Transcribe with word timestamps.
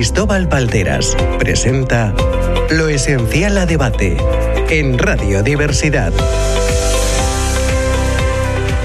Cristóbal 0.00 0.46
Valderas 0.46 1.14
presenta 1.38 2.14
Lo 2.70 2.88
Esencial 2.88 3.58
a 3.58 3.66
Debate 3.66 4.16
en 4.70 4.96
Radio 4.96 5.42
Diversidad. 5.42 6.10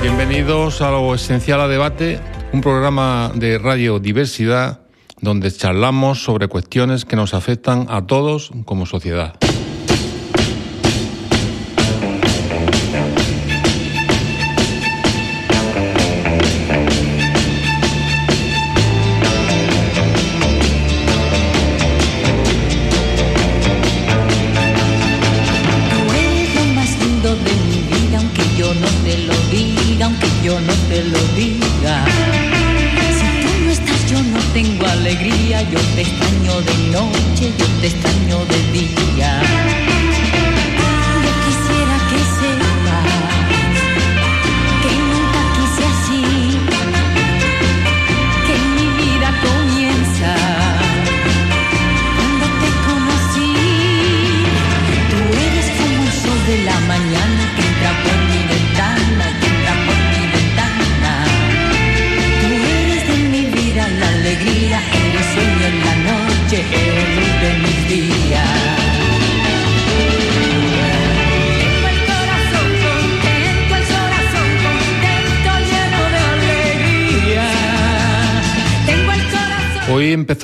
Bienvenidos 0.01 0.81
a 0.81 0.91
Lo 0.91 1.15
Esencial 1.15 1.61
a 1.61 1.69
Debate, 1.69 2.19
un 2.51 2.59
programa 2.59 3.31
de 3.33 3.57
Radio 3.57 3.99
Diversidad 3.99 4.81
donde 5.21 5.49
charlamos 5.53 6.21
sobre 6.21 6.49
cuestiones 6.49 7.05
que 7.05 7.15
nos 7.15 7.33
afectan 7.33 7.87
a 7.89 8.05
todos 8.05 8.51
como 8.65 8.85
sociedad. 8.85 9.35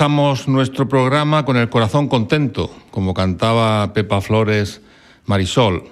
Empezamos 0.02 0.48
nuestro 0.48 0.88
programa 0.88 1.44
con 1.44 1.56
el 1.56 1.70
corazón 1.70 2.08
contento, 2.08 2.74
como 2.90 3.14
cantaba 3.14 3.92
Pepa 3.92 4.20
Flores 4.20 4.80
Marisol. 5.26 5.84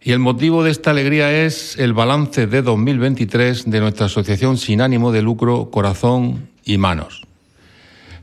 Y 0.00 0.12
el 0.12 0.20
motivo 0.20 0.64
de 0.64 0.70
esta 0.70 0.92
alegría 0.92 1.44
es 1.44 1.78
el 1.78 1.92
balance 1.92 2.46
de 2.46 2.62
2023 2.62 3.70
de 3.70 3.80
nuestra 3.80 4.06
asociación 4.06 4.56
sin 4.56 4.80
ánimo 4.80 5.12
de 5.12 5.20
lucro 5.20 5.68
Corazón 5.70 6.48
y 6.64 6.78
Manos. 6.78 7.26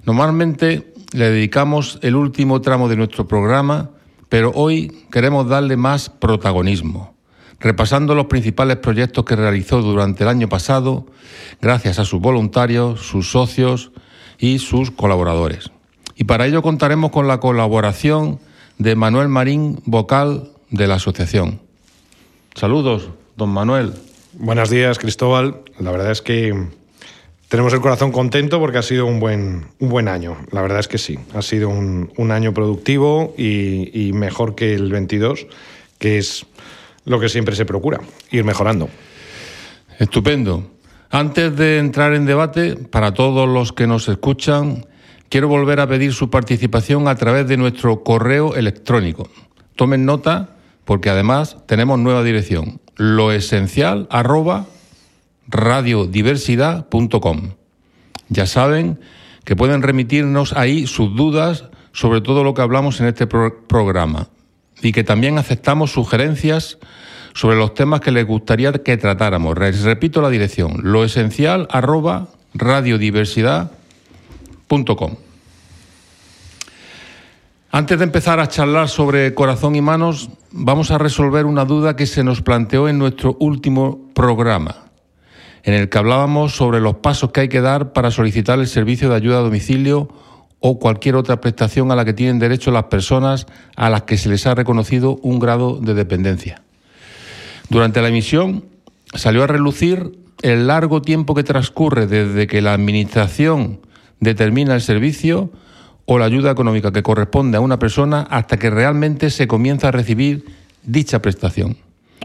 Normalmente 0.04 0.92
le 1.14 1.30
dedicamos 1.30 2.00
el 2.02 2.16
último 2.16 2.60
tramo 2.62 2.90
de 2.90 2.95
nuestro 2.95 3.28
programa, 3.28 3.92
pero 4.30 4.52
hoy 4.56 5.06
queremos 5.12 5.48
darle 5.48 5.78
más 5.78 6.10
protagonismo, 6.10 7.14
repasando 7.60 8.16
los 8.16 8.26
principales 8.26 8.78
proyectos 8.78 9.26
que 9.26 9.36
realizó 9.36 9.84
durante 9.84 10.23
el 10.23 10.30
año 10.30 10.50
pasado, 10.50 11.06
gracias 11.61 12.00
a 12.00 12.05
sus 12.05 12.20
voluntarios, 12.20 13.02
sus 13.02 13.30
socios, 13.30 13.92
y 14.42 14.60
sus 14.60 14.92
colaboradores. 14.92 15.72
Y 16.16 16.26
para 16.26 16.48
ello 16.48 16.62
contaremos 16.62 17.12
con 17.12 17.28
la 17.28 17.40
colaboración 17.40 18.40
de 18.80 18.96
Manuel 18.96 19.30
Marín, 19.30 19.80
vocal 19.86 20.50
de 20.72 20.88
la 20.88 20.96
asociación. 20.96 21.62
Saludos, 22.56 23.10
don 23.38 23.50
Manuel. 23.50 23.94
Buenos 24.34 24.70
días, 24.70 24.98
Cristóbal. 24.98 25.62
La 25.80 25.92
verdad 25.92 26.12
es 26.12 26.22
que 26.22 26.68
tenemos 27.48 27.72
el 27.74 27.82
corazón 27.82 28.12
contento 28.12 28.60
porque 28.60 28.80
ha 28.80 28.82
sido 28.82 29.06
un 29.06 29.20
buen, 29.20 29.68
un 29.80 29.90
buen 29.90 30.08
año. 30.08 30.38
La 30.52 30.62
verdad 30.62 30.80
es 30.80 30.88
que 30.88 30.98
sí. 30.98 31.20
Ha 31.36 31.44
sido 31.44 31.70
un, 31.70 32.32
año 32.32 32.54
productivo 32.54 33.36
y, 33.38 34.08
y 34.08 34.12
mejor 34.14 34.56
que 34.56 34.73
el 34.73 34.92
22, 34.92 35.46
que 36.00 36.18
es 36.18 36.46
lo 37.06 37.20
que 37.20 37.30
siempre 37.30 37.56
se 37.56 37.66
procura, 37.66 38.00
ir 38.32 38.44
mejorando. 38.44 38.90
Estupendo. 40.00 40.66
Antes 41.14 41.58
de 41.58 41.77
entrar 41.77 42.14
en 42.14 42.26
debate, 42.26 42.77
para 42.77 43.14
todos 43.14 43.45
los 43.45 43.73
que 43.73 43.86
nos 43.86 44.08
escuchan, 44.08 44.86
quiero 45.27 45.49
volver 45.49 45.82
a 45.82 45.88
pedir 45.88 46.14
su 46.14 46.30
participación 46.30 47.10
a 47.10 47.16
través 47.16 47.49
de 47.49 47.58
nuestro 47.58 48.02
correo 48.02 48.55
electrónico. 48.55 49.30
Tomen 49.76 50.05
nota 50.05 50.55
porque 50.86 51.10
además 51.10 51.58
tenemos 51.66 51.99
nueva 51.99 52.23
dirección, 52.23 52.80
lo 52.95 53.33
esencial. 53.33 54.08
Ya 58.30 58.45
saben 58.45 58.99
que 59.43 59.55
pueden 59.58 59.82
remitirnos 59.82 60.54
ahí 60.54 60.88
sus 60.88 61.14
dudas 61.14 61.66
sobre 61.92 62.22
todo 62.22 62.45
lo 62.45 62.54
que 62.54 62.61
hablamos 62.61 63.02
en 63.02 63.08
este 63.08 63.28
programa 63.28 64.30
y 64.82 64.93
que 64.93 65.04
también 65.04 65.38
aceptamos 65.38 65.92
sugerencias 65.92 66.78
sobre 67.33 67.58
los 67.58 67.73
temas 67.73 68.02
que 68.02 68.11
les 68.11 68.25
gustaría 68.25 68.71
que 68.71 68.97
tratáramos. 68.97 69.58
repito 69.58 70.21
la 70.21 70.30
dirección, 70.30 70.80
lo 70.83 71.03
esencial 71.03 71.67
arroba 71.71 72.27
radiodiversidad.com. 72.53 75.15
Antes 77.73 77.97
de 77.97 78.03
empezar 78.03 78.42
a 78.42 78.49
charlar 78.49 78.89
sobre 78.89 79.33
corazón 79.33 79.77
y 79.77 79.81
manos, 79.81 80.30
vamos 80.52 80.92
a 80.92 80.97
resolver 80.97 81.45
una 81.45 81.64
duda 81.64 81.95
que 81.95 82.05
se 82.05 82.21
nos 82.21 82.42
planteó 82.42 82.89
en 82.89 82.97
nuestro 82.97 83.37
último 83.39 84.09
programa, 84.13 84.75
en 85.63 85.75
el 85.75 85.87
que 85.87 85.98
hablábamos 85.98 86.53
sobre 86.53 86.81
los 86.81 86.95
pasos 86.95 87.31
que 87.31 87.42
hay 87.42 87.48
que 87.48 87.61
dar 87.61 87.93
para 87.93 88.11
solicitar 88.11 88.59
el 88.59 88.67
servicio 88.67 89.09
de 89.09 89.15
ayuda 89.15 89.37
a 89.37 89.43
domicilio 89.43 90.09
o 90.59 90.80
cualquier 90.80 91.15
otra 91.15 91.39
prestación 91.39 91.92
a 91.92 91.95
la 91.95 92.03
que 92.03 92.11
tienen 92.11 92.39
derecho 92.39 92.71
las 92.71 92.86
personas 92.86 93.48
a 93.77 93.89
las 93.89 94.02
que 94.02 94.17
se 94.17 94.27
les 94.27 94.45
ha 94.48 94.53
reconocido 94.53 95.15
un 95.21 95.39
grado 95.39 95.80
de 95.80 95.93
dependencia. 95.93 96.63
Durante 97.71 98.02
la 98.02 98.09
emisión 98.09 98.65
salió 99.14 99.43
a 99.45 99.48
relucir 99.48 100.20
el 100.42 100.67
largo 100.67 101.02
tiempo 101.02 101.33
que 101.33 101.45
transcurre 101.45 102.05
desde 102.05 102.45
que 102.45 102.61
la 102.61 102.73
Administración 102.73 103.80
determina 104.20 104.76
el 104.76 104.82
servicio 104.82 105.49
o 106.04 106.20
la 106.20 106.26
ayuda 106.26 106.52
económica 106.52 106.92
que 106.92 107.02
corresponde 107.02 107.55
a 107.55 107.61
una 107.61 107.80
persona 107.80 108.27
hasta 108.30 108.58
que 108.58 108.70
realmente 108.70 109.30
se 109.30 109.48
comienza 109.48 109.87
a 109.87 109.92
recibir 109.92 110.43
dicha 110.83 111.21
prestación. 111.21 111.77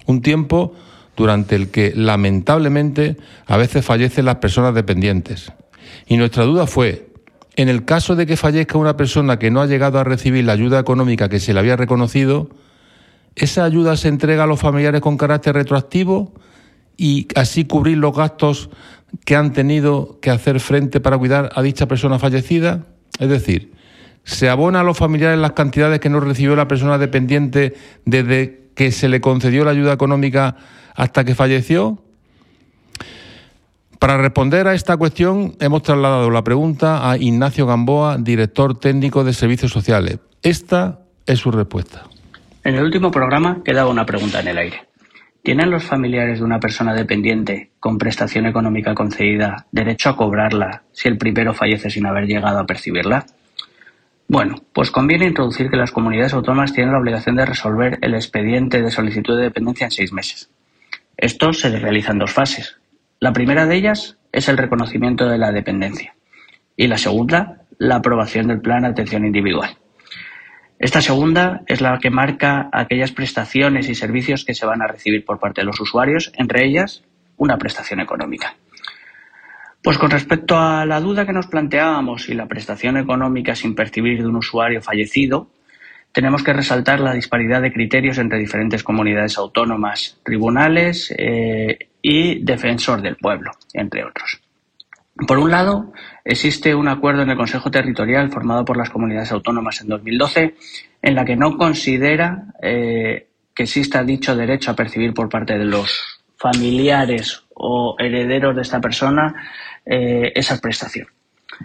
Un 0.06 0.20
tiempo 0.20 0.74
durante 1.16 1.54
el 1.54 1.70
que 1.70 1.92
lamentablemente 1.94 3.16
a 3.46 3.56
veces 3.56 3.84
fallecen 3.84 4.24
las 4.24 4.38
personas 4.38 4.74
dependientes. 4.74 5.52
Y 6.08 6.16
nuestra 6.16 6.42
duda 6.42 6.66
fue, 6.66 7.06
en 7.54 7.68
el 7.68 7.84
caso 7.84 8.16
de 8.16 8.26
que 8.26 8.36
fallezca 8.36 8.78
una 8.78 8.96
persona 8.96 9.38
que 9.38 9.52
no 9.52 9.60
ha 9.60 9.66
llegado 9.66 10.00
a 10.00 10.04
recibir 10.04 10.44
la 10.44 10.54
ayuda 10.54 10.80
económica 10.80 11.28
que 11.28 11.38
se 11.38 11.54
le 11.54 11.60
había 11.60 11.76
reconocido, 11.76 12.50
esa 13.36 13.64
ayuda 13.64 13.96
se 13.96 14.08
entrega 14.08 14.44
a 14.44 14.46
los 14.46 14.58
familiares 14.58 15.02
con 15.02 15.18
carácter 15.18 15.54
retroactivo 15.54 16.32
y 16.96 17.28
así 17.34 17.66
cubrir 17.66 17.98
los 17.98 18.16
gastos 18.16 18.70
que 19.26 19.36
han 19.36 19.52
tenido 19.52 20.18
que 20.20 20.30
hacer 20.30 20.58
frente 20.58 21.00
para 21.00 21.18
cuidar 21.18 21.50
a 21.54 21.62
dicha 21.62 21.86
persona 21.86 22.18
fallecida. 22.18 22.86
Es 23.20 23.28
decir, 23.28 23.72
se 24.24 24.48
abona 24.48 24.80
a 24.80 24.82
los 24.82 24.96
familiares 24.96 25.38
las 25.38 25.52
cantidades 25.52 26.00
que 26.00 26.08
no 26.08 26.18
recibió 26.18 26.56
la 26.56 26.66
persona 26.66 26.96
dependiente 26.96 27.74
desde 28.06 28.70
que 28.74 28.90
se 28.90 29.08
le 29.08 29.20
concedió 29.20 29.64
la 29.64 29.70
ayuda 29.72 29.92
económica 29.92 30.56
hasta 30.94 31.24
que 31.24 31.34
falleció. 31.34 32.02
Para 33.98 34.16
responder 34.16 34.66
a 34.66 34.74
esta 34.74 34.96
cuestión 34.96 35.56
hemos 35.60 35.82
trasladado 35.82 36.30
la 36.30 36.42
pregunta 36.42 37.10
a 37.10 37.18
Ignacio 37.18 37.66
Gamboa, 37.66 38.16
director 38.18 38.78
técnico 38.78 39.24
de 39.24 39.34
Servicios 39.34 39.72
Sociales. 39.72 40.18
Esta 40.42 41.00
es 41.26 41.38
su 41.38 41.50
respuesta. 41.50 42.04
En 42.66 42.74
el 42.74 42.82
último 42.82 43.12
programa 43.12 43.62
quedaba 43.64 43.88
una 43.88 44.04
pregunta 44.04 44.40
en 44.40 44.48
el 44.48 44.58
aire. 44.58 44.88
¿Tienen 45.44 45.70
los 45.70 45.84
familiares 45.84 46.40
de 46.40 46.44
una 46.44 46.58
persona 46.58 46.94
dependiente 46.94 47.70
con 47.78 47.96
prestación 47.96 48.44
económica 48.44 48.92
concedida 48.92 49.66
derecho 49.70 50.08
a 50.08 50.16
cobrarla 50.16 50.82
si 50.90 51.06
el 51.06 51.16
primero 51.16 51.54
fallece 51.54 51.90
sin 51.90 52.06
haber 52.06 52.26
llegado 52.26 52.58
a 52.58 52.66
percibirla? 52.66 53.24
Bueno, 54.26 54.56
pues 54.72 54.90
conviene 54.90 55.28
introducir 55.28 55.70
que 55.70 55.76
las 55.76 55.92
comunidades 55.92 56.34
autónomas 56.34 56.72
tienen 56.72 56.92
la 56.92 56.98
obligación 56.98 57.36
de 57.36 57.46
resolver 57.46 58.00
el 58.02 58.14
expediente 58.14 58.82
de 58.82 58.90
solicitud 58.90 59.36
de 59.36 59.44
dependencia 59.44 59.84
en 59.84 59.92
seis 59.92 60.12
meses. 60.12 60.50
Esto 61.16 61.52
se 61.52 61.70
realiza 61.78 62.10
en 62.10 62.18
dos 62.18 62.32
fases. 62.32 62.80
La 63.20 63.32
primera 63.32 63.66
de 63.66 63.76
ellas 63.76 64.18
es 64.32 64.48
el 64.48 64.58
reconocimiento 64.58 65.28
de 65.28 65.38
la 65.38 65.52
dependencia 65.52 66.16
y 66.76 66.88
la 66.88 66.98
segunda, 66.98 67.60
la 67.78 67.94
aprobación 67.94 68.48
del 68.48 68.60
plan 68.60 68.82
de 68.82 68.88
atención 68.88 69.24
individual. 69.24 69.78
Esta 70.78 71.00
segunda 71.00 71.62
es 71.66 71.80
la 71.80 71.98
que 71.98 72.10
marca 72.10 72.68
aquellas 72.72 73.12
prestaciones 73.12 73.88
y 73.88 73.94
servicios 73.94 74.44
que 74.44 74.54
se 74.54 74.66
van 74.66 74.82
a 74.82 74.86
recibir 74.86 75.24
por 75.24 75.38
parte 75.38 75.62
de 75.62 75.64
los 75.64 75.80
usuarios, 75.80 76.32
entre 76.36 76.66
ellas 76.66 77.02
una 77.38 77.56
prestación 77.56 78.00
económica. 78.00 78.54
Pues 79.82 79.98
con 79.98 80.10
respecto 80.10 80.58
a 80.58 80.84
la 80.84 81.00
duda 81.00 81.24
que 81.24 81.32
nos 81.32 81.46
planteábamos 81.46 82.24
si 82.24 82.34
la 82.34 82.46
prestación 82.46 82.96
económica 82.96 83.54
sin 83.54 83.74
percibir 83.74 84.20
de 84.20 84.26
un 84.26 84.36
usuario 84.36 84.82
fallecido, 84.82 85.48
tenemos 86.12 86.42
que 86.42 86.52
resaltar 86.52 87.00
la 87.00 87.12
disparidad 87.12 87.62
de 87.62 87.72
criterios 87.72 88.18
entre 88.18 88.38
diferentes 88.38 88.82
comunidades 88.82 89.38
autónomas, 89.38 90.18
tribunales 90.24 91.14
eh, 91.16 91.88
y 92.02 92.42
defensor 92.42 93.00
del 93.00 93.16
pueblo, 93.16 93.52
entre 93.74 94.04
otros. 94.04 94.40
Por 95.26 95.38
un 95.38 95.50
lado, 95.50 95.92
existe 96.24 96.74
un 96.74 96.88
acuerdo 96.88 97.22
en 97.22 97.30
el 97.30 97.36
Consejo 97.36 97.70
Territorial 97.70 98.30
formado 98.30 98.64
por 98.64 98.76
las 98.76 98.90
comunidades 98.90 99.32
autónomas 99.32 99.80
en 99.80 99.88
2012 99.88 100.54
en 101.00 101.14
la 101.14 101.24
que 101.24 101.36
no 101.36 101.56
considera 101.56 102.48
eh, 102.60 103.28
que 103.54 103.62
exista 103.62 104.04
dicho 104.04 104.36
derecho 104.36 104.70
a 104.70 104.76
percibir 104.76 105.14
por 105.14 105.30
parte 105.30 105.56
de 105.56 105.64
los 105.64 106.22
familiares 106.36 107.44
o 107.54 107.96
herederos 107.98 108.54
de 108.54 108.62
esta 108.62 108.80
persona 108.80 109.34
eh, 109.86 110.32
esa 110.34 110.58
prestación. 110.60 111.06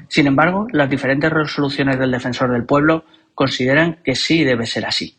Sin 0.07 0.27
embargo, 0.27 0.67
las 0.71 0.89
diferentes 0.89 1.29
resoluciones 1.29 1.99
del 1.99 2.11
defensor 2.11 2.51
del 2.53 2.63
pueblo 2.63 3.03
consideran 3.35 3.99
que 4.03 4.15
sí 4.15 4.45
debe 4.45 4.65
ser 4.65 4.85
así. 4.85 5.17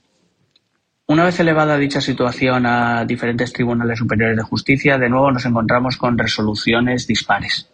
Una 1.07 1.25
vez 1.25 1.39
elevada 1.39 1.77
dicha 1.77 2.01
situación 2.01 2.65
a 2.65 3.05
diferentes 3.05 3.53
tribunales 3.53 3.99
superiores 3.99 4.37
de 4.37 4.43
justicia, 4.43 4.97
de 4.97 5.11
nuevo 5.11 5.31
nos 5.31 5.45
encontramos 5.45 5.99
con 5.99 6.17
resoluciones 6.17 7.07
dispares. 7.07 7.72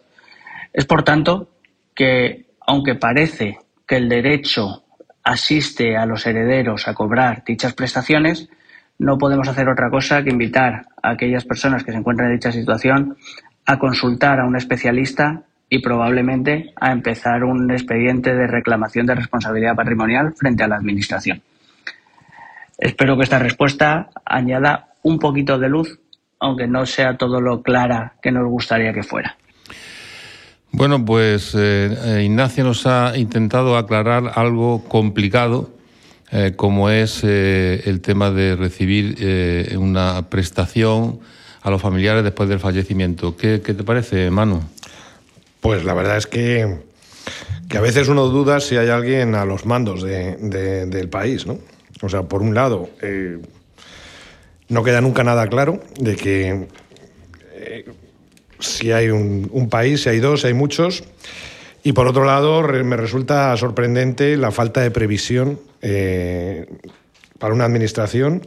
Es 0.73 0.85
por 0.85 1.03
tanto 1.03 1.49
que, 1.95 2.45
aunque 2.65 2.95
parece 2.95 3.57
que 3.87 3.97
el 3.97 4.09
derecho 4.09 4.83
asiste 5.23 5.97
a 5.97 6.05
los 6.05 6.25
herederos 6.25 6.87
a 6.87 6.93
cobrar 6.93 7.43
dichas 7.45 7.73
prestaciones, 7.73 8.49
no 8.97 9.17
podemos 9.17 9.47
hacer 9.47 9.67
otra 9.69 9.89
cosa 9.89 10.23
que 10.23 10.29
invitar 10.29 10.87
a 11.01 11.11
aquellas 11.11 11.45
personas 11.45 11.83
que 11.83 11.91
se 11.91 11.97
encuentran 11.97 12.29
en 12.29 12.35
dicha 12.35 12.51
situación 12.51 13.17
a 13.65 13.79
consultar 13.79 14.39
a 14.39 14.45
un 14.45 14.55
especialista 14.55 15.43
y 15.69 15.79
probablemente 15.79 16.73
a 16.75 16.91
empezar 16.91 17.43
un 17.43 17.69
expediente 17.71 18.33
de 18.33 18.47
reclamación 18.47 19.05
de 19.05 19.15
responsabilidad 19.15 19.75
patrimonial 19.75 20.33
frente 20.33 20.63
a 20.63 20.67
la 20.67 20.77
Administración. 20.77 21.41
Espero 22.77 23.17
que 23.17 23.23
esta 23.23 23.39
respuesta 23.39 24.09
añada 24.25 24.93
un 25.03 25.19
poquito 25.19 25.59
de 25.59 25.69
luz, 25.69 25.99
aunque 26.39 26.67
no 26.67 26.85
sea 26.85 27.17
todo 27.17 27.39
lo 27.41 27.61
clara 27.61 28.13
que 28.21 28.31
nos 28.31 28.47
gustaría 28.49 28.93
que 28.93 29.03
fuera. 29.03 29.37
Bueno, 30.71 31.03
pues 31.03 31.55
eh, 31.55 31.97
eh, 32.05 32.23
Ignacio 32.23 32.63
nos 32.63 32.85
ha 32.85 33.17
intentado 33.17 33.75
aclarar 33.75 34.33
algo 34.35 34.83
complicado, 34.87 35.71
eh, 36.31 36.53
como 36.55 36.91
es 36.91 37.23
el 37.23 38.01
tema 38.01 38.29
de 38.29 38.55
recibir 38.55 39.75
una 39.77 40.29
prestación 40.29 41.19
a 41.61 41.71
los 41.71 41.81
familiares 41.81 42.23
después 42.23 42.47
del 42.49 42.59
fallecimiento. 42.59 43.35
¿Qué, 43.35 43.57
te 43.59 43.83
parece, 43.83 44.29
Manu? 44.29 44.61
Pues 45.59 45.83
la 45.83 45.93
verdad 45.95 46.17
es 46.17 46.27
que, 46.27 46.77
que, 47.67 47.77
a 47.77 47.81
veces 47.81 48.07
uno 48.07 48.27
duda 48.27 48.59
si 48.59 48.77
hay 48.77 48.89
alguien 48.89 49.33
a 49.33 49.45
los 49.45 49.65
mandos 49.65 50.03
del 50.03 51.09
país, 51.09 51.47
¿no? 51.47 51.57
O 52.01 52.09
sea, 52.09 52.23
por 52.23 52.43
un 52.43 52.53
lado, 52.53 52.89
no 54.69 54.83
queda 54.83 55.01
nunca 55.01 55.23
nada 55.23 55.47
claro 55.47 55.81
de 55.99 56.15
que 56.15 56.67
si 58.59 58.91
hay 58.91 59.09
un, 59.09 59.67
país, 59.69 60.03
si 60.03 60.09
hay 60.09 60.19
dos, 60.19 60.41
si 60.41 60.47
hay 60.47 60.53
muchos. 60.53 61.03
Y 61.83 61.93
por 61.93 62.07
otro 62.07 62.25
lado, 62.25 62.61
me 62.61 62.97
resulta 62.97 63.55
sorprendente 63.57 64.37
la 64.37 64.51
falta 64.51 64.81
de 64.81 64.91
previsión 64.91 65.59
eh, 65.81 66.67
para 67.37 67.53
una 67.53 67.65
administración 67.65 68.45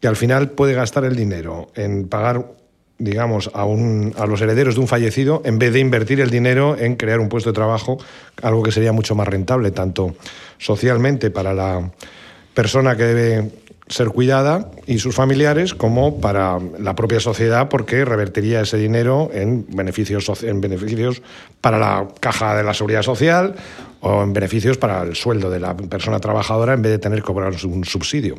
que 0.00 0.08
al 0.08 0.16
final 0.16 0.50
puede 0.50 0.74
gastar 0.74 1.04
el 1.04 1.16
dinero 1.16 1.68
en 1.76 2.08
pagar, 2.08 2.52
digamos, 2.98 3.50
a, 3.54 3.62
a 3.62 4.26
los 4.26 4.40
herederos 4.40 4.74
de 4.74 4.80
un 4.80 4.88
fallecido 4.88 5.40
en 5.44 5.58
vez 5.58 5.72
de 5.72 5.80
invertir 5.80 6.20
el 6.20 6.30
dinero 6.30 6.76
en 6.76 6.96
crear 6.96 7.20
un 7.20 7.28
puesto 7.28 7.50
de 7.50 7.54
trabajo, 7.54 7.98
algo 8.42 8.62
que 8.62 8.72
sería 8.72 8.92
mucho 8.92 9.14
más 9.14 9.28
rentable, 9.28 9.70
tanto 9.70 10.16
socialmente 10.58 11.30
para 11.30 11.54
la 11.54 11.90
persona 12.54 12.96
que 12.96 13.04
debe 13.04 13.50
ser 13.86 14.08
cuidada 14.08 14.70
y 14.86 14.98
sus 14.98 15.14
familiares 15.14 15.74
como 15.74 16.20
para 16.20 16.58
la 16.78 16.94
propia 16.94 17.20
sociedad 17.20 17.68
porque 17.68 18.04
revertiría 18.04 18.62
ese 18.62 18.78
dinero 18.78 19.30
en 19.32 19.66
beneficios, 19.68 20.42
en 20.42 20.60
beneficios 20.60 21.22
para 21.60 21.78
la 21.78 22.08
caja 22.20 22.56
de 22.56 22.62
la 22.62 22.72
seguridad 22.72 23.02
social 23.02 23.54
o 24.00 24.22
en 24.22 24.32
beneficios 24.32 24.78
para 24.78 25.02
el 25.02 25.14
sueldo 25.14 25.50
de 25.50 25.60
la 25.60 25.76
persona 25.76 26.18
trabajadora 26.18 26.72
en 26.72 26.82
vez 26.82 26.92
de 26.92 26.98
tener 26.98 27.20
que 27.20 27.26
cobrar 27.26 27.52
un 27.64 27.84
subsidio. 27.84 28.36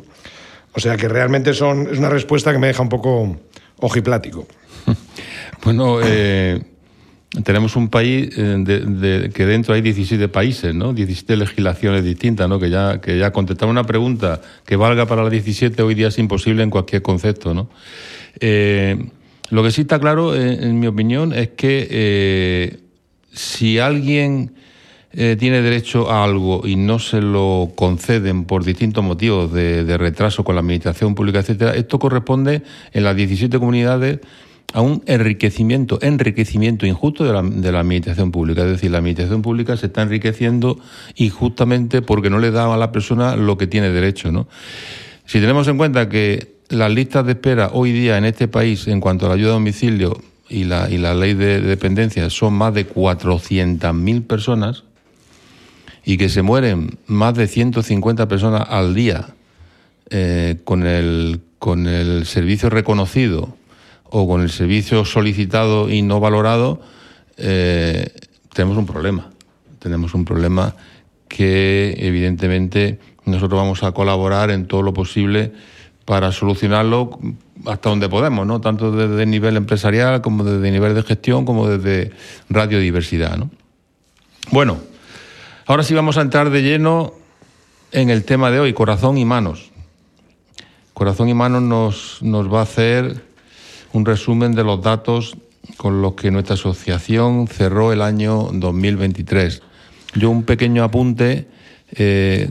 O 0.72 0.80
sea 0.80 0.96
que 0.96 1.08
realmente 1.08 1.54
son, 1.54 1.88
es 1.90 1.98
una 1.98 2.10
respuesta 2.10 2.52
que 2.52 2.58
me 2.58 2.66
deja 2.66 2.82
un 2.82 2.88
poco 2.88 3.36
ojiplático. 3.80 4.46
Bueno, 5.64 5.98
eh, 6.00 6.62
tenemos 7.44 7.76
un 7.76 7.88
país 7.88 8.30
eh, 8.36 9.30
que 9.34 9.46
dentro 9.46 9.74
hay 9.74 9.82
17 9.82 10.28
países, 10.28 10.74
¿no? 10.74 10.92
17 10.92 11.36
legislaciones 11.36 12.04
distintas, 12.04 12.48
¿no? 12.48 12.58
Que 12.58 12.70
ya, 12.70 13.00
que 13.00 13.18
ya 13.18 13.32
contestar 13.32 13.68
una 13.68 13.84
pregunta 13.84 14.40
que 14.64 14.76
valga 14.76 15.06
para 15.06 15.22
las 15.22 15.32
17 15.32 15.82
hoy 15.82 15.94
día 15.94 16.08
es 16.08 16.18
imposible 16.18 16.62
en 16.62 16.70
cualquier 16.70 17.02
concepto, 17.02 17.54
¿no? 17.54 17.68
Eh, 18.40 19.10
lo 19.50 19.62
que 19.62 19.70
sí 19.70 19.82
está 19.82 20.00
claro, 20.00 20.34
en 20.34 20.80
mi 20.80 20.88
opinión, 20.88 21.32
es 21.32 21.50
que 21.50 22.80
si 23.32 23.78
alguien 23.78 24.56
eh, 25.18 25.34
tiene 25.38 25.62
derecho 25.62 26.10
a 26.10 26.24
algo 26.24 26.66
y 26.66 26.76
no 26.76 26.98
se 26.98 27.22
lo 27.22 27.72
conceden 27.74 28.44
por 28.44 28.64
distintos 28.64 29.02
motivos 29.02 29.50
de, 29.50 29.96
retraso 29.96 30.44
con 30.44 30.56
la 30.56 30.60
administración 30.60 31.14
pública, 31.14 31.38
etcétera, 31.38 31.74
esto 31.74 31.98
corresponde 31.98 32.62
en 32.92 33.02
las 33.02 33.16
17 33.16 33.58
comunidades 33.58 34.18
a 34.72 34.80
un 34.80 35.02
enriquecimiento, 35.06 35.98
enriquecimiento 36.02 36.86
injusto 36.86 37.24
de 37.24 37.32
la, 37.32 37.42
de 37.42 37.72
la, 37.72 37.80
administración 37.80 38.30
pública. 38.30 38.62
Es 38.64 38.72
decir, 38.72 38.90
la 38.90 38.98
administración 38.98 39.42
pública 39.42 39.76
se 39.76 39.86
está 39.86 40.02
enriqueciendo 40.02 40.78
injustamente 41.14 42.02
porque 42.02 42.30
no 42.30 42.38
le 42.38 42.50
da 42.50 42.72
a 42.72 42.76
la 42.76 42.92
persona 42.92 43.36
lo 43.36 43.56
que 43.56 43.66
tiene 43.66 43.90
derecho. 43.90 44.32
¿no? 44.32 44.48
Si 45.24 45.40
tenemos 45.40 45.68
en 45.68 45.76
cuenta 45.78 46.08
que 46.08 46.56
las 46.68 46.90
listas 46.90 47.24
de 47.26 47.32
espera 47.32 47.70
hoy 47.72 47.92
día 47.92 48.18
en 48.18 48.24
este 48.24 48.48
país 48.48 48.86
en 48.88 49.00
cuanto 49.00 49.26
a 49.26 49.28
la 49.28 49.36
ayuda 49.36 49.50
a 49.50 49.54
domicilio 49.54 50.20
y 50.48 50.64
la, 50.64 50.90
y 50.90 50.98
la 50.98 51.14
ley 51.14 51.34
de 51.34 51.60
dependencia 51.60 52.28
son 52.30 52.54
más 52.54 52.74
de 52.74 52.88
400.000 52.88 54.26
personas, 54.26 54.84
y 56.06 56.16
que 56.18 56.28
se 56.28 56.40
mueren 56.40 56.98
más 57.06 57.34
de 57.34 57.48
150 57.48 58.28
personas 58.28 58.66
al 58.70 58.94
día 58.94 59.34
eh, 60.08 60.56
con, 60.62 60.86
el, 60.86 61.40
con 61.58 61.88
el 61.88 62.26
servicio 62.26 62.70
reconocido 62.70 63.56
o 64.18 64.26
con 64.26 64.40
el 64.40 64.50
servicio 64.50 65.04
solicitado 65.04 65.90
y 65.90 66.02
no 66.02 66.20
valorado, 66.20 66.80
eh, 67.36 68.14
tenemos 68.52 68.78
un 68.78 68.86
problema. 68.86 69.30
Tenemos 69.78 70.14
un 70.14 70.24
problema 70.24 70.74
que 71.28 71.94
evidentemente 71.98 72.98
nosotros 73.24 73.60
vamos 73.60 73.82
a 73.82 73.92
colaborar 73.92 74.50
en 74.50 74.66
todo 74.66 74.82
lo 74.82 74.94
posible 74.94 75.52
para 76.04 76.32
solucionarlo 76.32 77.18
hasta 77.66 77.90
donde 77.90 78.08
podemos, 78.08 78.46
¿no? 78.46 78.60
Tanto 78.60 78.92
desde 78.92 79.24
el 79.24 79.30
nivel 79.30 79.56
empresarial 79.56 80.22
como 80.22 80.44
desde 80.44 80.66
el 80.68 80.72
nivel 80.72 80.94
de 80.94 81.02
gestión 81.02 81.44
como 81.44 81.68
desde 81.68 82.12
radiodiversidad, 82.48 83.36
¿no? 83.36 83.50
Bueno, 84.50 84.78
Ahora 85.68 85.82
sí 85.82 85.94
vamos 85.94 86.16
a 86.16 86.20
entrar 86.20 86.50
de 86.50 86.62
lleno 86.62 87.12
en 87.90 88.08
el 88.08 88.24
tema 88.24 88.52
de 88.52 88.60
hoy, 88.60 88.72
corazón 88.72 89.18
y 89.18 89.24
manos. 89.24 89.72
Corazón 90.94 91.28
y 91.28 91.34
manos 91.34 91.60
nos, 91.60 92.22
nos 92.22 92.52
va 92.52 92.60
a 92.60 92.62
hacer 92.62 93.25
un 93.92 94.04
resumen 94.04 94.54
de 94.54 94.64
los 94.64 94.82
datos 94.82 95.36
con 95.76 96.02
los 96.02 96.14
que 96.14 96.30
nuestra 96.30 96.54
asociación 96.54 97.48
cerró 97.48 97.92
el 97.92 98.02
año 98.02 98.48
2023. 98.52 99.62
Yo 100.14 100.30
un 100.30 100.44
pequeño 100.44 100.84
apunte, 100.84 101.48
eh, 101.92 102.50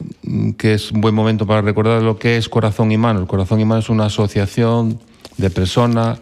que 0.57 0.73
es 0.73 0.91
un 0.91 1.01
buen 1.01 1.15
momento 1.15 1.45
para 1.45 1.61
recordar 1.61 2.01
lo 2.01 2.19
que 2.19 2.37
es 2.37 2.49
Corazón 2.49 2.91
y 2.91 2.97
Manos. 2.97 3.27
Corazón 3.27 3.59
y 3.59 3.65
Manos 3.65 3.85
es 3.85 3.89
una 3.89 4.05
asociación 4.05 4.99
de 5.37 5.49
personas, 5.49 6.19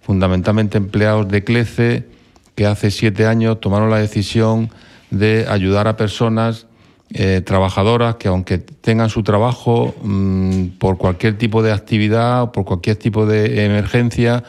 fundamentalmente 0.00 0.78
empleados 0.78 1.28
de 1.28 1.44
CLECE, 1.44 2.08
que 2.54 2.66
hace 2.66 2.90
siete 2.90 3.26
años 3.26 3.60
tomaron 3.60 3.90
la 3.90 3.98
decisión 3.98 4.70
de 5.10 5.46
ayudar 5.48 5.88
a 5.88 5.96
personas 5.96 6.66
eh, 7.10 7.40
trabajadoras 7.40 8.16
que 8.16 8.28
aunque 8.28 8.58
tengan 8.58 9.08
su 9.08 9.22
trabajo 9.22 9.94
mm, 10.02 10.76
por 10.78 10.98
cualquier 10.98 11.38
tipo 11.38 11.62
de 11.62 11.72
actividad 11.72 12.42
o 12.42 12.52
por 12.52 12.66
cualquier 12.66 12.96
tipo 12.96 13.24
de 13.24 13.64
emergencia, 13.64 14.44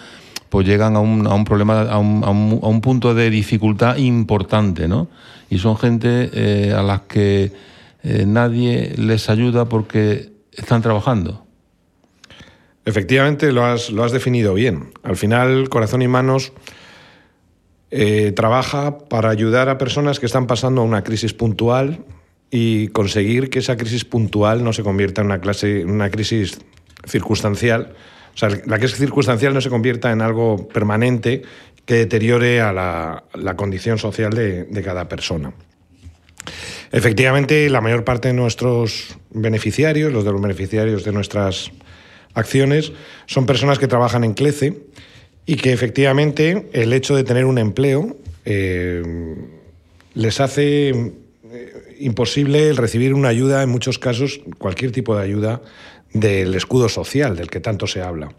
pues 0.50 0.68
llegan 0.68 0.98
a 0.98 1.00
un, 1.00 1.25
a 1.25 1.34
un 1.36 1.46
problema, 1.46 1.84
a 1.84 1.98
un, 2.00 2.22
a, 2.25 2.30
un, 2.30 2.82
punto 2.82 3.13
de 3.13 3.30
dificultad 3.30 3.96
importante, 3.96 4.89
¿no? 4.89 5.08
Y 5.50 5.60
son 5.60 5.78
gente 5.78 6.32
eh, 6.34 6.74
a 6.74 6.84
las 6.84 7.01
que 7.01 7.54
eh, 8.04 8.25
nadie 8.28 8.94
les 8.98 9.30
ayuda 9.30 9.70
porque 9.70 10.30
están 10.51 10.82
trabajando. 10.82 11.46
Efectivamente, 12.84 13.54
lo 13.54 13.63
has, 13.63 13.89
lo 13.89 14.04
has 14.04 14.12
definido 14.12 14.54
bien. 14.54 14.92
Al 15.04 15.16
final, 15.16 15.70
Corazón 15.70 16.01
y 16.01 16.10
Manos 16.10 16.51
trabaja 18.36 19.00
para 19.00 19.30
ayudar 19.30 19.68
a 19.70 19.80
personas 19.80 20.20
que 20.20 20.28
están 20.28 20.46
pasando 20.46 20.84
una 20.84 21.04
crisis 21.04 21.34
puntual 21.34 22.04
y 22.51 22.88
conseguir 22.89 23.50
que 23.50 23.60
esa 23.60 23.77
crisis 23.77 24.06
puntual 24.06 24.63
no 24.63 24.74
se 24.74 24.84
convierta 24.84 25.22
en 25.22 25.27
una, 25.27 25.39
clase, 25.39 25.86
una 25.86 26.10
crisis 26.10 26.60
circunstancial 27.06 27.94
sea, 28.39 28.50
la 28.65 28.79
que 28.79 28.86
es 28.86 28.96
circunstancial 28.96 29.53
no 29.53 29.62
se 29.62 29.70
convierta 29.70 30.12
en 30.12 30.22
algo 30.22 30.68
permanente 30.70 31.41
que 31.86 31.96
deteriore 31.96 32.62
a 32.62 32.72
la, 32.72 33.56
condición 33.56 33.98
social 33.98 34.32
de, 34.32 34.63
de 34.65 34.84
cada 34.84 35.10
persona. 35.10 35.53
Efectivamente, 36.91 37.70
la 37.70 37.82
mayor 37.82 38.03
parte 38.03 38.29
de 38.29 38.34
nuestros 38.34 39.18
beneficiarios, 39.32 40.13
los 40.13 40.24
de 40.24 40.32
los 40.32 40.41
beneficiarios 40.41 41.03
de 41.03 41.12
nuestras 41.12 41.72
acciones, 42.34 42.94
son 43.25 43.46
personas 43.46 43.77
que 43.79 43.88
trabajan 43.88 44.24
en 44.24 44.34
CLECE 44.34 44.82
y 45.46 45.56
que 45.56 45.74
efectivamente 45.74 46.70
el 46.74 46.94
hecho 46.94 47.15
de 47.15 47.24
tener 47.24 47.46
un 47.46 47.58
empleo 47.58 48.18
eh, 48.46 49.36
les 50.13 50.39
hace 50.39 51.13
imposible 52.00 52.70
el 52.70 52.77
recibir 52.77 53.13
una 53.13 53.29
ayuda, 53.29 53.63
en 53.63 53.70
muchos 53.70 54.00
casos, 54.00 54.41
cualquier 54.58 54.91
tipo 54.91 55.15
de 55.15 55.24
ayuda 55.24 55.62
del 56.13 56.56
escudo 56.56 56.89
social 56.89 57.36
del 57.36 57.50
que 57.50 57.60
tanto 57.60 57.88
se 57.88 58.01
habla. 58.01 58.29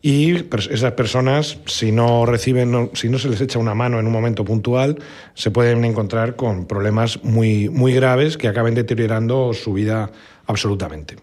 Y 0.00 0.44
esas 0.70 0.92
personas, 0.92 1.58
si 1.66 1.90
no 1.90 2.24
reciben, 2.24 2.90
si 2.92 3.08
no 3.08 3.18
se 3.18 3.28
les 3.28 3.40
echa 3.40 3.58
una 3.58 3.74
mano 3.74 3.98
en 3.98 4.06
un 4.06 4.12
momento 4.12 4.44
puntual, 4.44 4.96
se 5.34 5.50
pueden 5.50 5.84
encontrar 5.84 6.36
con 6.36 6.66
problemas 6.66 7.24
muy, 7.24 7.68
muy 7.68 7.92
graves 7.92 8.36
que 8.36 8.46
acaben 8.46 8.74
deteriorando 8.74 9.52
su 9.54 9.72
vida 9.72 10.12
absolutamente. 10.46 11.16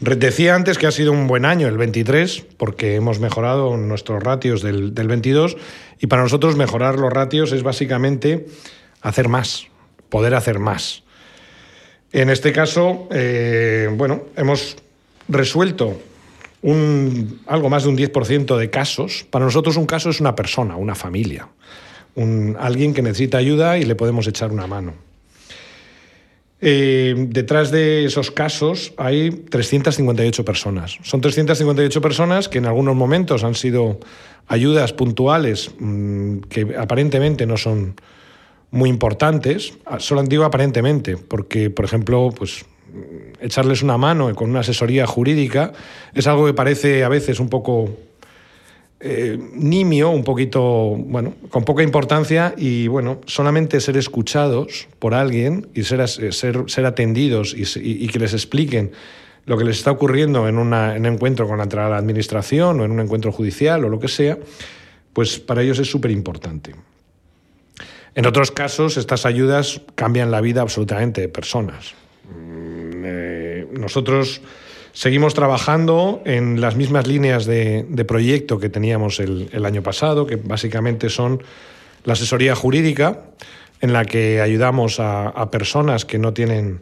Decía 0.00 0.56
antes 0.56 0.78
que 0.78 0.86
ha 0.86 0.90
sido 0.90 1.12
un 1.12 1.26
buen 1.26 1.46
año 1.46 1.68
el 1.68 1.78
23, 1.78 2.44
porque 2.58 2.96
hemos 2.96 3.18
mejorado 3.20 3.76
nuestros 3.76 4.22
ratios 4.22 4.60
del, 4.60 4.94
del 4.94 5.08
22, 5.08 5.56
y 6.00 6.08
para 6.08 6.22
nosotros 6.22 6.56
mejorar 6.56 6.98
los 6.98 7.12
ratios 7.12 7.52
es 7.52 7.62
básicamente 7.62 8.46
hacer 9.00 9.28
más, 9.28 9.68
poder 10.12 10.34
hacer 10.34 10.58
más. 10.58 11.02
En 12.12 12.28
este 12.28 12.52
caso, 12.52 13.08
eh, 13.10 13.88
bueno, 13.96 14.24
hemos 14.36 14.76
resuelto 15.26 15.98
un, 16.60 17.40
algo 17.46 17.70
más 17.70 17.84
de 17.84 17.88
un 17.88 17.96
10% 17.96 18.58
de 18.58 18.68
casos. 18.68 19.24
Para 19.30 19.46
nosotros 19.46 19.78
un 19.78 19.86
caso 19.86 20.10
es 20.10 20.20
una 20.20 20.34
persona, 20.36 20.76
una 20.76 20.94
familia, 20.94 21.48
un, 22.14 22.58
alguien 22.60 22.92
que 22.92 23.00
necesita 23.00 23.38
ayuda 23.38 23.78
y 23.78 23.84
le 23.84 23.94
podemos 23.94 24.26
echar 24.26 24.52
una 24.52 24.66
mano. 24.66 24.92
Eh, 26.60 27.14
detrás 27.30 27.70
de 27.70 28.04
esos 28.04 28.30
casos 28.30 28.92
hay 28.98 29.30
358 29.30 30.44
personas. 30.44 30.98
Son 31.02 31.22
358 31.22 32.02
personas 32.02 32.50
que 32.50 32.58
en 32.58 32.66
algunos 32.66 32.94
momentos 32.94 33.44
han 33.44 33.54
sido 33.54 33.98
ayudas 34.46 34.92
puntuales 34.92 35.70
mm, 35.78 36.40
que 36.50 36.76
aparentemente 36.78 37.46
no 37.46 37.56
son 37.56 37.94
muy 38.72 38.88
importantes. 38.90 39.74
Solo 39.98 40.24
digo 40.24 40.44
aparentemente, 40.44 41.16
porque, 41.16 41.70
por 41.70 41.84
ejemplo, 41.84 42.32
pues 42.36 42.64
echarles 43.40 43.82
una 43.82 43.96
mano 43.96 44.34
con 44.34 44.50
una 44.50 44.60
asesoría 44.60 45.06
jurídica 45.06 45.72
es 46.14 46.26
algo 46.26 46.46
que 46.46 46.54
parece 46.54 47.04
a 47.04 47.08
veces 47.08 47.40
un 47.40 47.48
poco 47.48 47.90
eh, 49.00 49.38
nimio, 49.54 50.10
un 50.10 50.24
poquito, 50.24 50.96
bueno, 50.96 51.34
con 51.50 51.64
poca 51.64 51.82
importancia 51.82 52.54
y, 52.56 52.86
bueno, 52.88 53.20
solamente 53.26 53.80
ser 53.80 53.96
escuchados 53.96 54.88
por 54.98 55.14
alguien 55.14 55.68
y 55.74 55.82
ser, 55.82 56.06
ser, 56.08 56.64
ser 56.66 56.86
atendidos 56.86 57.54
y, 57.56 58.06
que 58.06 58.18
les 58.18 58.32
expliquen 58.32 58.92
lo 59.44 59.58
que 59.58 59.64
les 59.64 59.78
está 59.78 59.90
ocurriendo 59.90 60.48
en, 60.48 60.56
una, 60.56 60.94
un 60.96 61.06
encuentro 61.06 61.48
con 61.48 61.58
la, 61.58 61.66
la 61.66 61.96
administración 61.96 62.80
o 62.80 62.84
en 62.84 62.92
un 62.92 63.00
encuentro 63.00 63.32
judicial 63.32 63.84
o 63.84 63.88
lo 63.88 63.98
que 63.98 64.08
sea, 64.08 64.38
pues 65.12 65.40
para 65.40 65.62
ellos 65.62 65.78
es 65.80 65.90
súper 65.90 66.12
importante. 66.12 66.72
En 68.14 68.26
otros 68.26 68.50
casos, 68.50 68.96
estas 68.96 69.24
ayudas 69.24 69.80
cambian 69.94 70.30
la 70.30 70.40
vida 70.40 70.60
absolutamente 70.60 71.22
de 71.22 71.28
personas. 71.28 71.94
Mm, 72.28 73.02
eh, 73.04 73.66
nosotros 73.72 74.42
seguimos 74.92 75.32
trabajando 75.32 76.20
en 76.26 76.60
las 76.60 76.76
mismas 76.76 77.06
líneas 77.06 77.46
de, 77.46 78.04
proyecto 78.06 78.58
que 78.58 78.68
teníamos 78.68 79.18
el, 79.18 79.64
año 79.64 79.82
pasado, 79.82 80.26
que 80.26 80.36
básicamente 80.36 81.08
son 81.08 81.42
la 82.04 82.12
asesoría 82.12 82.54
jurídica, 82.54 83.20
en 83.80 83.94
la 83.94 84.04
que 84.04 84.42
ayudamos 84.42 85.00
a, 85.00 85.50
personas 85.50 86.04
que 86.04 86.18
no 86.18 86.34
tienen 86.34 86.80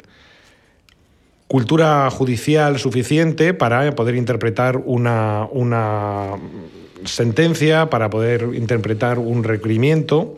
cultura 1.46 2.10
judicial 2.10 2.78
suficiente 2.78 3.54
para 3.54 3.94
poder 3.94 4.16
interpretar 4.16 4.76
una, 4.76 5.46
una 5.50 6.32
sentencia, 7.04 7.88
para 7.88 8.10
poder 8.10 8.50
interpretar 8.54 9.18
un 9.18 9.44
requerimiento 9.44 10.36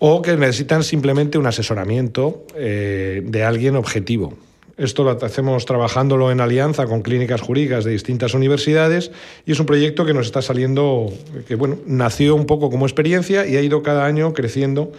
o 0.00 0.22
que 0.22 0.36
necesitan 0.36 0.82
simplemente 0.82 1.38
un 1.38 1.46
asesoramiento 1.46 2.44
eh, 2.56 3.22
de 3.24 3.44
alguien 3.44 3.76
objetivo. 3.76 4.34
Esto 4.78 5.04
lo 5.04 5.10
hacemos 5.10 5.66
trabajándolo 5.66 6.32
en 6.32 6.40
alianza 6.40 6.86
con 6.86 7.02
clínicas 7.02 7.42
jurídicas 7.42 7.84
de 7.84 7.92
distintas 7.92 8.32
universidades 8.32 9.12
y 9.44 9.52
es 9.52 9.60
un 9.60 9.66
proyecto 9.66 10.06
que 10.06 10.14
nos 10.14 10.24
está 10.24 10.40
saliendo, 10.40 11.12
que 11.46 11.54
bueno, 11.54 11.76
nació 11.86 12.34
un 12.34 12.46
poco 12.46 12.70
como 12.70 12.86
experiencia 12.86 13.46
y 13.46 13.56
ha 13.56 13.60
ido 13.60 13.82
cada 13.82 14.06
año 14.06 14.32
creciendo, 14.32 14.90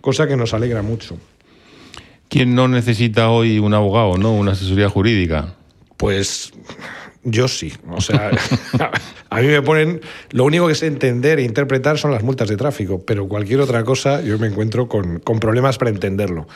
cosa 0.00 0.26
que 0.26 0.36
nos 0.36 0.54
alegra 0.54 0.80
mucho. 0.80 1.18
¿Quién 2.30 2.54
no 2.54 2.68
necesita 2.68 3.28
hoy 3.28 3.58
un 3.58 3.74
abogado, 3.74 4.16
no, 4.16 4.34
una 4.34 4.52
asesoría 4.52 4.88
jurídica? 4.88 5.56
Pues 5.98 6.54
yo 7.30 7.48
sí. 7.48 7.72
O 7.90 8.00
sea, 8.00 8.30
a 9.30 9.40
mí 9.40 9.46
me 9.46 9.62
ponen. 9.62 10.00
Lo 10.30 10.44
único 10.44 10.68
que 10.68 10.74
sé 10.74 10.86
entender 10.86 11.38
e 11.38 11.42
interpretar 11.42 11.98
son 11.98 12.10
las 12.10 12.22
multas 12.22 12.48
de 12.48 12.56
tráfico, 12.56 13.02
pero 13.04 13.28
cualquier 13.28 13.60
otra 13.60 13.84
cosa 13.84 14.20
yo 14.20 14.38
me 14.38 14.46
encuentro 14.46 14.88
con, 14.88 15.20
con 15.20 15.40
problemas 15.40 15.78
para 15.78 15.90
entenderlo. 15.90 16.46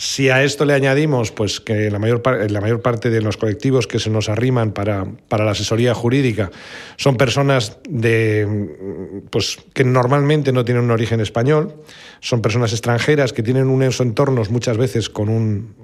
Si 0.00 0.30
a 0.30 0.42
esto 0.42 0.64
le 0.64 0.72
añadimos 0.72 1.30
pues, 1.30 1.60
que 1.60 1.90
la 1.90 1.98
mayor, 1.98 2.22
la 2.50 2.60
mayor 2.62 2.80
parte 2.80 3.10
de 3.10 3.20
los 3.20 3.36
colectivos 3.36 3.86
que 3.86 3.98
se 3.98 4.08
nos 4.08 4.30
arriman 4.30 4.72
para, 4.72 5.04
para, 5.28 5.44
la 5.44 5.50
asesoría 5.50 5.92
jurídica 5.92 6.50
son 6.96 7.18
personas 7.18 7.78
de, 7.86 9.26
pues, 9.28 9.58
que 9.74 9.84
normalmente 9.84 10.52
no 10.52 10.64
tienen 10.64 10.84
un 10.84 10.90
origen 10.90 11.20
español, 11.20 11.74
son 12.20 12.40
personas 12.40 12.72
extranjeras 12.72 13.34
que 13.34 13.42
tienen 13.42 13.68
unos 13.68 14.00
entornos 14.00 14.48
muchas 14.48 14.78
veces 14.78 15.10
con 15.10 15.28
un 15.28 15.74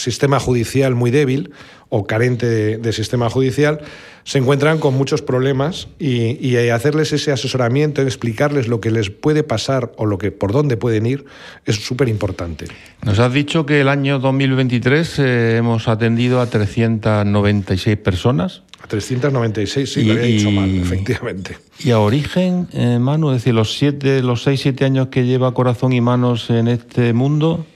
sistema 0.00 0.40
judicial 0.40 0.94
muy 0.94 1.10
débil 1.10 1.52
o 1.90 2.06
carente 2.06 2.78
de, 2.78 2.92
sistema 2.92 3.28
judicial, 3.28 3.80
se 4.22 4.38
encuentran 4.38 4.78
con 4.78 4.94
muchos 4.94 5.22
problemas 5.22 5.88
y, 5.98 6.56
hacerles 6.70 7.12
ese 7.12 7.32
asesoramiento, 7.32 8.00
explicarles 8.02 8.68
lo 8.68 8.80
que 8.80 8.92
les 8.92 9.10
puede 9.10 9.42
pasar 9.42 9.92
o 9.96 10.06
lo 10.06 10.16
que 10.16 10.30
por 10.30 10.52
dónde 10.52 10.76
pueden 10.76 11.04
ir 11.06 11.24
es 11.66 11.84
súper 11.84 12.08
importante. 12.08 12.66
Nos 13.02 13.18
has 13.18 13.32
dicho 13.32 13.66
que 13.66 13.80
el 13.80 13.88
año 13.88 14.20
2023 14.20 15.18
eh, 15.18 15.56
hemos 15.56 15.88
atendido 15.88 16.40
a 16.40 16.46
396 16.46 17.96
personas. 17.98 18.62
A 18.82 18.86
396, 18.86 19.92
sí, 19.92 20.04
lo 20.04 20.12
había 20.12 20.26
dicho 20.26 20.50
mal, 20.52 20.70
efectivamente. 20.70 21.58
¿Y 21.80 21.90
a 21.90 21.98
origen, 21.98 22.68
eh, 22.72 22.98
Manu? 23.00 23.30
Es 23.30 23.38
decir, 23.38 23.54
los, 23.54 23.76
siete, 23.76 24.22
los 24.22 24.44
6, 24.44 24.60
7 24.60 24.84
años 24.84 25.08
que 25.08 25.26
lleva 25.26 25.52
Corazón 25.54 25.92
y 25.92 26.00
Manos 26.00 26.50
en 26.50 26.68
este 26.68 27.12
mundo. 27.12 27.66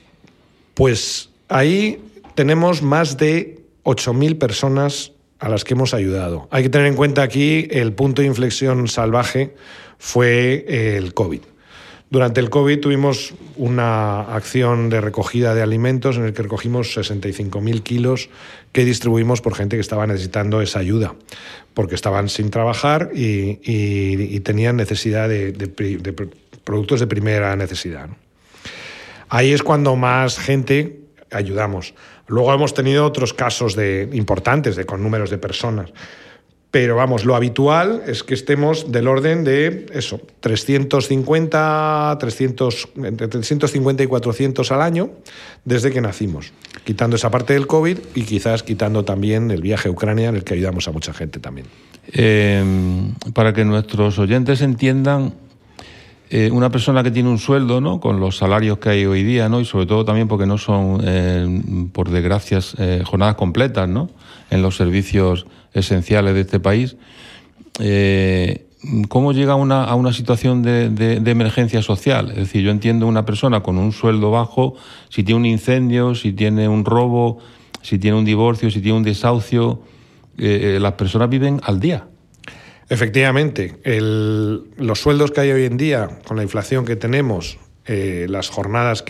Pues 0.75 1.31
ahí 1.49 1.99
tenemos 2.35 2.83
más 2.83 3.17
de 3.17 3.65
8.000 3.85 4.39
personas 4.39 5.13
a 5.39 5.49
las 5.49 5.65
que 5.65 5.75
hemos 5.75 5.95
ayudado. 5.95 6.49
Hay 6.51 6.63
que 6.63 6.69
tener 6.69 6.87
en 6.87 6.97
cuenta 6.97 7.23
aquí 7.23 7.69
el 7.71 7.93
punto 7.93 8.23
de 8.23 8.29
inflexión 8.29 8.89
salvaje 8.89 9.55
fue 9.99 10.97
el 10.97 11.15
COVID. 11.15 11.41
Durante 12.11 12.41
el 12.41 12.49
COVID 12.49 12.81
tuvimos 12.81 13.35
una 13.57 14.21
acción 14.21 14.89
de 14.89 15.01
recogida 15.01 15.55
de 15.55 15.63
alimentos 15.63 16.17
en 16.17 16.25
el 16.25 16.33
que 16.33 16.43
recogimos 16.43 16.97
65.000 16.97 17.83
kilos 17.83 18.31
que 18.71 18.85
distribuimos 18.85 19.41
por 19.41 19.55
gente 19.55 19.77
que 19.77 19.81
estaba 19.81 20.07
necesitando 20.07 20.61
esa 20.61 20.79
ayuda, 20.79 21.15
porque 21.73 21.97
estaban 21.97 22.29
sin 22.29 22.51
trabajar 22.51 23.11
y, 23.15 24.39
tenían 24.41 24.77
necesidad 24.77 25.29
de, 25.29 25.53
productos 26.63 27.01
de 27.01 27.07
primera 27.07 27.57
necesidad. 27.57 28.09
Ahí 29.29 29.53
es 29.53 29.65
cuando 29.65 29.97
más 29.97 30.39
gente 30.39 31.01
ayudamos. 31.33 31.95
Luego 32.27 32.53
hemos 32.53 32.75
tenido 32.75 33.05
otros 33.05 33.35
casos 33.35 33.77
de, 33.77 34.09
importantes 34.13 34.77
de, 34.77 34.85
con 34.85 35.03
números 35.03 35.31
de 35.31 35.39
personas. 35.39 35.93
Pero 36.75 36.97
vamos, 36.97 37.25
lo 37.25 37.37
habitual 37.37 38.03
es 38.09 38.25
que 38.25 38.35
estemos 38.35 38.91
del 38.91 39.07
orden 39.07 39.45
de 39.45 39.87
eso, 39.93 40.21
350, 40.41 42.17
300, 42.19 42.89
entre 42.97 43.29
350 43.29 44.03
y 44.03 44.07
400 44.09 44.73
al 44.73 44.83
año 44.83 45.11
desde 45.65 45.93
que 45.93 46.01
nacimos, 46.01 46.53
quitando 46.83 47.15
esa 47.15 47.31
parte 47.31 47.53
del 47.53 47.69
COVID 47.69 47.99
y 48.17 48.23
quizás 48.23 48.65
quitando 48.65 49.05
también 49.05 49.53
el 49.53 49.63
viaje 49.63 49.87
a 49.87 49.93
Ucrania 49.93 50.31
en 50.31 50.35
el 50.35 50.43
que 50.43 50.55
ayudamos 50.55 50.89
a 50.89 50.91
mucha 50.91 51.15
gente 51.15 51.39
también. 51.39 51.69
Eh, 52.13 52.65
para 53.35 53.53
que 53.53 53.65
nuestros 53.65 54.19
oyentes 54.19 54.61
entiendan, 54.61 55.33
eh, 56.37 56.51
una 56.51 56.69
persona 56.69 57.05
que 57.05 57.13
tiene 57.13 57.29
un 57.29 57.39
sueldo, 57.39 57.81
¿no? 57.81 58.01
Con 58.01 58.19
los 58.19 58.39
salarios 58.39 58.79
que 58.79 58.89
hay 58.89 59.07
hoy 59.07 59.23
día, 59.23 59.49
¿no? 59.49 59.61
Y 59.61 59.65
sobre 59.65 59.87
todo 59.87 60.05
también 60.05 60.27
porque 60.27 60.47
no 60.47 60.59
son, 60.59 61.01
eh, 61.05 61.63
por 61.93 62.11
desgracia, 62.11 62.59
eh, 62.79 63.05
jornadas 63.07 63.37
completas, 63.37 63.89
¿no? 63.89 64.11
En 64.51 64.61
los 64.61 64.75
servicios 64.75 65.47
esenciales 65.73 66.35
de 66.35 66.41
este 66.41 66.59
país. 66.59 66.97
¿Cómo 69.09 69.33
llega 69.33 69.55
una, 69.55 69.85
a 69.85 69.95
una 69.95 70.13
situación 70.13 70.63
de, 70.63 70.89
de, 70.91 71.31
emergencia 71.31 71.83
social? 71.83 72.31
Es 72.31 72.37
decir, 72.37 72.65
yo 72.65 72.73
entiendo 72.73 73.07
una 73.07 73.25
persona 73.25 73.61
con 73.61 73.79
un 73.79 73.93
sueldo 73.93 74.33
bajo, 74.33 74.75
si 75.11 75.23
tiene 75.23 75.39
un 75.39 75.47
incendio, 75.47 76.17
si 76.17 76.33
tiene 76.33 76.67
un 76.67 76.85
robo, 76.85 77.39
si 77.81 78.01
tiene 78.01 78.19
un 78.19 78.25
divorcio, 78.25 78.73
si 78.73 78.81
tiene 78.81 78.99
un 78.99 79.05
desahucio, 79.05 79.83
las 80.37 80.93
personas 80.95 81.31
viven 81.31 81.61
al 81.63 81.79
día. 81.79 82.09
Efectivamente, 82.95 83.75
los 84.77 85.01
sueldos 85.01 85.33
que 85.33 85.41
hay 85.41 85.51
hoy 85.51 85.65
en 85.65 85.77
día, 85.77 86.21
con 86.29 86.37
la 86.37 86.45
inflación 86.45 86.85
que 86.85 86.95
tenemos, 86.95 87.59
las 87.89 88.51
jornadas 88.51 89.05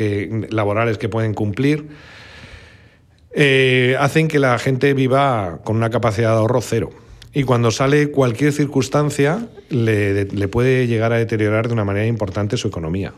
laborales 0.48 0.96
que 0.96 1.10
pueden 1.10 1.34
cumplir, 1.34 1.88
hacen 3.98 4.28
que 4.28 4.38
la 4.38 4.58
gente 4.58 4.94
viva 4.94 5.60
con 5.64 5.76
una 5.76 5.90
capacidad 5.90 6.30
de 6.30 6.36
ahorro 6.36 6.62
cero. 6.62 6.92
Y 7.34 7.42
cuando 7.42 7.70
sale 7.70 8.10
cualquier 8.10 8.54
circunstancia, 8.54 9.48
le, 9.68 10.24
le 10.24 10.48
puede 10.48 10.86
llegar 10.86 11.12
a 11.12 11.18
deteriorar 11.18 11.66
de 11.66 11.74
una 11.74 11.84
manera 11.84 12.06
importante 12.06 12.56
su 12.56 12.68
economía. 12.68 13.12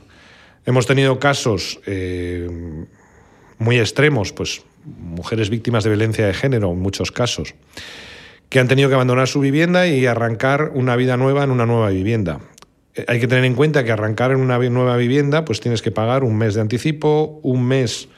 Hemos 0.65 0.85
tenido 0.85 1.21
casos 1.21 1.79
muy 3.59 3.79
extremos, 3.79 4.33
pues 4.33 4.63
mujeres 4.85 5.49
víctimas 5.49 5.85
de 5.85 5.91
violencia 5.91 6.27
de 6.27 6.35
género 6.35 6.73
en 6.73 6.81
muchos 6.81 7.13
casos, 7.13 7.55
que 8.49 8.61
han 8.61 8.69
tenido 8.69 8.89
que 8.89 8.95
abandonar 8.95 9.29
su 9.29 9.41
vivienda 9.41 9.87
y 9.87 10.07
arrancar 10.07 10.71
una 10.75 10.97
vida 10.97 11.17
nueva 11.17 11.45
en 11.45 11.51
una 11.51 11.67
nueva 11.67 11.91
vivienda. 11.91 12.41
Eh, 12.95 13.05
hay 13.09 13.21
que 13.21 13.27
tener 13.27 13.45
en 13.45 13.55
cuenta 13.55 13.85
que 13.85 13.93
arrancar 13.93 14.31
en 14.31 14.39
una 14.39 14.59
nueva 14.59 14.97
vivienda, 14.97 15.45
pues 15.45 15.61
tienes 15.61 15.83
que 15.83 15.91
pagar 15.91 16.25
un 16.25 16.37
mes 16.37 16.55
de 16.55 16.61
anticipo, 16.61 17.41
un 17.43 17.67
mes 17.67 18.09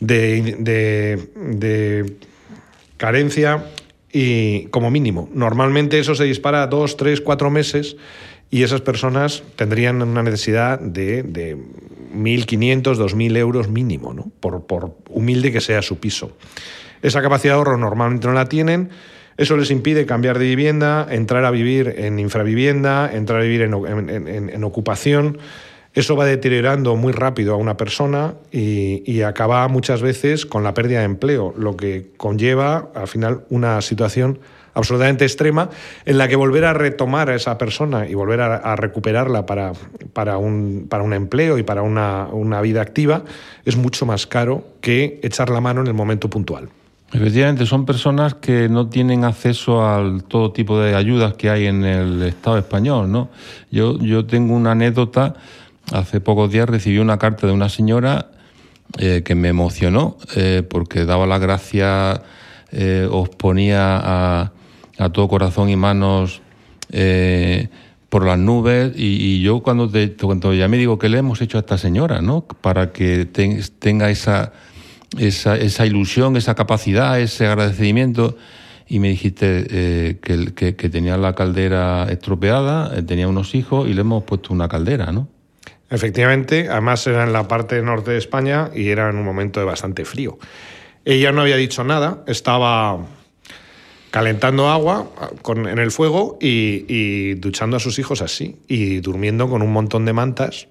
de, 0.00 0.56
de 0.58 2.16
carencia 2.96 3.64
y 4.12 4.66
como 4.66 4.90
mínimo. 4.90 5.28
Normalmente 5.32 5.98
eso 5.98 6.14
se 6.14 6.24
dispara 6.24 6.62
a 6.62 6.66
dos, 6.66 6.96
tres, 6.96 7.20
cuatro 7.20 7.50
meses 7.50 7.96
y 8.50 8.62
esas 8.62 8.80
personas 8.80 9.42
tendrían 9.56 10.00
una 10.02 10.22
necesidad 10.22 10.78
de, 10.78 11.22
de 11.22 11.56
1.500, 11.56 12.82
2.000 12.82 13.36
euros 13.36 13.68
mínimo, 13.68 14.14
¿no? 14.14 14.30
por, 14.40 14.66
por 14.66 14.96
humilde 15.08 15.52
que 15.52 15.60
sea 15.60 15.82
su 15.82 15.98
piso. 15.98 16.36
Esa 17.02 17.22
capacidad 17.22 17.54
de 17.54 17.58
ahorro 17.58 17.76
normalmente 17.76 18.26
no 18.26 18.32
la 18.32 18.48
tienen. 18.48 18.90
Eso 19.36 19.56
les 19.56 19.70
impide 19.70 20.06
cambiar 20.06 20.38
de 20.38 20.46
vivienda, 20.46 21.06
entrar 21.10 21.44
a 21.44 21.50
vivir 21.50 21.94
en 21.98 22.18
infravivienda, 22.18 23.10
entrar 23.12 23.40
a 23.40 23.44
vivir 23.44 23.62
en, 23.62 24.64
ocupación. 24.64 25.38
Eso 25.92 26.16
va 26.16 26.24
deteriorando 26.24 26.96
muy 26.96 27.12
rápido 27.12 27.54
a 27.54 27.56
una 27.56 27.76
persona 27.76 28.34
y, 28.50 29.20
acaba 29.22 29.68
muchas 29.68 30.00
veces 30.00 30.46
con 30.46 30.62
la 30.64 30.72
pérdida 30.72 31.00
de 31.00 31.04
empleo, 31.04 31.54
lo 31.56 31.76
que 31.76 32.12
conlleva 32.16 32.90
al 32.94 33.08
final 33.08 33.44
una 33.50 33.80
situación 33.82 34.38
absolutamente 34.72 35.24
extrema, 35.24 35.70
en 36.04 36.18
la 36.18 36.28
que 36.28 36.36
volver 36.36 36.66
a 36.66 36.74
retomar 36.74 37.30
a 37.30 37.34
esa 37.34 37.56
persona 37.56 38.06
y 38.06 38.14
volver 38.14 38.42
a, 38.42 38.76
recuperarla 38.76 39.46
para, 39.46 39.72
para, 40.12 40.36
un, 40.36 40.86
para 40.88 41.02
un 41.02 41.14
empleo 41.14 41.56
y 41.56 41.62
para 41.62 41.80
una, 41.82 42.28
una 42.30 42.60
vida 42.60 42.82
activa 42.82 43.24
es 43.64 43.76
mucho 43.76 44.04
más 44.04 44.26
caro 44.26 44.64
que 44.82 45.18
echar 45.22 45.48
la 45.48 45.62
mano 45.62 45.80
en 45.80 45.86
el 45.86 45.94
momento 45.94 46.28
puntual. 46.28 46.68
Efectivamente, 47.12 47.66
son 47.66 47.86
personas 47.86 48.34
que 48.34 48.68
no 48.68 48.88
tienen 48.88 49.24
acceso 49.24 49.86
a 49.86 50.18
todo 50.26 50.52
tipo 50.52 50.80
de 50.80 50.96
ayudas 50.96 51.34
que 51.34 51.50
hay 51.50 51.66
en 51.66 51.84
el 51.84 52.22
Estado 52.22 52.58
español, 52.58 53.10
¿no? 53.12 53.28
Yo, 53.70 53.98
yo 54.00 54.26
tengo 54.26 54.54
una 54.54 54.72
anécdota. 54.72 55.34
Hace 55.92 56.20
pocos 56.20 56.50
días 56.50 56.68
recibí 56.68 56.98
una 56.98 57.16
carta 57.18 57.46
de 57.46 57.52
una 57.52 57.68
señora 57.68 58.30
eh, 58.98 59.22
que 59.24 59.34
me 59.34 59.48
emocionó 59.48 60.16
eh, 60.34 60.62
porque 60.68 61.04
daba 61.04 61.26
la 61.26 61.38
gracia, 61.38 62.22
eh, 62.72 63.06
os 63.10 63.28
ponía 63.28 63.96
a, 63.96 64.52
a 64.98 65.08
todo 65.10 65.28
corazón 65.28 65.68
y 65.68 65.76
manos 65.76 66.40
por 68.08 68.24
las 68.24 68.38
nubes. 68.38 68.92
Y, 68.96 69.42
yo 69.42 69.60
cuando, 69.60 69.88
te, 69.88 70.14
cuando 70.16 70.54
ya 70.54 70.66
me 70.66 70.76
digo 70.76 70.98
que 70.98 71.08
le 71.08 71.18
hemos 71.18 71.40
hecho 71.40 71.58
a 71.58 71.60
esta 71.60 71.78
señora, 71.78 72.20
¿no? 72.20 72.42
Para 72.42 72.92
que 72.92 73.26
tenga 73.26 74.10
esa, 74.10 74.52
esa, 75.18 75.56
esa, 75.56 75.86
ilusión, 75.86 76.36
esa 76.36 76.54
capacidad, 76.54 77.20
ese 77.20 77.46
agradecimiento. 77.46 78.36
Y 78.88 79.00
me 79.00 79.08
dijiste 79.08 79.66
eh, 79.68 80.18
que, 80.22 80.76
que, 80.76 80.88
tenía 80.88 81.16
la 81.16 81.34
caldera 81.34 82.06
estropeada, 82.08 82.96
eh, 82.96 83.02
tenía 83.02 83.26
unos 83.26 83.54
hijos 83.54 83.88
y 83.88 83.94
le 83.94 84.02
hemos 84.02 84.22
puesto 84.24 84.52
una 84.52 84.68
caldera, 84.68 85.10
¿no? 85.10 85.28
Efectivamente, 85.90 86.68
además 86.68 87.06
era 87.06 87.24
en 87.24 87.32
la 87.32 87.46
parte 87.46 87.80
norte 87.82 88.12
de 88.12 88.18
España 88.18 88.70
y 88.74 88.88
era 88.88 89.08
en 89.08 89.16
un 89.16 89.24
momento 89.24 89.60
de 89.60 89.66
bastante 89.66 90.04
frío. 90.04 90.38
Ella 91.04 91.30
no 91.30 91.42
había 91.42 91.56
dicho 91.56 91.84
nada, 91.84 92.24
estaba 92.26 92.98
calentando 94.10 94.68
agua 94.68 95.10
en 95.46 95.78
el 95.78 95.90
fuego 95.90 96.38
y, 96.40 97.34
duchando 97.34 97.76
a 97.76 97.80
sus 97.80 97.98
hijos 97.98 98.22
así 98.22 98.56
y 98.66 99.00
durmiendo 99.00 99.48
con 99.48 99.62
un 99.62 99.72
montón 99.72 100.04
de 100.04 100.12
mantas. 100.12 100.68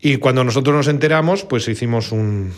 Y 0.00 0.16
cuando 0.16 0.44
nosotros 0.44 0.74
nos 0.74 0.88
enteramos, 0.88 1.44
pues 1.44 1.68
hicimos 1.68 2.12
un... 2.12 2.52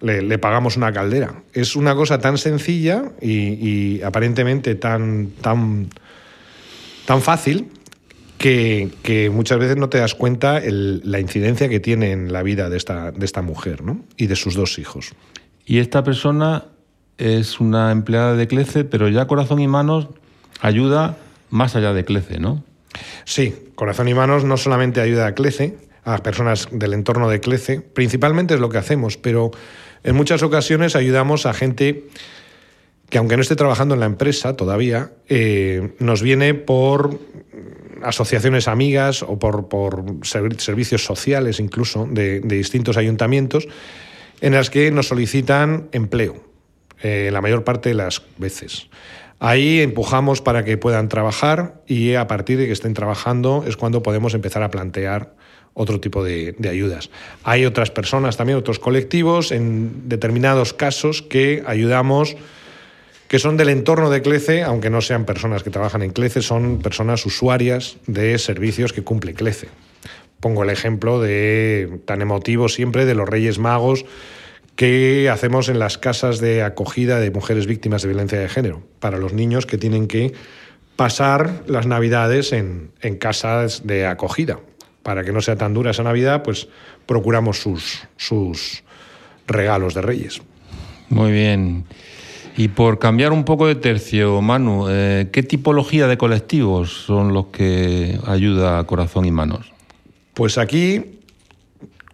le, 0.00 0.38
pagamos 0.38 0.76
una 0.76 0.92
caldera. 0.92 1.42
Es 1.52 1.76
una 1.76 1.94
cosa 1.94 2.18
tan 2.18 2.38
sencilla 2.38 3.12
y, 3.20 4.02
aparentemente 4.02 4.74
tan, 4.74 5.30
tan, 5.40 5.88
tan 7.06 7.22
fácil 7.22 7.68
que, 8.38 9.30
muchas 9.32 9.58
veces 9.58 9.76
no 9.76 9.88
te 9.88 9.98
das 9.98 10.14
cuenta 10.14 10.60
la 10.64 11.20
incidencia 11.20 11.68
que 11.68 11.78
tiene 11.78 12.12
en 12.12 12.32
la 12.32 12.42
vida 12.42 12.70
de 12.70 12.76
esta, 12.76 13.12
de 13.12 13.24
esta 13.24 13.42
mujer 13.42 13.82
y 14.16 14.26
de 14.26 14.36
sus 14.36 14.54
dos 14.54 14.78
hijos. 14.78 15.12
Y 15.66 15.78
esta 15.78 16.02
persona 16.02 16.64
es 17.18 17.60
una 17.60 17.92
empleada 17.92 18.34
de 18.34 18.48
Clece, 18.48 18.84
pero 18.84 19.08
ya 19.08 19.26
Corazón 19.26 19.60
y 19.60 19.68
Manos 19.68 20.08
ayuda 20.60 21.16
más 21.50 21.76
allá 21.76 21.92
de 21.92 22.04
Clece, 22.04 22.40
¿no? 22.40 22.64
Sí, 23.24 23.54
Corazón 23.74 24.08
y 24.08 24.14
Manos 24.14 24.44
no 24.44 24.56
solamente 24.56 25.00
ayuda 25.00 25.26
a 25.26 25.34
Clece, 25.34 25.76
a 26.04 26.18
personas 26.18 26.68
del 26.70 26.94
entorno 26.94 27.28
de 27.28 27.40
Clece, 27.40 27.80
principalmente 27.80 28.54
es 28.54 28.60
lo 28.60 28.68
que 28.68 28.78
hacemos, 28.78 29.16
pero 29.16 29.50
en 30.02 30.16
muchas 30.16 30.42
ocasiones 30.42 30.96
ayudamos 30.96 31.46
a 31.46 31.52
gente 31.52 32.06
que 33.08 33.18
aunque 33.18 33.36
no 33.36 33.42
esté 33.42 33.56
trabajando 33.56 33.94
en 33.94 34.00
la 34.00 34.06
empresa 34.06 34.56
todavía, 34.56 35.12
eh, 35.28 35.94
nos 35.98 36.22
viene 36.22 36.54
por 36.54 37.18
asociaciones 38.02 38.68
amigas 38.68 39.22
o 39.22 39.38
por, 39.38 39.68
por 39.68 40.04
servicios 40.22 41.04
sociales 41.04 41.60
incluso 41.60 42.06
de, 42.10 42.40
de 42.40 42.56
distintos 42.56 42.96
ayuntamientos 42.96 43.68
en 44.40 44.54
las 44.54 44.70
que 44.70 44.90
nos 44.90 45.08
solicitan 45.08 45.88
empleo 45.92 46.50
eh, 47.02 47.30
la 47.32 47.40
mayor 47.40 47.64
parte 47.64 47.90
de 47.90 47.94
las 47.94 48.22
veces. 48.38 48.88
Ahí 49.38 49.80
empujamos 49.80 50.42
para 50.42 50.64
que 50.64 50.76
puedan 50.76 51.08
trabajar 51.08 51.82
y 51.86 52.14
a 52.14 52.26
partir 52.26 52.58
de 52.58 52.66
que 52.66 52.72
estén 52.72 52.92
trabajando 52.92 53.64
es 53.66 53.76
cuando 53.76 54.02
podemos 54.02 54.34
empezar 54.34 54.62
a 54.62 54.70
plantear 54.70 55.34
otro 55.74 56.00
tipo 56.00 56.22
de, 56.24 56.54
ayudas. 56.68 57.10
Hay 57.44 57.64
otras 57.64 57.90
personas 57.90 58.36
también, 58.36 58.58
otros 58.58 58.78
colectivos, 58.78 59.52
en 59.52 60.08
determinados 60.08 60.72
casos 60.72 61.22
que 61.22 61.62
ayudamos, 61.66 62.36
que 63.28 63.38
son 63.38 63.56
del 63.56 63.68
entorno 63.68 64.10
de 64.10 64.22
CLECE, 64.22 64.62
aunque 64.62 64.90
no 64.90 65.00
sean 65.00 65.24
personas 65.24 65.62
que 65.62 65.70
trabajan 65.70 66.02
en 66.02 66.10
CLECE, 66.10 66.42
son 66.42 66.80
personas 66.80 67.24
usuarias 67.26 67.96
de 68.06 68.38
servicios 68.38 68.92
que 68.92 69.02
cumple 69.02 69.34
CLECE. 69.34 69.68
Pongo 70.40 70.64
el 70.64 70.70
ejemplo 70.70 71.20
de 71.20 72.00
tan 72.06 72.22
emotivo 72.22 72.68
siempre 72.68 73.04
de 73.04 73.14
los 73.14 73.28
Reyes 73.28 73.58
Magos 73.58 74.04
¿Qué 74.80 75.28
hacemos 75.28 75.68
en 75.68 75.78
las 75.78 75.98
casas 75.98 76.40
de 76.40 76.62
acogida 76.62 77.20
de 77.20 77.30
mujeres 77.30 77.66
víctimas 77.66 78.00
de 78.00 78.08
violencia 78.08 78.40
de 78.40 78.48
género? 78.48 78.82
Para 78.98 79.18
los 79.18 79.34
niños 79.34 79.66
que 79.66 79.76
tienen 79.76 80.06
que 80.06 80.32
pasar 80.96 81.64
las 81.66 81.86
navidades 81.86 82.54
en, 82.54 82.90
casas 83.18 83.86
de 83.86 84.06
acogida. 84.06 84.58
Para 85.02 85.24
que 85.24 85.32
no 85.32 85.40
sea 85.40 85.56
tan 85.56 85.74
dura 85.74 85.92
esa 85.92 86.02
Navidad, 86.02 86.42
pues 86.42 86.68
procuramos 87.06 87.60
sus, 87.60 88.02
sus 88.16 88.82
regalos 89.46 89.94
de 89.94 90.02
reyes. 90.02 90.42
Muy 91.08 91.32
bien. 91.32 91.84
Y 92.56 92.68
por 92.68 92.98
cambiar 92.98 93.32
un 93.32 93.44
poco 93.44 93.66
de 93.66 93.74
tercio, 93.74 94.40
Manu, 94.42 94.86
eh, 94.90 95.28
¿qué 95.32 95.42
tipología 95.42 96.06
de 96.06 96.18
colectivos 96.18 97.04
son 97.06 97.32
los 97.32 97.46
que 97.46 98.18
ayuda 98.26 98.78
a 98.78 98.84
Corazón 98.84 99.24
y 99.24 99.30
Manos? 99.30 99.72
Pues 100.34 100.58
aquí 100.58 101.20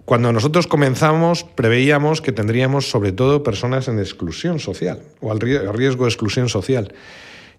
cuando 0.06 0.32
nosotros 0.32 0.68
comenzamos, 0.68 1.42
preveíamos 1.42 2.20
que 2.20 2.30
tendríamos 2.30 2.88
sobre 2.88 3.10
todo 3.10 3.42
personas 3.42 3.88
en 3.88 3.98
exclusión 3.98 4.60
social 4.60 5.02
o 5.20 5.32
al 5.32 5.40
riesgo 5.40 6.04
de 6.04 6.10
exclusión 6.10 6.48
social. 6.48 6.94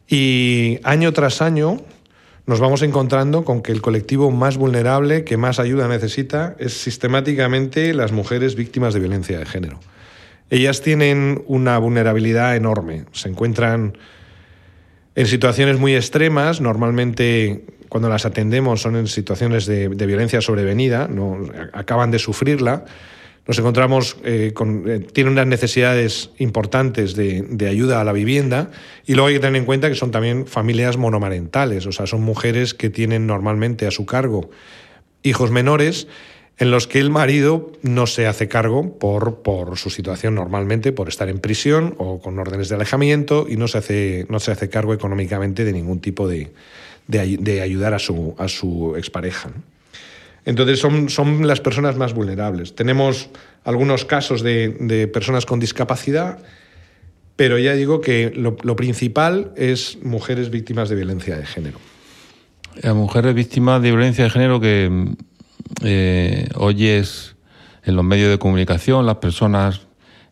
Y 0.07 0.79
año 0.83 1.11
tras 1.11 1.41
año 1.41 1.81
nos 2.47 2.61
vamos 2.61 2.81
encontrando 2.81 3.43
con 3.43 3.61
que 3.61 3.73
el 3.73 3.81
colectivo 3.81 4.31
más 4.31 4.55
vulnerable, 4.55 5.25
que 5.25 5.35
más 5.35 5.59
ayuda 5.59 5.89
necesita, 5.89 6.55
es 6.59 6.73
sistemáticamente 6.73 7.93
las 7.93 8.13
mujeres 8.13 8.55
víctimas 8.55 8.93
de 8.93 9.01
violencia 9.01 9.37
de 9.37 9.45
género. 9.45 9.81
Ellas 10.49 10.81
tienen 10.81 11.43
una 11.47 11.77
vulnerabilidad 11.77 12.55
enorme, 12.55 13.03
se 13.11 13.27
encuentran 13.27 13.97
en 15.15 15.27
situaciones 15.27 15.77
muy 15.77 15.93
extremas, 15.93 16.61
normalmente 16.61 17.65
cuando 17.89 18.07
las 18.07 18.25
atendemos 18.25 18.81
son 18.81 18.95
en 18.95 19.07
situaciones 19.07 19.65
de, 19.65 19.89
violencia 19.89 20.39
sobrevenida, 20.39 21.09
acaban 21.73 22.11
de 22.11 22.19
sufrirla. 22.19 22.85
Nos 23.47 23.57
encontramos 23.59 24.17
eh, 24.23 24.51
con. 24.53 24.83
Eh, 24.87 25.23
unas 25.23 25.47
necesidades 25.47 26.31
importantes 26.37 27.15
de, 27.15 27.67
ayuda 27.67 28.01
a 28.01 28.03
la 28.03 28.11
vivienda 28.11 28.71
y 29.05 29.13
luego 29.13 29.27
hay 29.27 29.35
que 29.35 29.39
tener 29.39 29.59
en 29.59 29.65
cuenta 29.65 29.89
que 29.89 29.95
son 29.95 30.11
también 30.11 30.45
familias 30.47 30.97
monomarentales, 30.97 31.85
o 31.85 31.91
sea, 31.91 32.07
son 32.07 32.21
mujeres 32.21 32.73
que 32.73 32.89
tienen 32.89 33.25
normalmente 33.27 33.87
a 33.87 33.91
su 33.91 34.05
cargo 34.05 34.49
hijos 35.23 35.51
menores 35.51 36.07
en 36.59 36.71
los 36.71 36.87
que 36.87 36.99
el 36.99 37.09
marido 37.09 37.71
no 37.83 38.07
se 38.07 38.25
hace 38.25 38.47
cargo 38.47 38.97
por, 38.97 39.41
por, 39.41 39.77
su 39.77 39.89
situación 39.89 40.35
normalmente, 40.35 40.91
por 40.91 41.07
estar 41.07 41.29
en 41.29 41.39
prisión 41.39 41.93
o 41.97 42.19
con 42.19 42.39
órdenes 42.39 42.69
de 42.69 42.75
alejamiento 42.75 43.45
y 43.47 43.57
no 43.57 43.67
se 43.67 43.77
hace, 43.77 44.25
no 44.29 44.39
se 44.39 44.51
hace 44.51 44.69
cargo 44.69 44.93
económicamente 44.93 45.65
de 45.65 45.73
ningún 45.73 45.99
tipo 45.99 46.27
de, 46.27 46.51
de, 47.07 47.61
ayudar 47.61 47.93
a 47.93 47.99
su, 47.99 48.33
a 48.37 48.47
su 48.47 48.95
expareja. 48.97 49.51
Entonces 50.47 50.79
son, 50.79 51.09
son 51.09 51.45
las 51.45 51.59
personas 51.59 51.97
más 51.97 52.13
vulnerables. 52.13 52.73
Tenemos 52.73 53.29
algunos 53.65 54.05
casos 54.05 54.41
de, 54.41 54.77
de 54.79 55.09
personas 55.09 55.45
con 55.45 55.59
discapacidad, 55.59 56.39
pero 57.35 57.59
ya 57.59 57.73
digo 57.73 57.99
que 57.99 58.31
lo, 58.33 58.55
principal 58.77 59.51
es 59.57 59.97
mujeres 60.03 60.49
víctimas 60.49 60.87
de 60.87 60.95
violencia 60.95 61.35
de 61.35 61.45
género. 61.45 61.79
A 62.81 62.93
mujeres 62.93 63.35
víctimas 63.35 63.81
de 63.81 63.91
violencia 63.91 64.23
de 64.23 64.29
género 64.29 64.61
que 64.61 65.15
eh, 65.83 66.47
oyes 66.55 67.35
en 67.83 67.97
los 67.97 68.05
medios 68.05 68.29
de 68.29 68.39
comunicación, 68.39 69.05
las 69.05 69.17
personas 69.17 69.81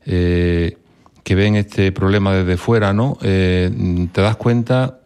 eh, 0.05 0.77
que 1.25 1.35
ven 1.35 1.57
este 1.57 1.91
problema 1.91 2.33
desde 2.33 2.55
fuera, 2.55 2.93
¿no? 2.93 3.17
Eh, 3.21 4.07
te 4.13 4.21
das 4.21 4.37
cuenta 4.37 5.01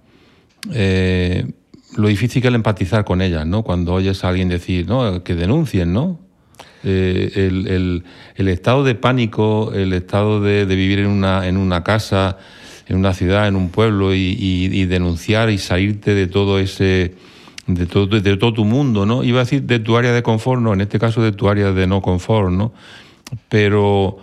eh, 0.71 1.51
lo 1.99 2.07
difícil 2.07 2.41
que 2.41 2.47
es 2.47 2.53
empatizar 2.53 3.05
con 3.05 3.21
ellas, 3.21 3.45
¿no? 3.45 3.63
Cuando 3.63 3.93
oyes 3.93 4.23
a 4.23 4.29
alguien 4.29 4.49
decir, 4.49 4.87
¿no? 4.87 5.23
Que 5.23 5.35
denuncien, 5.35 5.93
¿no? 5.93 6.19
El, 6.83 8.03
el, 8.35 8.47
estado 8.47 8.85
de 8.85 8.95
pánico, 8.95 9.73
el 9.73 9.91
estado 9.91 10.41
de, 10.41 10.65
vivir 10.65 10.99
en 10.99 11.07
una, 11.07 11.45
en 11.45 11.57
una 11.57 11.83
casa, 11.83 12.37
en 12.87 12.95
una 12.95 13.13
ciudad, 13.13 13.49
en 13.49 13.57
un 13.57 13.69
pueblo 13.69 14.15
y, 14.15 14.37
y 14.39 14.85
denunciar 14.85 15.49
y 15.49 15.57
salirte 15.57 16.15
de 16.15 16.27
todo 16.27 16.57
ese 16.57 17.15
de 17.75 17.85
todo, 17.85 18.07
de 18.07 18.37
todo 18.37 18.53
tu 18.53 18.65
mundo, 18.65 19.05
¿no? 19.05 19.23
Iba 19.23 19.41
a 19.41 19.43
decir 19.43 19.63
de 19.63 19.79
tu 19.79 19.97
área 19.97 20.11
de 20.11 20.23
confort, 20.23 20.61
no, 20.61 20.73
en 20.73 20.81
este 20.81 20.99
caso 20.99 21.21
de 21.21 21.31
tu 21.31 21.49
área 21.49 21.71
de 21.71 21.87
no 21.87 22.01
confort, 22.01 22.51
¿no? 22.51 22.73
Pero 23.47 24.17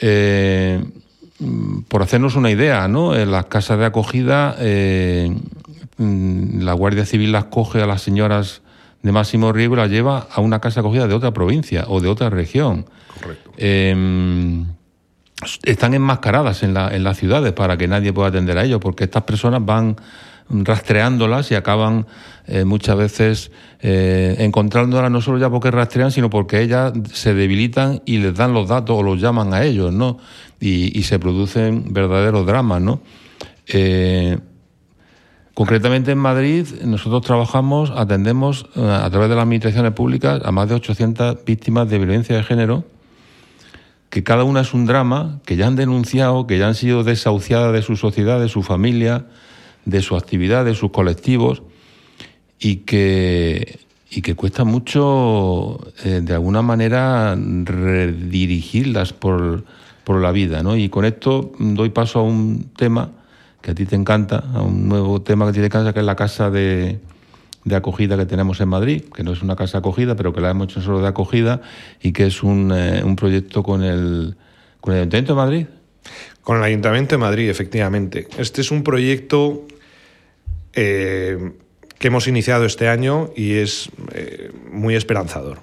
eh, 0.00 0.84
por 1.88 2.02
hacernos 2.02 2.36
una 2.36 2.50
idea, 2.50 2.86
¿no? 2.88 3.16
En 3.16 3.30
las 3.30 3.46
casas 3.46 3.78
de 3.78 3.86
acogida, 3.86 4.56
eh, 4.60 5.34
la 5.98 6.72
Guardia 6.72 7.04
Civil 7.04 7.32
las 7.32 7.44
coge 7.44 7.82
a 7.82 7.86
las 7.86 8.02
señoras 8.02 8.62
de 9.02 9.12
máximo 9.12 9.52
riesgo 9.52 9.74
y 9.74 9.78
las 9.78 9.90
lleva 9.90 10.28
a 10.30 10.40
una 10.40 10.60
casa 10.60 10.80
acogida 10.80 11.06
de 11.06 11.14
otra 11.14 11.32
provincia 11.32 11.84
o 11.88 12.00
de 12.00 12.08
otra 12.08 12.30
región. 12.30 12.86
Correcto. 13.20 13.52
Em, 13.56 14.66
están 15.64 15.94
enmascaradas 15.94 16.62
en, 16.62 16.74
la, 16.74 16.94
en 16.94 17.04
las 17.04 17.16
ciudades 17.16 17.52
para 17.52 17.76
que 17.76 17.86
nadie 17.86 18.12
pueda 18.12 18.28
atender 18.28 18.58
a 18.58 18.64
ellos, 18.64 18.80
porque 18.80 19.04
estas 19.04 19.22
personas 19.22 19.64
van 19.64 19.96
rastreándolas 20.50 21.50
y 21.50 21.54
acaban 21.54 22.06
eh, 22.46 22.64
muchas 22.64 22.96
veces 22.96 23.50
eh, 23.80 24.36
encontrándolas 24.38 25.10
no 25.10 25.20
solo 25.20 25.38
ya 25.38 25.50
porque 25.50 25.70
rastrean, 25.70 26.10
sino 26.10 26.30
porque 26.30 26.62
ellas 26.62 26.92
se 27.12 27.34
debilitan 27.34 28.02
y 28.06 28.18
les 28.18 28.34
dan 28.34 28.54
los 28.54 28.68
datos 28.68 28.96
o 28.98 29.02
los 29.02 29.20
llaman 29.20 29.52
a 29.52 29.64
ellos, 29.64 29.92
¿no? 29.92 30.18
Y, 30.60 31.02
se 31.04 31.18
producen 31.18 31.92
verdaderos 31.92 32.44
dramas, 32.44 32.82
¿no? 32.82 33.00
Eh, 33.68 34.38
concretamente 35.58 36.12
en 36.12 36.18
Madrid, 36.18 36.68
nosotros 36.84 37.22
trabajamos, 37.22 37.90
atendemos 37.90 38.66
a 38.76 39.10
través 39.10 39.28
de 39.28 39.34
las 39.34 39.42
administraciones 39.42 39.90
públicas 39.90 40.40
a 40.44 40.52
más 40.52 40.68
de 40.68 40.76
800 40.76 41.44
víctimas 41.44 41.90
de 41.90 41.98
violencia 41.98 42.36
de 42.36 42.44
género, 42.44 42.84
que 44.08 44.22
cada 44.22 44.44
una 44.44 44.60
es 44.60 44.72
un 44.72 44.86
drama, 44.86 45.40
que 45.44 45.56
ya 45.56 45.66
han 45.66 45.74
denunciado, 45.74 46.46
que 46.46 46.58
ya 46.58 46.68
han 46.68 46.76
sido 46.76 47.02
desahuciadas 47.02 47.72
de 47.72 47.82
su 47.82 47.96
sociedad, 47.96 48.38
de 48.38 48.48
su 48.48 48.62
familia, 48.62 49.26
de 49.84 50.00
su 50.00 50.14
actividad, 50.14 50.64
de 50.64 50.76
sus 50.76 50.92
colectivos, 50.92 51.64
y 52.60 52.76
que, 52.86 53.80
y 54.12 54.22
que 54.22 54.36
cuesta 54.36 54.62
mucho, 54.62 55.80
eh, 56.04 56.20
de 56.22 56.34
alguna 56.34 56.62
manera, 56.62 57.34
redirigirlas 57.34 59.12
por, 59.12 59.64
por 60.04 60.22
la 60.22 60.30
vida. 60.30 60.62
¿no? 60.62 60.76
Y 60.76 60.88
con 60.88 61.04
esto 61.04 61.50
doy 61.58 61.88
paso 61.88 62.20
a 62.20 62.22
un 62.22 62.70
tema 62.76 63.10
que 63.60 63.72
a 63.72 63.74
ti 63.74 63.86
te 63.86 63.96
encanta, 63.96 64.44
a 64.54 64.62
un 64.62 64.88
nuevo 64.88 65.22
tema 65.22 65.44
que 65.46 65.50
a 65.50 65.52
ti 65.52 65.60
te 65.60 65.66
encanta, 65.66 65.92
que 65.92 66.00
es 66.00 66.06
la 66.06 66.16
casa 66.16 66.50
de, 66.50 67.00
de 67.64 67.76
acogida 67.76 68.16
que 68.16 68.26
tenemos 68.26 68.60
en 68.60 68.68
Madrid, 68.68 69.04
que 69.14 69.22
no 69.22 69.32
es 69.32 69.42
una 69.42 69.56
casa 69.56 69.78
acogida, 69.78 70.16
pero 70.16 70.32
que 70.32 70.40
la 70.40 70.50
hemos 70.50 70.68
hecho 70.68 70.80
solo 70.80 71.00
de 71.00 71.08
acogida 71.08 71.60
y 72.02 72.12
que 72.12 72.26
es 72.26 72.42
un, 72.42 72.72
eh, 72.74 73.02
un 73.04 73.16
proyecto 73.16 73.62
con 73.62 73.82
el, 73.82 74.36
con 74.80 74.94
el 74.94 75.00
Ayuntamiento 75.00 75.34
de 75.34 75.36
Madrid. 75.36 75.66
Con 76.42 76.58
el 76.58 76.62
Ayuntamiento 76.62 77.14
de 77.14 77.18
Madrid, 77.18 77.48
efectivamente. 77.50 78.28
Este 78.38 78.62
es 78.62 78.70
un 78.70 78.82
proyecto 78.82 79.66
eh, 80.72 81.52
que 81.98 82.06
hemos 82.08 82.26
iniciado 82.28 82.64
este 82.64 82.88
año 82.88 83.30
y 83.36 83.54
es 83.54 83.90
eh, 84.12 84.50
muy 84.72 84.94
esperanzador. 84.94 85.58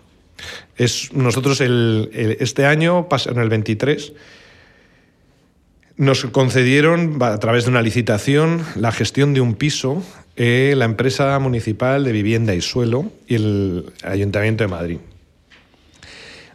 Es, 0.77 1.13
nosotros 1.13 1.61
el, 1.61 2.09
este 2.39 2.65
año, 2.65 3.07
en 3.25 3.39
el 3.39 3.49
23, 3.49 4.13
nos 5.97 6.25
concedieron 6.25 7.21
a 7.21 7.37
través 7.39 7.65
de 7.65 7.71
una 7.71 7.81
licitación 7.81 8.63
la 8.75 8.91
gestión 8.91 9.33
de 9.33 9.41
un 9.41 9.55
piso 9.55 10.03
eh, 10.37 10.73
la 10.75 10.83
empresa 10.83 11.39
municipal 11.39 12.03
de 12.03 12.11
vivienda 12.11 12.53
y 12.53 12.59
suelo 12.59 13.09
y 13.25 13.35
el 13.35 13.93
Ayuntamiento 14.03 14.65
de 14.65 14.67
Madrid. 14.67 14.97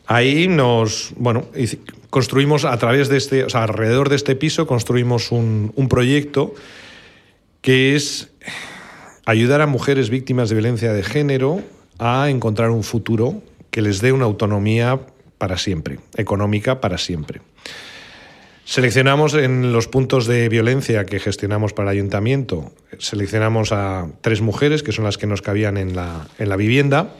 Ahí 0.06 0.48
nos, 0.48 1.14
bueno, 1.16 1.46
construimos 2.10 2.66
a 2.66 2.76
través 2.76 3.08
de 3.08 3.16
este, 3.16 3.44
o 3.44 3.48
sea, 3.48 3.62
alrededor 3.62 4.10
de 4.10 4.16
este 4.16 4.36
piso 4.36 4.66
construimos 4.66 5.32
un, 5.32 5.72
un 5.76 5.88
proyecto 5.88 6.54
que 7.62 7.96
es 7.96 8.28
ayudar 9.24 9.62
a 9.62 9.66
mujeres 9.66 10.10
víctimas 10.10 10.50
de 10.50 10.56
violencia 10.56 10.92
de 10.92 11.02
género 11.02 11.62
a 11.98 12.28
encontrar 12.28 12.68
un 12.68 12.82
futuro 12.82 13.42
que 13.70 13.80
les 13.80 14.02
dé 14.02 14.12
una 14.12 14.26
autonomía 14.26 15.00
para 15.38 15.56
siempre, 15.56 16.00
económica 16.16 16.82
para 16.82 16.98
siempre. 16.98 17.40
Seleccionamos 18.70 19.34
en 19.34 19.72
los 19.72 19.88
puntos 19.88 20.28
de 20.28 20.48
violencia 20.48 21.04
que 21.04 21.18
gestionamos 21.18 21.72
para 21.72 21.90
el 21.90 21.98
ayuntamiento, 21.98 22.70
seleccionamos 23.00 23.72
a 23.72 24.06
tres 24.20 24.42
mujeres, 24.42 24.84
que 24.84 24.92
son 24.92 25.06
las 25.06 25.18
que 25.18 25.26
nos 25.26 25.42
cabían 25.42 25.76
en 25.76 25.96
la, 25.96 26.28
en 26.38 26.48
la 26.48 26.54
vivienda, 26.54 27.12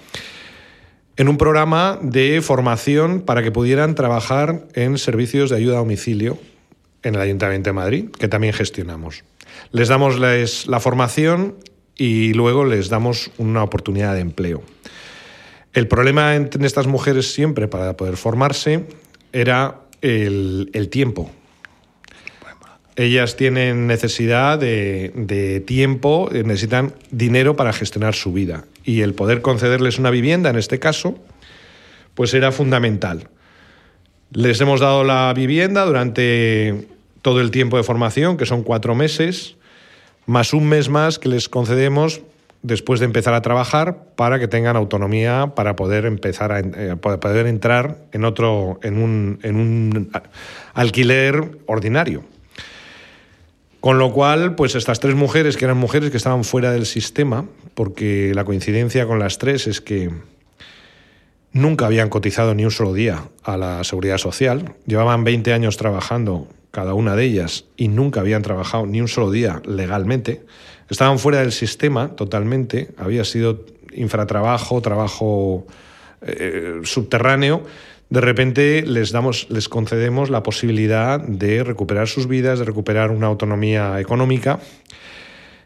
en 1.17 1.29
un 1.29 1.39
programa 1.39 1.99
de 2.03 2.41
formación 2.41 3.23
para 3.23 3.43
que 3.43 3.51
pudieran 3.51 3.97
trabajar 3.97 4.69
en 4.75 4.97
servicios 4.97 5.51
de 5.51 5.57
ayuda 5.57 5.75
a 5.75 5.79
domicilio 5.79 6.39
en 7.03 7.17
el 7.17 7.21
Ayuntamiento 7.21 7.71
de 7.71 7.75
Madrid, 7.75 8.11
que 8.17 8.29
también 8.29 8.53
gestionamos. 8.53 9.25
Les 9.73 9.89
damos 9.89 10.21
la 10.21 10.79
formación 10.79 11.57
y 11.97 12.33
luego 12.33 12.65
les 12.65 12.91
damos 12.91 13.33
una 13.39 13.65
oportunidad 13.65 14.15
de 14.15 14.21
empleo. 14.21 14.63
El 15.73 15.89
problema 15.89 16.37
en 16.37 16.49
estas 16.63 16.87
mujeres 16.87 17.33
siempre 17.35 17.67
para 17.67 17.97
poder 17.97 18.17
formarse 18.17 18.87
era 19.33 19.81
el, 20.01 20.89
tiempo. 20.93 21.33
Ellas 23.01 23.35
tienen 23.35 23.87
necesidad 23.87 24.59
de, 24.59 25.65
tiempo, 25.67 26.29
necesitan 26.31 26.93
dinero 27.11 27.57
para 27.57 27.73
gestionar 27.73 28.15
su 28.15 28.31
vida. 28.31 28.67
Y 28.85 29.01
el 29.01 29.15
poder 29.15 29.41
concederles 29.41 29.99
una 29.99 30.11
vivienda, 30.11 30.51
en 30.51 30.57
este 30.57 30.79
caso, 30.79 31.19
pues 32.13 32.35
era 32.35 32.53
fundamental. 32.53 33.31
Les 34.33 34.61
hemos 34.61 34.81
dado 34.81 35.03
la 35.03 35.33
vivienda 35.35 35.87
durante 35.87 36.89
todo 37.23 37.41
el 37.41 37.51
tiempo 37.51 37.79
de 37.79 37.85
formación, 37.85 38.37
que 38.37 38.45
son 38.45 38.63
cuatro 38.65 38.95
meses, 38.95 39.57
más 40.27 40.53
un 40.53 40.69
mes 40.69 40.91
más 40.91 41.19
que 41.19 41.31
les 41.31 41.49
concedemos 41.49 42.21
después 42.61 43.01
de 43.01 43.07
empezar 43.07 43.33
a 43.33 43.41
trabajar 43.41 44.09
para 44.15 44.39
que 44.39 44.47
tengan 44.47 44.77
autonomía 44.77 45.55
para 45.57 45.75
poder 45.75 46.05
empezar 46.05 46.53
a 46.53 46.61
eh, 46.61 46.97
poder 46.97 47.47
entrar 47.47 47.97
en 48.13 48.27
otro 48.27 48.79
en 48.83 49.03
un, 49.03 49.39
en 49.43 49.57
un 49.57 50.11
alquiler 50.75 51.61
ordinario. 51.65 52.25
Con 53.81 53.99
lo 53.99 54.13
cual, 54.13 54.55
pues 54.57 54.75
estas 54.75 55.01
tres 55.01 55.15
mujeres, 55.15 55.57
que 55.57 55.65
eran 55.65 55.79
mujeres 55.79 56.11
que 56.11 56.19
estaban 56.19 56.45
fuera 56.45 56.71
del 56.71 56.85
sistema, 56.85 57.47
porque 57.75 58.33
la 58.35 58.45
coincidencia 58.45 59.07
con 59.07 59.19
las 59.19 59.39
tres 59.39 59.67
es 59.67 59.81
que 59.81 60.11
nunca 61.53 61.87
habían 61.87 62.11
cotizado 62.11 62.55
ni 62.55 62.65
un 62.65 62.71
solo 62.71 62.93
día 62.93 63.25
a 63.43 63.57
la 63.57 63.83
seguridad 63.85 64.19
social, 64.19 64.75
llevaban 64.87 65.25
20 65.25 65.55
años 65.55 65.79
trabajando 65.79 66.47
cada 66.71 66.93
una 66.93 67.17
de 67.17 67.25
ellas, 67.25 67.65
y 67.77 67.89
nunca 67.89 68.21
habían 68.21 68.43
trabajado 68.43 68.87
ni 68.87 69.01
un 69.01 69.09
solo 69.09 69.31
día 69.31 69.63
legalmente, 69.67 70.43
estaban 70.91 71.19
fuera 71.19 71.41
del 71.41 71.53
sistema 71.53 72.15
totalmente, 72.15 72.91
había 72.99 73.25
sido 73.25 73.65
infratrabajo, 73.93 74.83
trabajo 74.83 75.67
eh, 76.21 76.81
subterráneo, 76.85 77.65
de 78.11 78.21
repente 78.21 78.83
les 78.83 79.13
damos, 79.13 79.47
les 79.51 79.69
concedemos 79.69 80.31
la 80.31 80.43
posibilidad 80.43 81.21
de 81.21 81.65
recuperar 81.65 82.09
sus 82.09 82.27
vidas, 82.27 82.59
de 82.59 82.65
recuperar 82.65 83.11
una 83.11 83.29
autonomía 83.29 84.01
económica, 84.01 84.61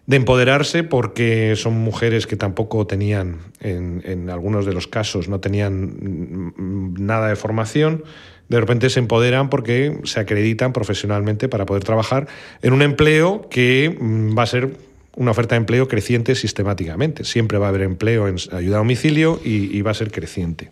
de 0.06 0.16
empoderarse 0.16 0.84
porque 0.84 1.54
son 1.56 1.74
mujeres 1.74 2.26
que 2.26 2.36
tampoco 2.36 2.86
tenían, 2.86 3.38
en, 3.60 4.28
algunos 4.28 4.66
de 4.66 4.74
los 4.74 4.86
casos, 4.86 5.28
no 5.28 5.40
tenían 5.40 6.52
nada 6.98 7.28
de 7.28 7.36
formación, 7.36 8.04
de 8.50 8.60
repente 8.60 8.90
se 8.90 9.00
empoderan 9.00 9.48
porque 9.48 9.98
se 10.04 10.20
acreditan 10.20 10.74
profesionalmente 10.74 11.48
para 11.48 11.64
poder 11.64 11.82
trabajar 11.82 12.28
en 12.60 12.74
un 12.74 12.82
empleo 12.82 13.48
que 13.48 13.96
mm, 13.98 14.36
va 14.36 14.42
a 14.42 14.46
ser 14.46 14.76
una 15.16 15.30
oferta 15.30 15.54
de 15.54 15.60
empleo 15.60 15.88
creciente 15.88 16.34
sistemáticamente. 16.34 17.24
Siempre 17.24 17.56
va 17.56 17.66
a 17.66 17.68
haber 17.70 17.82
empleo 17.82 18.28
en 18.28 18.36
ayuda 18.52 18.76
a 18.76 18.78
domicilio 18.78 19.40
y, 19.42 19.80
va 19.82 19.92
a 19.92 19.94
ser 19.94 20.10
creciente. 20.10 20.70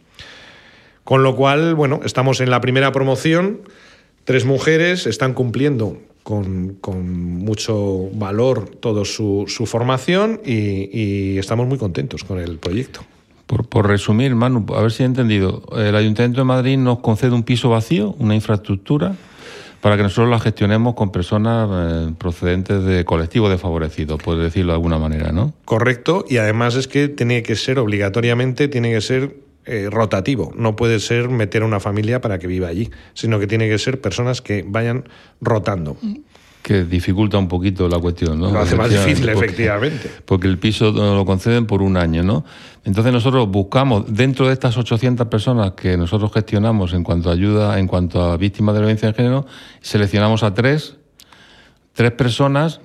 Con 1.05 1.23
lo 1.23 1.35
cual, 1.35 1.75
bueno, 1.75 2.01
estamos 2.05 2.41
en 2.41 2.51
la 2.51 2.61
primera 2.61 2.93
promoción, 2.93 3.61
tres 4.25 4.45
mujeres 4.45 5.07
están 5.07 5.35
cumpliendo 5.35 5.99
con, 6.23 6.79
mucho 7.45 8.09
valor 8.15 8.69
toda 8.69 9.05
su, 9.05 9.47
formación 9.67 10.41
y, 10.45 11.39
estamos 11.39 11.67
muy 11.67 11.79
contentos 11.79 12.25
con 12.25 12.39
el 12.39 12.59
proyecto. 12.59 13.01
Por, 13.47 13.67
por, 13.67 13.87
resumir, 13.87 14.35
Manu, 14.35 14.65
a 14.75 14.81
ver 14.81 14.93
si 14.93 15.03
he 15.03 15.07
entendido, 15.07 15.63
el 15.77 15.95
Ayuntamiento 15.95 16.41
de 16.41 16.45
Madrid 16.45 16.79
nos 16.79 17.01
concede 17.01 17.33
un 17.33 17.43
piso 17.43 17.69
vacío, 17.69 18.15
una 18.19 18.35
infraestructura, 18.35 19.15
para 19.83 19.97
que 19.97 20.05
nosotros 20.05 20.31
la 20.31 20.39
gestionemos 20.39 20.95
con 20.95 21.11
personas 21.11 21.69
eh, 21.73 22.15
procedentes 22.17 22.85
de 22.85 23.05
colectivos 23.05 23.51
desfavorecidos, 23.51 24.23
por 24.23 24.39
decirlo 24.39 24.73
de 24.73 24.77
alguna 24.77 24.97
manera, 24.97 25.33
¿no? 25.33 25.53
Correcto, 25.65 26.25
y 26.29 26.37
además 26.37 26.77
es 26.77 26.87
que 26.87 27.09
tiene 27.09 27.43
que 27.43 27.57
ser 27.57 27.81
obligatoriamente, 27.81 28.69
tiene 28.69 28.93
que 28.93 29.01
ser 29.01 29.37
eh, 29.65 29.89
rotativo. 29.91 30.53
No 30.57 30.75
puede 30.75 30.99
ser 30.99 31.29
meter 31.29 31.63
a 31.63 31.67
una 31.67 31.79
familia 31.79 32.21
para 32.21 32.39
que 32.39 32.49
viva 32.49 32.69
allí, 32.69 32.91
sino 33.15 33.39
que 33.39 33.47
tiene 33.47 33.69
que 33.69 33.79
ser 33.79 34.01
personas 34.01 34.43
que 34.43 34.65
vayan 34.67 35.05
rotando. 35.41 35.97
Que 36.63 36.85
dificulta 36.85 37.39
un 37.39 37.49
poquito 37.49 37.89
la 37.89 37.99
cuestión, 37.99 38.41
¿no? 38.41 38.51
Lo 38.51 38.61
hace 38.61 38.75
más 38.77 38.91
difícil, 38.91 39.29
efectivamente. 39.29 40.11
Porque 40.25 40.49
el 40.49 40.59
piso 40.59 40.91
lo 40.91 41.25
conceden 41.25 41.67
por 41.67 41.81
un 41.81 41.97
año, 41.97 42.23
¿no? 42.23 42.45
Entonces 42.85 43.13
nosotros 43.13 43.49
buscamos, 43.49 44.05
dentro 44.13 44.49
de 44.49 44.53
estas 44.53 44.77
800 44.77 45.29
personas 45.29 45.73
que 45.73 45.97
nosotros 45.97 46.33
gestionamos 46.33 46.93
en 46.93 47.05
cuanto 47.05 47.31
a 47.31 47.33
ayuda, 47.33 47.79
en 47.79 47.87
cuanto 47.87 48.23
a 48.23 48.37
víctimas 48.37 48.75
de 48.75 48.81
violencia 48.81 49.09
de 49.09 49.15
género, 49.15 49.47
seleccionamos 49.81 50.43
a 50.43 50.55
tres, 50.55 50.97
tres 51.93 52.11
personas 52.13 52.81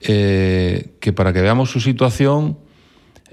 eh, 0.00 0.94
que 1.00 1.12
para 1.12 1.32
que 1.32 1.42
veamos 1.42 1.70
su 1.70 1.80
situación 1.80 2.58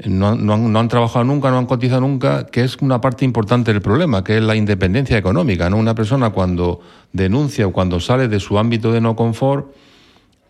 no, 0.03 0.79
han, 0.79 0.87
trabajado 0.89 1.23
nunca, 1.23 1.49
no 1.51 1.57
han 1.57 1.65
cotizado 1.65 2.01
nunca, 2.01 2.47
que 2.47 2.63
es 2.63 2.77
una 2.81 2.99
parte 2.99 3.23
importante 3.23 3.71
del 3.71 3.81
problema, 3.81 4.23
que 4.23 4.37
es 4.37 4.43
la 4.43 4.55
independencia 4.55 5.17
económica. 5.17 5.69
¿no? 5.69 5.77
Una 5.77 5.95
persona 5.95 6.31
cuando 6.31 6.81
denuncia 7.13 7.67
o 7.67 7.71
cuando 7.71 7.99
sale 7.99 8.27
de 8.27 8.39
su 8.39 8.59
ámbito 8.59 8.91
de 8.91 8.99
no 8.99 9.15
confort, 9.15 9.73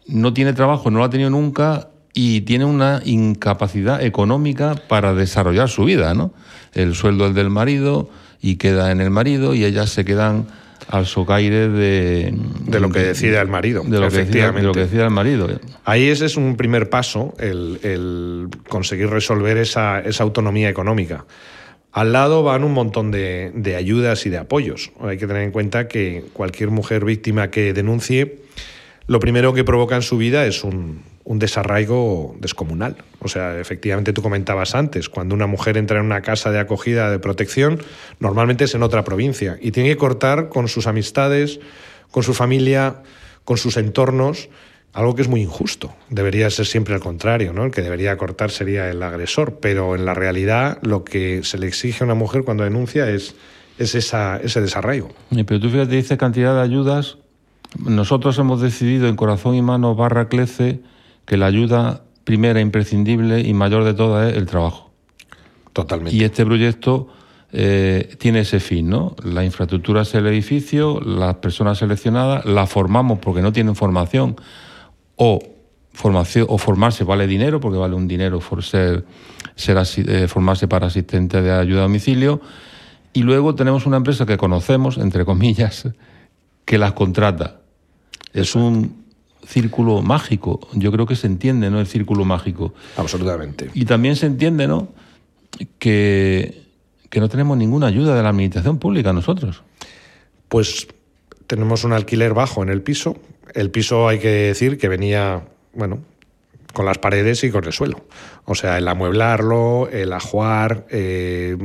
no 0.08 0.34
tiene 0.34 0.54
trabajo, 0.54 0.90
no 0.90 1.00
lo 1.00 1.06
ha 1.06 1.10
tenido 1.10 1.30
nunca 1.30 1.90
y 2.14 2.42
tiene 2.42 2.66
una 2.66 3.02
incapacidad 3.06 4.02
económica 4.02 4.76
para 4.88 5.14
desarrollar 5.14 5.70
su 5.70 5.84
vida. 5.86 6.14
¿no? 6.16 6.32
El 6.74 6.96
sueldo 6.96 7.28
es 7.28 7.36
del 7.36 7.50
marido 7.52 8.10
y 8.42 8.56
queda 8.56 8.92
en 8.92 9.00
el 9.00 9.12
marido 9.12 9.54
y 9.54 9.64
ellas 9.64 9.92
se 9.92 10.06
quedan 10.06 10.48
al 10.88 11.06
socaire 11.06 11.70
de... 11.70 12.34
De 12.66 12.80
lo 12.80 12.90
que 12.90 13.00
decide 13.00 13.40
el 13.40 13.48
marido, 13.48 13.84
de 13.84 14.00
lo 14.00 14.08
efectivamente. 14.08 14.72
Que 14.72 14.80
decide, 14.82 15.04
el 15.04 15.10
marido. 15.10 15.48
Ahí 15.84 16.08
ese 16.08 16.26
es 16.26 16.38
un 16.38 16.56
primer 16.58 16.90
paso, 16.90 17.34
el, 17.40 18.50
conseguir 18.68 19.10
resolver 19.10 19.58
esa, 19.58 20.04
autonomía 20.20 20.70
económica. 20.70 21.26
Al 21.92 22.12
lado 22.12 22.44
van 22.44 22.64
un 22.64 22.74
montón 22.74 23.12
de, 23.12 23.52
de, 23.56 23.76
ayudas 23.76 24.26
y 24.26 24.30
de 24.30 24.38
apoyos. 24.38 24.92
Hay 25.02 25.18
que 25.18 25.28
tener 25.28 25.44
en 25.44 25.52
cuenta 25.52 25.88
que 25.88 26.26
cualquier 26.34 26.70
mujer 26.70 27.06
víctima 27.06 27.50
que 27.50 27.74
denuncie, 27.74 28.40
lo 29.08 29.20
primero 29.20 29.54
que 29.54 29.64
provoca 29.64 29.96
en 29.96 30.02
su 30.02 30.18
vida 30.18 30.46
es 30.46 30.64
un, 30.64 31.02
un 31.26 31.40
desarraigo 31.40 32.36
descomunal. 32.40 32.98
O 33.20 33.28
sea, 33.28 33.60
efectivamente 33.60 34.14
tú 34.14 34.22
comentabas 34.22 34.76
antes, 34.76 35.10
cuando 35.10 35.36
una 35.36 35.48
mujer 35.48 35.76
entra 35.76 36.00
en 36.00 36.06
una 36.06 36.22
casa 36.22 36.52
de 36.52 36.60
acogida 36.60 37.10
de 37.10 37.20
protección, 37.20 37.80
normalmente 38.20 38.64
es 38.64 38.76
en 38.76 38.84
otra 38.84 39.04
provincia 39.04 39.58
y 39.60 39.72
tiene 39.72 39.90
que 39.90 39.98
cortar 39.98 40.50
con 40.50 40.68
sus 40.68 40.88
amistades, 40.88 41.60
con 42.12 42.24
su 42.24 42.34
familia, 42.36 43.02
con 43.44 43.58
sus 43.58 43.76
entornos, 43.78 44.50
algo 44.94 45.16
que 45.16 45.24
es 45.24 45.28
muy 45.28 45.42
injusto. 45.42 45.94
Debería 46.10 46.50
ser 46.52 46.68
siempre 46.68 46.94
al 46.94 47.02
contrario, 47.02 47.54
¿no? 47.54 47.66
El 47.66 47.72
que 47.72 47.82
debería 47.82 48.16
cortar 48.18 48.52
sería 48.52 48.90
el 48.90 49.02
agresor, 49.02 49.58
pero 49.60 49.96
en 49.96 50.06
la 50.06 50.14
realidad 50.14 50.78
lo 50.84 51.04
que 51.04 51.44
se 51.44 51.58
le 51.58 51.68
exige 51.68 52.04
a 52.04 52.06
una 52.06 52.16
mujer 52.16 52.44
cuando 52.44 52.64
denuncia 52.64 53.10
es, 53.10 53.36
es 53.80 53.96
esa, 53.96 54.38
ese 54.38 54.62
desarraigo. 54.62 55.10
Pero 55.32 55.60
tú 55.60 55.70
fíjate, 55.70 55.96
dice 55.96 56.18
cantidad 56.18 56.54
de 56.54 56.62
ayudas. 56.62 57.18
Nosotros 57.84 58.38
hemos 58.38 58.62
decidido 58.62 59.08
en 59.08 59.16
Corazón 59.16 59.56
y 59.56 59.62
Mano 59.64 59.96
barra 59.96 60.30
Clece 60.30 60.80
que 61.26 61.38
la 61.38 61.48
ayuda 61.48 62.04
primera, 62.24 62.60
imprescindible 62.60 63.42
y 63.42 63.54
mayor 63.54 63.84
de 63.84 63.94
todas 63.94 64.32
es 64.32 64.38
el 64.38 64.46
trabajo. 64.46 64.92
Totalmente. 65.74 66.16
Y 66.16 66.24
este 66.24 66.46
proyecto 66.46 67.08
eh, 67.52 68.16
tiene 68.18 68.42
ese 68.42 68.60
fin, 68.60 68.90
¿no? 68.90 69.16
La 69.24 69.46
infraestructura 69.46 70.02
es 70.02 70.14
el 70.16 70.28
edificio, 70.28 71.00
las 71.00 71.36
personas 71.36 71.78
seleccionadas, 71.78 72.46
las 72.46 72.70
formamos 72.70 73.20
porque 73.20 73.42
no 73.42 73.54
tienen 73.54 73.76
formación 73.76 74.36
o 75.16 75.40
formación 75.94 76.46
o 76.50 76.58
formarse 76.58 77.06
vale 77.06 77.26
dinero 77.26 77.62
porque 77.62 77.78
vale 77.78 77.96
un 77.96 78.08
dinero 78.08 78.40
por 78.40 78.64
ser, 78.64 79.06
ser 79.56 79.78
eh, 79.78 80.28
formarse 80.28 80.68
para 80.68 80.88
asistente 80.88 81.42
de 81.42 81.52
ayuda 81.52 81.80
a 81.80 81.84
domicilio 81.84 82.42
y 83.14 83.24
luego 83.24 83.56
tenemos 83.56 83.86
una 83.86 83.98
empresa 83.98 84.26
que 84.26 84.36
conocemos 84.36 84.98
entre 84.98 85.24
comillas 85.24 85.88
que 86.66 86.78
las 86.78 86.92
contrata 86.92 87.62
es 88.34 88.56
un 88.56 89.05
círculo 89.48 90.02
mágico. 90.02 90.60
Yo 90.74 90.92
creo 90.92 91.06
que 91.06 91.16
se 91.16 91.28
entiende, 91.28 91.70
¿no? 91.70 91.80
El 91.80 91.88
círculo 91.88 92.26
mágico. 92.26 92.74
Absolutamente. 92.98 93.70
Y 93.74 93.86
también 93.86 94.16
se 94.16 94.26
entiende, 94.26 94.68
¿no? 94.68 94.90
Que, 95.80 96.64
que 97.10 97.20
no 97.20 97.30
tenemos 97.30 97.58
ninguna 97.58 97.88
ayuda 97.88 98.16
de 98.16 98.24
la 98.24 98.30
administración 98.30 98.78
pública 98.80 99.14
nosotros. 99.14 99.64
Pues 100.50 100.88
tenemos 101.48 101.84
un 101.84 101.94
alquiler 101.94 102.34
bajo 102.34 102.64
en 102.64 102.70
el 102.70 102.82
piso. 102.82 103.18
El 103.54 103.72
piso 103.72 104.08
hay 104.08 104.20
que 104.20 104.30
decir 104.30 104.78
que 104.78 104.88
venía, 104.88 105.44
bueno, 105.74 106.00
con 106.74 106.86
las 106.86 106.98
paredes 106.98 107.44
y 107.44 107.52
con 107.52 107.64
el 107.64 107.74
suelo. 107.74 108.06
O 108.46 108.56
sea, 108.56 108.78
el 108.78 108.88
amueblarlo, 108.88 109.90
el 109.92 110.12
ajuar, 110.14 110.86
eh, 110.90 111.56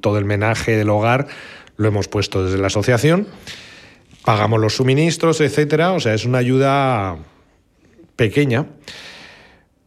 todo 0.00 0.18
el 0.18 0.24
menaje 0.24 0.76
del 0.76 0.90
hogar 0.90 1.28
lo 1.76 1.88
hemos 1.88 2.08
puesto 2.08 2.44
desde 2.44 2.58
la 2.58 2.66
asociación 2.66 3.26
pagamos 4.24 4.60
los 4.60 4.76
suministros, 4.76 5.40
etcétera. 5.40 5.92
O 5.92 6.00
sea, 6.00 6.14
es 6.14 6.24
una 6.24 6.38
ayuda 6.38 7.18
pequeña, 8.16 8.66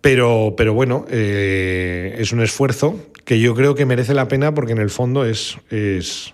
pero, 0.02 0.56
pero 0.58 0.74
bueno, 0.74 1.06
eh, 1.10 2.16
es 2.18 2.32
un 2.32 2.42
esfuerzo 2.42 3.00
que 3.26 3.40
yo 3.40 3.54
creo 3.56 3.76
que 3.76 3.86
merece 3.86 4.14
la 4.14 4.28
pena 4.28 4.54
porque 4.54 4.72
en 4.72 4.80
el 4.80 4.90
fondo 4.90 5.26
es, 5.26 5.58
es 5.70 6.34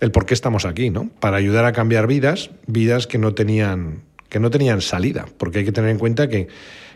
el 0.00 0.10
por 0.10 0.26
qué 0.26 0.34
estamos 0.34 0.64
aquí, 0.64 0.90
¿no? 0.90 1.10
Para 1.20 1.36
ayudar 1.36 1.64
a 1.64 1.72
cambiar 1.72 2.06
vidas, 2.06 2.50
vidas 2.66 3.06
que 3.06 3.18
no 3.18 3.34
tenían, 3.34 4.02
que 4.28 4.40
no 4.40 4.50
tenían 4.50 4.80
salida, 4.80 5.26
porque 5.36 5.58
hay 5.58 5.64
que 5.64 5.72
tener 5.72 5.90
en 5.90 5.98
cuenta 5.98 6.28
que 6.28 6.48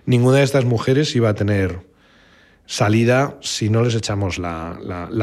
ninguna 0.07 0.39
de 0.39 0.45
estas 0.45 0.65
mujeres 0.65 1.15
iba 1.15 1.29
a 1.29 1.35
tener 1.35 1.81
salida 2.65 3.37
si 3.41 3.71
no 3.71 3.83
les 3.83 3.95
echamos 3.95 4.39
la, 4.39 4.79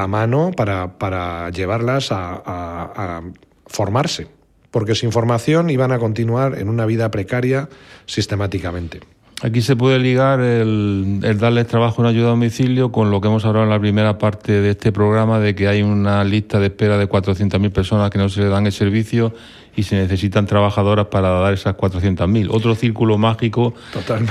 mano 0.08 0.52
para, 0.56 1.50
llevarlas 1.50 2.10
a 2.12 3.22
formarse 3.68 4.28
porque 4.76 4.94
sin 4.94 5.14
formación 5.14 5.70
iban 5.70 5.94
a 5.94 6.00
continuar 6.00 6.60
en 6.60 6.68
una 6.68 6.86
vida 6.86 7.10
precaria 7.10 7.70
sistemáticamente. 8.08 9.00
Aquí 9.42 9.62
se 9.62 9.78
puede 9.78 10.00
ligar 10.00 10.42
el, 10.42 11.22
darles 11.40 11.68
trabajo 11.68 12.02
en 12.02 12.10
ayuda 12.10 12.26
a 12.26 12.30
domicilio 12.32 12.92
con 12.92 13.10
lo 13.10 13.22
que 13.22 13.30
hemos 13.30 13.46
hablado 13.46 13.64
en 13.64 13.70
la 13.70 13.80
primera 13.80 14.18
parte 14.18 14.60
de 14.60 14.72
este 14.72 14.92
programa, 14.92 15.40
de 15.40 15.56
que 15.56 15.70
hay 15.70 15.82
una 15.82 16.26
lista 16.26 16.60
de 16.60 16.66
espera 16.66 16.98
de 16.98 17.08
400.000 17.08 17.72
personas 17.72 18.10
que 18.10 18.18
no 18.18 18.28
se 18.28 18.42
le 18.42 18.50
dan 18.50 18.66
el 18.66 18.74
servicio 18.74 19.34
y 19.76 19.84
se 19.84 19.96
necesitan 19.96 20.46
trabajadoras 20.46 21.08
para 21.08 21.30
dar 21.30 21.54
esas 21.54 21.76
400.000. 21.76 22.48
Otro 22.50 22.76
círculo 22.76 23.18
mágico 23.18 23.74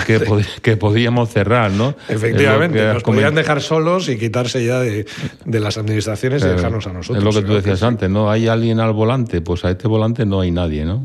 que, 0.07 0.44
que, 0.62 0.76
podríamos 0.76 1.30
cerrar, 1.30 1.70
¿no? 1.70 1.94
Efectivamente, 2.09 2.85
nos 2.92 3.02
podrían 3.02 3.35
dejar 3.35 3.61
solos 3.61 4.09
y 4.09 4.18
quitarse 4.18 4.64
ya 4.64 4.80
de, 4.80 5.07
las 5.46 5.76
administraciones 5.76 6.42
y 6.42 6.48
dejarnos 6.48 6.87
a 6.87 6.92
nosotros. 6.92 7.18
Es 7.18 7.35
lo 7.35 7.40
que 7.40 7.46
tú 7.46 7.54
decías 7.54 7.83
antes, 7.83 8.09
¿no? 8.09 8.30
¿Hay 8.30 8.48
alguien 8.48 8.80
al 8.80 8.92
volante? 8.92 9.40
Pues 9.40 9.64
a 9.64 9.70
este 9.70 9.88
volante 9.88 10.24
no 10.24 10.40
hay 10.40 10.50
nadie, 10.50 10.85
¿no? 10.85 11.02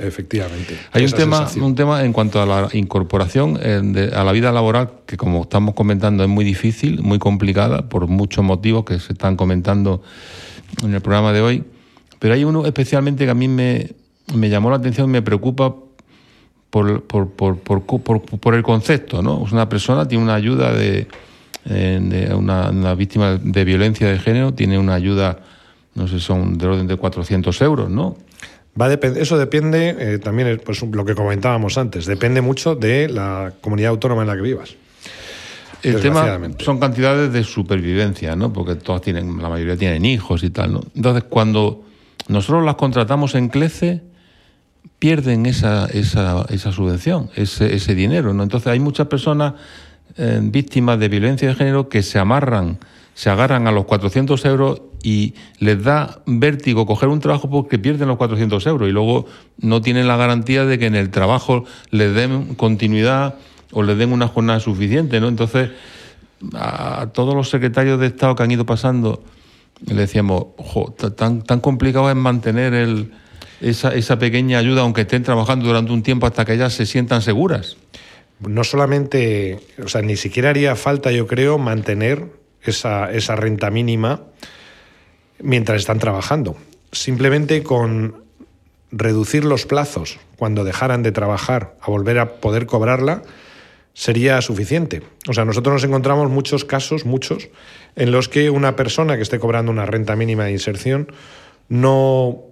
Efectivamente. 0.00 0.78
Hay 0.92 1.04
un 1.04 1.12
tema, 1.12 1.46
un 1.60 1.74
tema 1.74 2.04
en 2.04 2.12
cuanto 2.14 2.40
a 2.40 2.46
la 2.46 2.68
incorporación 2.72 3.58
eh, 3.62 4.10
a 4.14 4.24
la 4.24 4.32
vida 4.32 4.50
laboral 4.50 4.90
que, 5.06 5.16
como 5.16 5.42
estamos 5.42 5.74
comentando, 5.74 6.22
es 6.22 6.28
muy 6.28 6.44
difícil, 6.44 7.02
muy 7.02 7.18
complicada 7.18 7.88
por 7.88 8.06
muchos 8.06 8.42
motivos 8.42 8.84
que 8.84 8.98
se 8.98 9.12
están 9.12 9.36
comentando 9.36 10.02
en 10.82 10.94
el 10.94 11.00
programa 11.02 11.32
de 11.32 11.42
hoy. 11.42 11.64
Pero 12.18 12.34
hay 12.34 12.44
uno 12.44 12.66
especialmente 12.66 13.24
que 13.24 13.30
a 13.30 13.34
mí 13.34 13.48
me, 13.48 13.90
llamó 14.32 14.70
la 14.70 14.76
atención 14.76 15.08
y 15.08 15.12
me 15.12 15.22
preocupa 15.22 15.74
por, 16.70 17.02
por, 17.04 17.30
por, 17.30 17.58
por, 17.60 18.54
el 18.54 18.62
concepto. 18.62 19.22
¿no? 19.22 19.38
Una 19.38 19.68
persona 19.68 20.08
tiene 20.08 20.24
una 20.24 20.34
ayuda 20.34 20.72
de, 20.72 21.06
eh, 21.66 22.30
una, 22.34 22.94
víctima 22.94 23.36
de 23.36 23.64
violencia 23.64 24.08
de 24.08 24.18
género, 24.18 24.52
tiene 24.52 24.78
una 24.78 24.94
ayuda, 24.94 25.40
no 25.94 26.08
sé, 26.08 26.20
son 26.20 26.58
del 26.58 26.70
orden 26.70 26.86
de 26.86 26.96
400 26.96 27.60
euros, 27.62 27.90
¿no? 27.90 28.16
Va 28.80 28.92
eso 28.92 29.38
depende, 29.38 29.96
eh, 29.98 30.18
también 30.18 30.60
pues, 30.64 30.82
lo 30.82 31.04
que 31.04 31.14
comentábamos 31.14 31.78
antes, 31.78 32.06
depende 32.06 32.40
mucho 32.40 32.74
de 32.74 33.08
la 33.08 33.52
comunidad 33.60 33.90
autónoma 33.90 34.22
en 34.22 34.28
la 34.28 34.34
que 34.34 34.42
vivas. 34.42 34.74
El 35.84 36.00
tema 36.00 36.40
son 36.58 36.80
cantidades 36.80 37.32
de 37.32 37.44
supervivencia, 37.44 38.34
¿no? 38.34 38.52
Porque 38.52 38.74
todas 38.74 39.02
tienen, 39.02 39.40
la 39.40 39.50
mayoría 39.50 39.76
tienen 39.76 40.04
hijos 40.04 40.42
y 40.42 40.50
tal, 40.50 40.72
¿no? 40.72 40.80
Entonces, 40.94 41.24
cuando 41.28 41.84
nosotros 42.28 42.64
las 42.64 42.76
contratamos 42.76 43.34
en 43.34 43.48
CLECE, 43.48 44.02
pierden 44.98 45.46
esa, 45.46 45.86
esa, 45.86 46.72
subvención, 46.72 47.30
ese, 47.34 47.74
ese, 47.74 47.94
dinero. 47.94 48.32
¿no? 48.32 48.42
Entonces 48.42 48.68
hay 48.68 48.80
muchas 48.80 49.06
personas 49.08 49.54
eh, 50.16 50.40
víctimas 50.42 50.98
de 50.98 51.08
violencia 51.08 51.48
de 51.48 51.54
género 51.54 51.88
que 51.88 52.02
se 52.02 52.18
amarran 52.18 52.78
se 53.14 53.30
agarran 53.30 53.66
a 53.66 53.72
los 53.72 53.84
400 53.84 54.44
euros 54.44 54.82
y 55.02 55.34
les 55.58 55.82
da 55.82 56.20
vértigo 56.26 56.84
coger 56.84 57.08
un 57.08 57.20
trabajo 57.20 57.48
porque 57.48 57.78
pierden 57.78 58.08
los 58.08 58.16
400 58.16 58.66
euros 58.66 58.88
y 58.88 58.92
luego 58.92 59.26
no 59.58 59.80
tienen 59.80 60.08
la 60.08 60.16
garantía 60.16 60.64
de 60.64 60.78
que 60.78 60.86
en 60.86 60.96
el 60.96 61.10
trabajo 61.10 61.64
les 61.90 62.14
den 62.14 62.54
continuidad 62.56 63.36
o 63.72 63.82
les 63.82 63.96
den 63.96 64.12
una 64.12 64.28
jornada 64.28 64.60
suficiente, 64.60 65.20
¿no? 65.20 65.28
Entonces, 65.28 65.70
a 66.54 67.08
todos 67.12 67.34
los 67.34 67.50
secretarios 67.50 68.00
de 68.00 68.06
Estado 68.06 68.34
que 68.34 68.42
han 68.42 68.50
ido 68.50 68.66
pasando, 68.66 69.22
le 69.86 69.94
decíamos, 69.94 70.46
tan, 71.16 71.42
tan 71.42 71.60
complicado 71.60 72.10
es 72.10 72.16
mantener 72.16 72.74
el, 72.74 73.12
esa, 73.60 73.94
esa 73.94 74.18
pequeña 74.18 74.58
ayuda, 74.58 74.82
aunque 74.82 75.02
estén 75.02 75.22
trabajando 75.22 75.66
durante 75.66 75.92
un 75.92 76.02
tiempo 76.02 76.26
hasta 76.26 76.44
que 76.44 76.54
ellas 76.54 76.72
se 76.72 76.86
sientan 76.86 77.22
seguras. 77.22 77.76
No 78.40 78.64
solamente, 78.64 79.60
o 79.82 79.88
sea, 79.88 80.02
ni 80.02 80.16
siquiera 80.16 80.50
haría 80.50 80.76
falta, 80.76 81.12
yo 81.12 81.26
creo, 81.26 81.58
mantener 81.58 82.26
esa, 82.62 83.10
esa 83.12 83.36
renta 83.36 83.70
mínima 83.70 84.22
mientras 85.40 85.80
están 85.80 85.98
trabajando. 85.98 86.56
Simplemente 86.92 87.62
con 87.62 88.24
reducir 88.90 89.44
los 89.44 89.66
plazos 89.66 90.18
cuando 90.36 90.64
dejaran 90.64 91.02
de 91.02 91.12
trabajar 91.12 91.76
a 91.80 91.90
volver 91.90 92.18
a 92.18 92.36
poder 92.36 92.66
cobrarla 92.66 93.22
sería 93.92 94.40
suficiente. 94.40 95.02
O 95.28 95.32
sea, 95.32 95.44
nosotros 95.44 95.72
nos 95.72 95.84
encontramos 95.84 96.28
muchos 96.30 96.64
casos, 96.64 97.04
muchos, 97.04 97.48
en 97.96 98.10
los 98.10 98.28
que 98.28 98.50
una 98.50 98.76
persona 98.76 99.16
que 99.16 99.22
esté 99.22 99.38
cobrando 99.38 99.70
una 99.70 99.86
renta 99.86 100.16
mínima 100.16 100.44
de 100.44 100.52
inserción 100.52 101.08
no, 101.68 102.42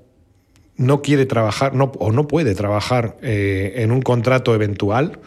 no 0.77 1.03
quiere 1.03 1.27
trabajar 1.27 1.75
no, 1.75 1.93
o 1.99 2.13
no 2.13 2.29
puede 2.29 2.55
trabajar 2.55 3.17
eh, 3.23 3.75
en 3.77 3.93
un 3.93 4.03
contrato 4.03 4.55
eventual 4.55 5.19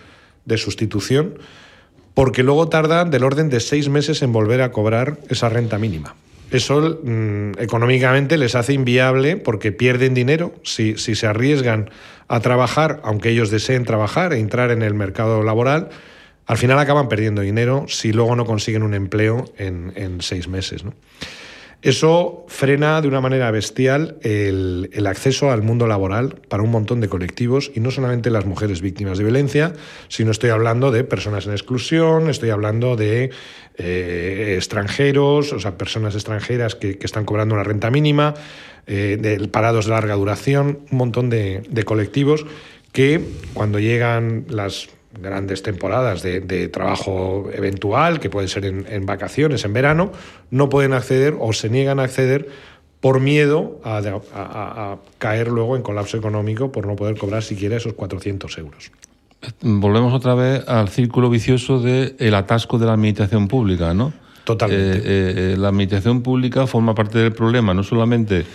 de 0.46 0.58
sustitución 0.58 1.40
porque 2.14 2.44
luego 2.44 2.70
tardan 2.70 3.12
del 3.12 3.24
orden 3.24 3.50
de 3.50 3.60
seis 3.60 3.90
meses 3.90 4.22
en 4.22 4.32
volver 4.32 4.62
a 4.62 4.72
cobrar 4.72 5.20
esa 5.30 5.50
renta 5.50 5.78
mínima. 5.78 6.16
Eso 6.50 7.00
mm, 7.04 7.60
económicamente 7.60 8.38
les 8.38 8.56
hace 8.56 8.74
inviable 8.74 9.36
porque 9.36 9.72
pierden 9.72 10.14
dinero 10.14 10.54
si, 10.64 10.98
si, 10.98 11.16
se 11.16 11.28
arriesgan 11.28 11.90
a 12.30 12.40
trabajar, 12.40 13.02
aunque 13.04 13.30
ellos 13.30 13.50
deseen 13.50 13.84
trabajar 13.84 14.32
e 14.32 14.40
entrar 14.40 14.72
en 14.72 14.82
el 14.82 14.94
mercado 14.94 15.44
laboral, 15.44 15.90
al 16.46 16.58
final 16.58 16.80
acaban 16.80 17.10
perdiendo 17.10 17.42
dinero 17.42 17.86
si 17.88 18.12
luego 18.14 18.36
no 18.36 18.46
consiguen 18.46 18.84
un 18.84 18.94
empleo 18.94 19.46
en, 19.58 19.94
en 19.96 20.22
seis 20.22 20.48
meses. 20.48 20.84
¿no? 20.84 20.94
Eso 21.86 22.46
frena 22.48 23.00
de 23.00 23.08
una 23.08 23.22
manera 23.22 23.52
bestial 23.52 24.18
el, 24.24 25.06
acceso 25.06 25.52
al 25.52 25.62
mundo 25.62 25.86
laboral 25.86 26.42
para 26.50 26.64
un 26.64 26.72
montón 26.72 27.00
de 27.00 27.10
colectivos 27.10 27.72
y 27.76 27.80
no 27.80 27.92
solamente 27.92 28.32
las 28.32 28.48
mujeres 28.48 28.82
víctimas 28.82 29.20
de 29.20 29.24
violencia, 29.24 29.74
sino 30.08 30.32
estoy 30.32 30.50
hablando 30.50 30.90
de 30.90 31.04
personas 31.04 31.46
en 31.46 31.52
exclusión, 31.52 32.28
estoy 32.28 32.50
hablando 32.50 32.96
de 32.96 33.30
eh, 33.78 34.54
extranjeros, 34.56 35.54
o 35.54 35.60
sea, 35.60 35.78
personas 35.78 36.16
extranjeras 36.16 36.74
que, 36.74 36.98
están 37.04 37.24
cobrando 37.24 37.54
una 37.54 37.64
renta 37.64 37.92
mínima, 37.92 38.34
eh, 38.88 39.20
de 39.22 39.48
parados 39.48 39.86
de 39.86 39.92
larga 39.92 40.16
duración, 40.16 40.80
un 40.90 40.98
montón 40.98 41.30
de 41.30 41.84
colectivos 41.86 42.48
que 42.94 43.22
cuando 43.54 43.78
llegan 43.78 44.46
las 44.50 44.90
grandes 45.20 45.64
temporadas 45.64 46.22
de, 46.22 46.70
trabajo 46.70 47.50
eventual, 47.52 48.20
que 48.20 48.30
puede 48.30 48.48
ser 48.48 48.66
en, 48.66 49.06
vacaciones, 49.06 49.66
en 49.66 49.74
verano, 49.74 50.12
no 50.52 50.70
pueden 50.70 50.94
acceder 50.94 51.36
o 51.40 51.54
se 51.54 51.70
niegan 51.70 52.00
a 52.00 52.04
acceder 52.04 52.50
por 53.00 53.20
miedo 53.20 53.80
a, 53.84 54.98
caer 55.20 55.50
luego 55.50 55.76
en 55.76 55.84
colapso 55.84 56.18
económico 56.18 56.72
por 56.72 56.88
no 56.88 56.96
poder 56.96 57.18
cobrar 57.18 57.44
siquiera 57.44 57.78
esos 57.78 57.94
400 57.94 58.58
euros. 58.58 58.92
Volvemos 59.62 60.14
otra 60.14 60.34
vez 60.34 60.68
al 60.68 60.90
círculo 60.90 61.30
vicioso 61.30 61.80
del 61.80 62.16
el 62.18 62.34
atasco 62.34 62.80
de 62.80 62.88
la 62.88 62.94
administración 62.94 63.48
pública, 63.48 63.94
¿no? 63.94 64.12
Totalmente. 64.44 64.98
Eh, 64.98 65.02
eh, 65.04 65.54
eh, 65.54 65.58
la 65.58 65.70
administración 65.70 66.22
pública 66.22 66.68
forma 66.68 66.96
parte 66.96 67.20
del 67.20 67.34
problema, 67.34 67.74
no 67.74 67.84
solamente 67.84 68.46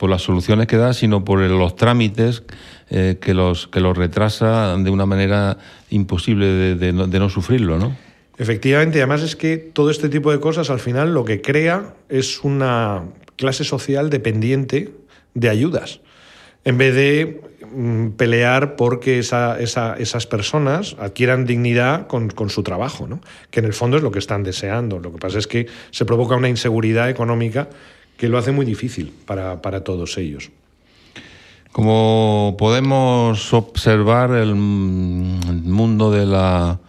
por 0.00 0.08
las 0.08 0.22
soluciones 0.22 0.66
que 0.66 0.78
da, 0.78 0.94
sino 0.94 1.26
por 1.26 1.40
los 1.40 1.76
trámites 1.76 2.42
eh, 2.88 3.18
que, 3.20 3.34
los, 3.34 3.68
que 3.68 3.80
los 3.80 3.94
retrasa 3.94 4.74
de 4.78 4.88
una 4.88 5.04
manera 5.04 5.58
imposible 5.90 6.74
de, 6.74 6.92
no, 6.94 7.28
sufrirlo, 7.28 7.78
¿no? 7.78 7.94
Efectivamente, 8.38 8.96
además 9.00 9.20
es 9.20 9.36
que 9.36 9.58
todo 9.58 9.90
este 9.90 10.08
tipo 10.08 10.32
de 10.32 10.40
cosas 10.40 10.70
al 10.70 10.80
final 10.80 11.12
lo 11.12 11.26
que 11.26 11.42
crea 11.42 11.92
es 12.08 12.42
una 12.42 13.02
clase 13.36 13.62
social 13.62 14.08
dependiente 14.08 14.90
de 15.34 15.50
ayudas, 15.50 16.00
en 16.64 16.78
vez 16.78 16.94
de 16.94 17.42
mm, 17.70 18.12
pelear 18.12 18.76
porque 18.76 19.18
esa, 19.18 19.58
esas 19.60 20.26
personas 20.26 20.96
adquieran 20.98 21.44
dignidad 21.44 22.06
con, 22.06 22.30
con, 22.30 22.48
su 22.48 22.62
trabajo, 22.62 23.06
¿no? 23.06 23.20
que 23.50 23.60
en 23.60 23.66
el 23.66 23.74
fondo 23.74 23.98
es 23.98 24.02
lo 24.02 24.10
que 24.10 24.18
están 24.18 24.44
deseando. 24.44 24.98
Lo 24.98 25.12
que 25.12 25.18
pasa 25.18 25.38
es 25.38 25.46
que 25.46 25.66
se 25.90 26.06
provoca 26.06 26.36
una 26.36 26.48
inseguridad 26.48 27.10
económica 27.10 27.68
que 28.20 28.28
lo 28.28 28.36
hace 28.36 28.52
muy 28.52 28.66
difícil 28.66 29.14
para, 29.24 29.62
para 29.62 29.82
todos 29.82 30.18
ellos. 30.18 30.50
Como 31.72 32.54
podemos 32.58 33.54
observar, 33.54 34.32
el 34.32 34.54
mundo 34.54 36.10
de 36.10 36.26
la, 36.26 36.80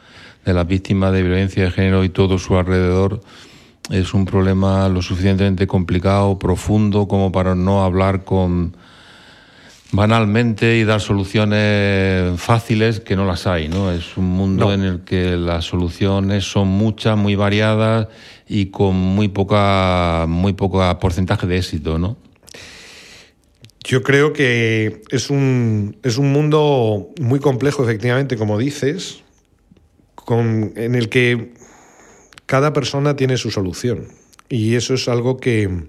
de 0.43 0.53
las 0.53 0.67
víctimas 0.67 1.13
de 1.13 1.23
violencia 1.23 1.63
de 1.63 1.71
género 1.71 2.03
y 2.03 2.09
todo 2.09 2.37
su 2.37 2.57
alrededor 2.57 3.21
es 3.89 4.13
un 4.13 4.25
problema 4.25 4.89
lo 4.89 5.01
suficientemente 5.01 5.67
complicado, 5.67 6.37
profundo, 6.37 7.07
como 7.07 7.31
para 7.31 7.55
no 7.55 7.85
hablar 7.85 8.25
con 8.25 8.75
banalmente 9.91 10.77
y 10.77 10.83
dar 10.85 11.01
soluciones 11.01 12.39
fáciles 12.39 12.99
que 13.01 13.15
no 13.15 13.25
las 13.25 13.45
hay, 13.45 13.67
¿no? 13.67 13.91
Es 13.91 14.17
un 14.17 14.25
mundo 14.25 14.73
en 14.73 14.83
el 14.83 15.01
que 15.01 15.35
las 15.35 15.65
soluciones 15.65 16.45
son 16.45 16.69
muchas, 16.69 17.17
muy 17.17 17.35
variadas 17.35 18.07
y 18.47 18.67
con 18.67 18.95
muy 18.95 19.27
poca 19.27 20.25
muy 20.27 20.53
poca 20.53 20.97
porcentaje 20.99 21.45
de 21.45 21.57
éxito, 21.57 21.99
¿no? 21.99 22.17
Yo 23.83 24.03
creo 24.03 24.31
que 24.31 25.01
es 25.09 25.29
un, 25.29 25.97
es 26.03 26.17
un 26.17 26.31
mundo 26.31 27.09
muy 27.19 27.39
complejo, 27.39 27.83
efectivamente, 27.83 28.37
como 28.37 28.59
dices, 28.59 29.23
con, 30.13 30.73
en 30.75 30.93
el 30.93 31.09
que 31.09 31.53
cada 32.45 32.73
persona 32.73 33.15
tiene 33.15 33.37
su 33.37 33.49
solución. 33.49 34.07
Y 34.49 34.75
eso 34.75 34.93
es 34.93 35.07
algo 35.07 35.37
que 35.37 35.87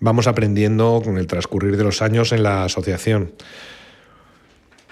vamos 0.00 0.26
aprendiendo 0.26 1.00
con 1.04 1.18
el 1.18 1.26
transcurrir 1.26 1.76
de 1.76 1.84
los 1.84 2.02
años 2.02 2.32
en 2.32 2.42
la 2.42 2.64
asociación. 2.64 3.32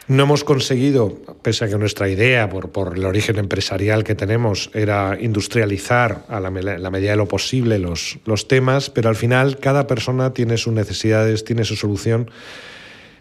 No 0.07 0.23
hemos 0.23 0.43
conseguido, 0.43 1.19
pese 1.43 1.67
a 1.67 1.69
que 1.69 1.77
nuestra 1.77 2.09
idea, 2.09 2.49
por, 2.49 2.71
por 2.71 2.97
el 2.97 3.05
origen 3.05 3.37
empresarial 3.37 4.05
que 4.05 4.15
tenemos, 4.15 4.71
era 4.73 5.19
industrializar 5.21 6.25
a 6.29 6.41
la, 6.41 6.51
medida 6.51 7.11
de 7.11 7.17
lo 7.17 7.29
posible 7.29 7.79
los, 7.79 8.19
los 8.25 8.49
temas, 8.49 8.89
pero 8.89 9.11
al 9.11 9.17
final 9.17 9.59
cada 9.59 9.87
persona 9.87 10.33
tiene 10.33 10.57
sus 10.57 10.73
necesidades, 10.73 11.45
tiene 11.45 11.65
su 11.65 11.77
solución 11.77 12.31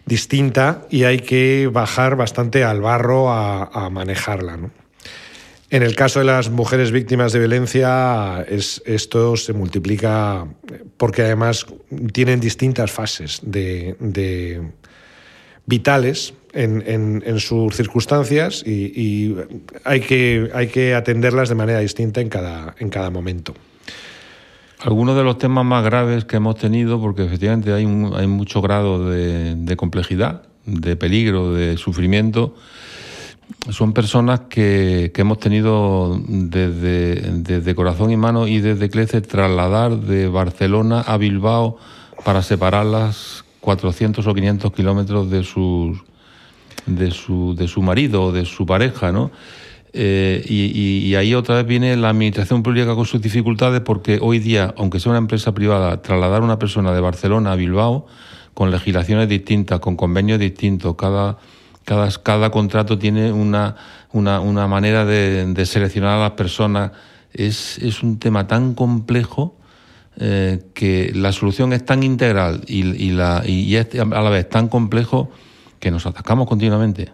distinta 0.05 0.85
y 0.89 1.03
hay 1.03 1.19
que 1.19 1.69
bajar 1.69 2.15
bastante 2.15 2.63
al 2.63 2.79
barro 2.79 3.31
a, 3.31 3.65
a 3.65 3.89
manejarla. 3.89 4.57
En 5.69 5.83
el 5.83 5.95
caso 5.95 6.19
de 6.19 6.25
las 6.25 6.49
mujeres 6.49 6.91
víctimas 6.91 7.33
de 7.33 7.39
violencia, 7.39 8.45
es, 8.47 8.81
esto 8.85 9.35
se 9.35 9.51
multiplica 9.51 10.47
porque 10.95 11.23
además 11.23 11.65
tienen 12.13 12.39
distintas 12.39 12.89
fases 12.89 13.41
de, 13.43 13.97
de 13.99 14.71
vitales 15.65 16.33
en, 16.53 17.39
sus 17.39 17.75
circunstancias 17.75 18.63
y, 18.65 19.35
hay, 19.83 20.01
que, 20.01 20.93
atenderlas 20.95 21.49
de 21.49 21.55
manera 21.55 21.79
distinta 21.79 22.21
en 22.21 22.29
cada, 22.29 22.75
en 22.79 23.13
momento. 23.13 23.53
Algunos 24.79 25.15
de 25.17 25.23
los 25.23 25.37
temas 25.37 25.65
más 25.65 25.83
graves 25.83 26.25
que 26.25 26.37
hemos 26.37 26.55
tenido, 26.55 26.99
porque 26.99 27.25
efectivamente 27.25 27.73
hay, 27.73 27.85
un, 27.85 28.13
hay 28.15 28.27
mucho 28.27 28.61
grado 28.61 29.09
de, 29.09 29.75
complejidad, 29.75 30.43
de 30.65 30.95
peligro, 30.95 31.53
de 31.53 31.77
sufrimiento, 31.77 32.55
son 33.69 33.93
personas 33.93 34.41
que, 34.49 35.11
hemos 35.15 35.39
tenido 35.39 36.19
desde, 36.27 37.15
desde, 37.15 37.75
corazón 37.75 38.11
y 38.11 38.17
mano 38.17 38.47
y 38.47 38.59
desde 38.59 38.89
Clece 38.89 39.21
trasladar 39.21 39.97
de 39.97 40.27
Barcelona 40.27 41.01
a 41.01 41.17
Bilbao 41.17 41.77
para 42.23 42.41
separarlas 42.41 43.43
400 43.61 44.25
o 44.25 44.33
500 44.33 44.73
kilómetros 44.73 45.29
de 45.29 45.43
sus, 45.43 45.97
de 46.85 47.11
su, 47.11 47.55
de 47.55 47.67
su 47.67 47.81
marido 47.81 48.23
o 48.23 48.31
de 48.31 48.45
su 48.45 48.65
pareja, 48.65 49.11
¿no? 49.11 49.31
Eh, 49.93 50.43
y, 50.47 51.15
ahí 51.15 51.33
otra 51.33 51.55
vez 51.55 51.65
viene 51.65 51.95
la 51.95 52.09
administración 52.09 52.61
pública 52.61 52.93
con 52.93 53.05
sus 53.05 53.21
dificultades 53.21 53.81
porque 53.81 54.19
hoy 54.21 54.37
día, 54.37 54.73
aunque 54.77 54.99
sea 54.99 55.11
una 55.11 55.19
empresa 55.19 55.53
privada, 55.53 56.01
trasladar 56.01 56.41
a 56.41 56.45
una 56.45 56.59
persona 56.59 56.93
de 56.93 57.01
Barcelona 57.01 57.53
a 57.53 57.55
Bilbao 57.55 58.05
con 58.53 58.69
legislaciones 58.69 59.27
distintas, 59.27 59.79
con 59.79 59.95
convenios 59.95 60.39
distintos, 60.39 60.95
cada, 60.95 61.37
cada, 61.87 62.11
cada 62.21 62.51
contrato 62.51 62.99
tiene 62.99 63.31
una, 63.31 63.77
una, 64.11 64.41
una 64.41 64.67
manera 64.67 65.05
de, 65.05 65.65
seleccionar 65.65 66.17
a 66.17 66.21
las 66.21 66.31
personas. 66.31 66.91
Es, 67.31 67.77
es 67.77 68.03
un 68.03 68.19
tema 68.19 68.45
tan 68.45 68.73
complejo 68.73 69.57
eh, 70.19 70.59
que 70.73 71.13
la 71.15 71.31
solución 71.31 71.71
es 71.71 71.85
tan 71.85 72.03
integral 72.03 72.65
y, 72.67 73.11
la, 73.11 73.41
y 73.45 73.73
es 73.77 73.87
a 73.97 74.03
la 74.05 74.29
vez 74.29 74.49
tan 74.49 74.67
complejo 74.67 75.31
que 75.79 75.89
nos 75.89 76.05
atacamos 76.05 76.45
continuamente. 76.45 77.13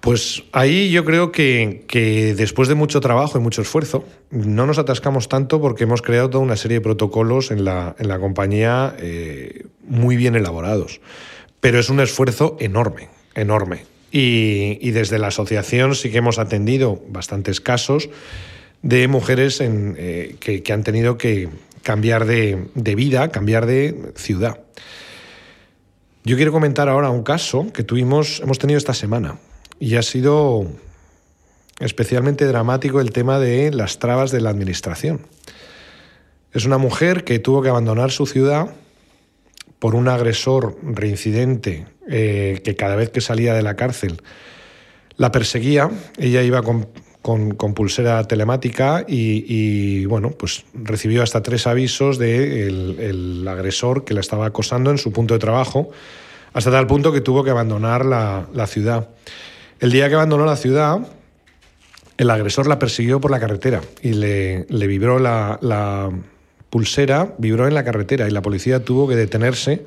Pues 0.00 0.44
ahí 0.52 0.90
yo 0.90 1.06
creo 1.06 1.32
que, 1.32 2.34
después 2.36 2.68
de 2.68 2.74
mucho 2.74 3.00
trabajo 3.00 3.38
y 3.38 3.40
mucho 3.40 3.62
esfuerzo, 3.62 4.04
no 4.30 4.66
nos 4.66 4.76
atascamos 4.76 5.30
tanto 5.30 5.62
porque 5.62 5.84
hemos 5.84 6.02
creado 6.02 6.28
toda 6.28 6.44
una 6.44 6.56
serie 6.56 6.76
de 6.76 6.82
protocolos 6.82 7.50
en 7.50 7.64
la, 7.64 7.94
compañía 8.20 8.94
eh, 8.98 9.64
muy 9.88 10.16
bien 10.16 10.34
elaborados. 10.34 11.00
Pero 11.60 11.78
es 11.78 11.88
un 11.88 12.00
esfuerzo 12.00 12.58
enorme, 12.60 13.08
enorme. 13.34 13.84
Y, 14.10 14.90
desde 14.92 15.18
la 15.18 15.28
asociación 15.28 15.96
sí 15.96 16.10
que 16.10 16.18
hemos 16.18 16.38
atendido 16.38 17.02
bastantes 17.08 17.60
casos 17.60 18.08
de 18.82 19.08
mujeres 19.08 19.60
eh, 19.60 20.36
que, 20.38 20.72
han 20.72 20.84
tenido 20.84 21.18
que 21.18 21.48
cambiar 21.82 22.24
de, 22.24 22.68
de 22.74 22.94
vida, 22.94 23.30
cambiar 23.30 23.66
de 23.66 24.12
ciudad. 24.14 24.60
Yo 26.22 26.36
quiero 26.36 26.52
comentar 26.52 26.88
ahora 26.88 27.10
un 27.10 27.24
caso 27.24 27.66
que 27.72 27.82
tuvimos, 27.82 28.40
hemos 28.40 28.58
tenido 28.58 28.78
esta 28.78 28.94
semana 28.94 29.38
y 29.80 29.96
ha 29.96 30.02
sido 30.02 30.66
especialmente 31.80 32.46
dramático 32.46 33.00
el 33.00 33.10
tema 33.12 33.40
de 33.40 33.72
las 33.72 33.98
trabas 33.98 34.30
de 34.30 34.40
la 34.40 34.50
administración. 34.50 35.26
Es 36.52 36.64
una 36.66 36.78
mujer 36.78 37.24
que 37.24 37.40
tuvo 37.40 37.62
que 37.62 37.68
abandonar 37.68 38.12
su 38.12 38.26
ciudad 38.26 38.74
por 39.84 39.96
un 39.96 40.08
agresor 40.08 40.78
reincidente 40.82 41.84
eh, 42.08 42.62
que 42.64 42.74
cada 42.74 42.96
vez 42.96 43.10
que 43.10 43.20
salía 43.20 43.52
de 43.52 43.60
la 43.60 43.76
cárcel 43.76 44.22
la 45.18 45.30
perseguía. 45.30 45.90
Ella 46.16 46.40
iba 46.40 46.62
con, 46.62 46.88
pulsera 47.74 48.24
telemática 48.24 49.04
y, 49.06 50.06
bueno, 50.06 50.30
pues 50.30 50.64
recibió 50.72 51.22
hasta 51.22 51.42
tres 51.42 51.66
avisos 51.66 52.16
del 52.16 52.96
de 52.96 53.10
el 53.10 53.46
agresor 53.46 54.06
que 54.06 54.14
la 54.14 54.20
estaba 54.20 54.46
acosando 54.46 54.90
en 54.90 54.96
su 54.96 55.12
punto 55.12 55.34
de 55.34 55.40
trabajo, 55.40 55.90
hasta 56.54 56.70
tal 56.70 56.86
punto 56.86 57.12
que 57.12 57.20
tuvo 57.20 57.44
que 57.44 57.50
abandonar 57.50 58.06
la, 58.06 58.48
la 58.54 58.66
ciudad. 58.66 59.10
El 59.80 59.92
día 59.92 60.08
que 60.08 60.14
abandonó 60.14 60.46
la 60.46 60.56
ciudad, 60.56 61.06
el 62.16 62.30
agresor 62.30 62.66
la 62.66 62.78
persiguió 62.78 63.20
por 63.20 63.30
la 63.30 63.40
carretera 63.40 63.80
y 64.00 64.14
le, 64.14 64.64
vibró 64.86 65.18
la, 65.18 66.10
pulsera, 66.74 67.36
vibró 67.38 67.68
en 67.68 67.74
la 67.74 67.84
carretera 67.84 68.26
y 68.26 68.32
la 68.32 68.42
policía 68.42 68.84
tuvo 68.84 69.06
que 69.06 69.14
detenerse 69.14 69.84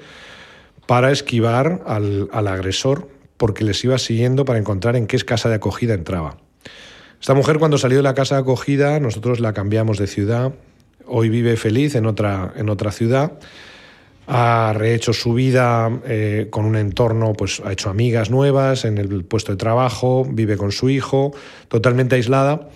para 0.85 1.11
esquivar 1.11 1.81
al, 1.85 2.29
agresor 2.31 3.09
porque 3.35 3.65
les 3.65 3.83
iba 3.83 3.97
siguiendo 3.97 4.45
para 4.45 4.57
encontrar 4.57 4.95
en 4.95 5.05
qué 5.05 5.19
casa 5.19 5.49
de 5.49 5.55
acogida 5.55 5.95
entraba. 5.95 6.37
Esta 7.19 7.33
mujer 7.33 7.59
cuando 7.59 7.77
salió 7.77 7.97
de 7.97 8.03
la 8.03 8.13
casa 8.13 8.35
de 8.35 8.41
acogida, 8.43 9.01
nosotros 9.01 9.41
la 9.41 9.51
cambiamos 9.51 9.97
de 9.97 10.07
ciudad, 10.07 10.53
hoy 11.05 11.27
vive 11.27 11.57
feliz 11.57 11.93
en 11.95 12.05
otra, 12.05 12.53
en 12.55 12.69
otra 12.69 12.93
ciudad 12.93 13.33
ha 14.29 14.71
rehecho 14.73 15.11
su 15.11 15.33
vida 15.33 15.91
eh, 16.05 16.47
con 16.49 16.63
un 16.63 16.77
entorno, 16.77 17.33
pues 17.33 17.61
ha 17.65 17.73
hecho 17.73 17.89
amigas 17.89 18.29
nuevas 18.29 18.85
en 18.85 18.97
el 18.97 19.25
puesto 19.25 19.51
de 19.51 19.57
trabajo, 19.57 20.25
vive 20.25 20.55
con 20.55 20.71
su 20.71 20.89
hijo, 20.89 21.33
totalmente 21.67 22.15
aislada. 22.15 22.69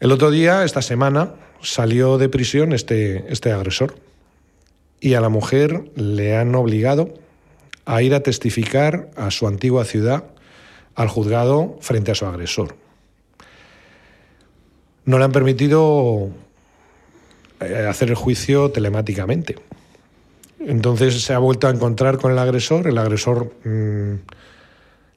El 0.00 0.12
otro 0.12 0.30
día, 0.30 0.64
esta 0.64 0.80
semana, 0.80 1.34
salió 1.62 2.18
de 2.18 2.28
prisión 2.28 2.72
este, 2.72 3.24
este 3.32 3.52
agresor 3.52 3.96
y 5.00 5.14
a 5.14 5.20
la 5.20 5.28
mujer 5.28 5.90
le 5.96 6.36
han 6.36 6.54
obligado 6.54 7.14
a 7.84 8.02
ir 8.02 8.14
a 8.14 8.22
testificar 8.22 9.10
a 9.16 9.30
su 9.30 9.46
antigua 9.46 9.84
ciudad, 9.84 10.24
al 10.94 11.08
juzgado, 11.08 11.78
frente 11.80 12.12
a 12.12 12.14
su 12.14 12.26
agresor. 12.26 12.76
No 15.04 15.18
le 15.18 15.24
han 15.24 15.32
permitido 15.32 16.30
eh, 17.60 17.86
hacer 17.88 18.10
el 18.10 18.14
juicio 18.14 18.70
telemáticamente 18.70 19.56
entonces 20.66 21.22
se 21.22 21.32
ha 21.32 21.38
vuelto 21.38 21.66
a 21.66 21.70
encontrar 21.70 22.18
con 22.18 22.32
el 22.32 22.38
agresor, 22.38 22.86
el 22.86 22.98
agresor 22.98 23.52
mm, 23.64 24.14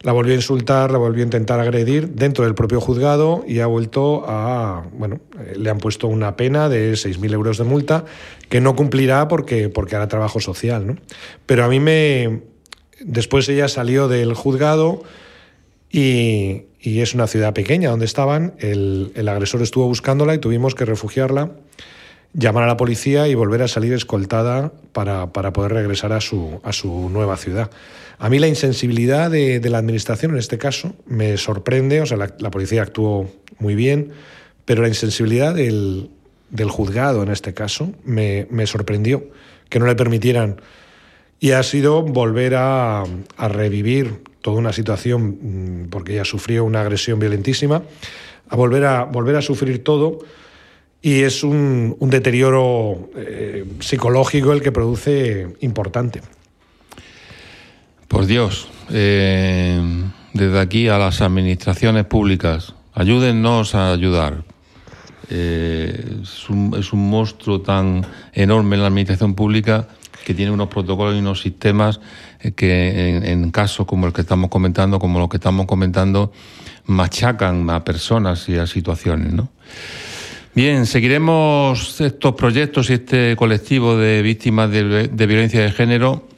la 0.06 0.12
volvió 0.12 0.34
a 0.34 0.36
insultar, 0.36 0.92
la 0.92 1.00
volvió 1.00 1.24
a 1.24 1.26
intentar 1.26 1.60
agredir 1.60 2.10
dentro 2.10 2.46
del 2.46 2.54
propio 2.54 2.80
juzgado 2.80 3.44
y 3.48 3.62
ha 3.62 3.66
vuelto 3.66 4.24
a, 4.28 4.86
bueno, 4.94 5.20
eh, 5.40 5.56
le 5.58 5.72
han 5.72 5.80
puesto 5.80 6.08
una 6.08 6.38
pena 6.38 6.70
de 6.70 6.94
6.000 6.94 7.34
euros 7.34 7.58
de 7.58 7.64
multa 7.64 8.06
que 8.48 8.62
no 8.62 8.76
cumplirá 8.76 9.28
porque, 9.28 9.68
porque 9.68 9.96
hará 9.96 10.08
trabajo 10.08 10.40
social. 10.40 10.86
¿no? 10.86 10.96
Pero 11.48 11.66
a 11.66 11.70
mí 11.70 11.80
me... 11.80 12.44
Después 13.00 13.50
ella 13.50 13.68
salió 13.68 14.08
del 14.08 14.36
juzgado 14.36 15.02
y, 15.90 16.66
es 16.84 17.16
una 17.16 17.26
ciudad 17.26 17.56
pequeña 17.56 17.90
donde 17.90 18.06
estaban, 18.06 18.54
el, 18.60 19.12
el 19.16 19.28
agresor 19.28 19.64
estuvo 19.64 19.88
buscándola 19.88 20.36
y 20.36 20.38
tuvimos 20.38 20.76
que 20.76 20.86
refugiarla 20.86 21.50
llamar 22.36 22.64
a 22.64 22.68
la 22.68 22.78
policía 22.78 23.28
y 23.28 23.36
volver 23.36 23.62
a 23.62 23.68
salir 23.68 23.94
escoltada 23.94 24.72
para, 24.92 25.32
poder 25.32 25.74
regresar 25.74 26.14
a 26.14 26.22
su, 26.22 26.60
a 26.64 26.74
su 26.74 27.10
nueva 27.10 27.38
ciudad. 27.38 27.72
A 28.18 28.30
mí 28.30 28.40
la 28.40 28.48
insensibilidad 28.48 29.30
de, 29.30 29.62
la 29.70 29.78
administración 29.78 30.32
en 30.32 30.38
este 30.38 30.58
caso 30.58 30.96
me 31.06 31.38
sorprende, 31.38 32.02
o 32.02 32.06
sea, 32.06 32.18
la, 32.18 32.52
policía 32.52 32.82
actuó 32.82 33.30
muy 33.60 33.76
bien, 33.76 34.12
pero 34.64 34.82
la 34.82 34.88
insensibilidad 34.88 35.54
del, 35.54 36.10
juzgado 36.70 37.24
en 37.24 37.30
este 37.30 37.54
caso 37.54 37.92
me, 38.06 38.48
sorprendió, 38.68 39.30
que 39.70 39.80
no 39.80 39.86
le 39.86 39.96
permitieran. 39.96 40.62
Y 41.40 41.52
ha 41.52 41.64
sido 41.64 42.02
volver 42.04 42.56
a, 42.56 43.04
revivir 43.38 44.24
toda 44.42 44.58
una 44.58 44.72
situación, 44.72 45.84
mm, 45.84 45.90
porque 45.90 46.14
ella 46.14 46.26
sufrió 46.26 46.64
una 46.64 46.82
agresión 46.82 47.20
violentísima, 47.20 47.84
a 48.48 48.56
volver 48.56 48.86
a, 48.86 49.04
volver 49.04 49.36
a 49.36 49.42
sufrir 49.42 49.84
todo 49.84 50.20
y 51.02 51.22
es 51.22 51.44
un, 51.44 51.98
deterioro 52.00 53.10
eh, 53.16 53.66
psicológico 53.80 54.54
el 54.54 54.62
que 54.62 54.72
produce 54.72 55.48
importante. 55.60 56.22
Por 58.16 58.28
Dios, 58.28 58.70
eh, 58.92 59.78
desde 60.32 60.60
aquí 60.62 60.88
a 60.88 60.98
las 60.98 61.20
administraciones 61.20 62.06
públicas, 62.06 62.74
ayúdennos 62.94 63.76
a 63.76 63.92
ayudar. 63.92 64.46
Eh, 65.30 66.22
es, 66.24 66.50
un, 66.50 67.10
monstruo 67.10 67.60
tan 67.60 68.06
enorme 68.32 68.78
en 68.78 68.84
la 68.84 68.88
administración 68.88 69.36
pública 69.36 69.90
que 70.24 70.34
tiene 70.34 70.54
unos 70.54 70.70
protocolos 70.70 71.14
y 71.14 71.20
unos 71.20 71.42
sistemas 71.42 72.00
que 72.56 73.18
en, 73.18 73.26
en 73.26 73.52
casos 73.52 73.86
como 73.86 74.08
el 74.08 74.14
que 74.14 74.22
estamos 74.22 74.50
comentando, 74.50 74.98
como 74.98 75.20
los 75.20 75.28
que 75.28 75.36
estamos 75.36 75.66
comentando, 75.66 76.32
machacan 76.86 77.70
a 77.70 77.84
personas 77.84 78.48
y 78.48 78.56
a 78.56 78.66
situaciones, 78.66 79.34
¿no? 79.34 79.50
Bien, 80.56 80.86
seguiremos 80.86 82.00
estos 82.00 82.34
proyectos 82.36 82.90
y 82.90 82.94
este 82.94 83.36
colectivo 83.36 83.98
de 83.98 84.22
víctimas 84.22 84.72
de, 84.72 85.10
violencia 85.28 85.62
de 85.62 85.72
género 85.74 86.30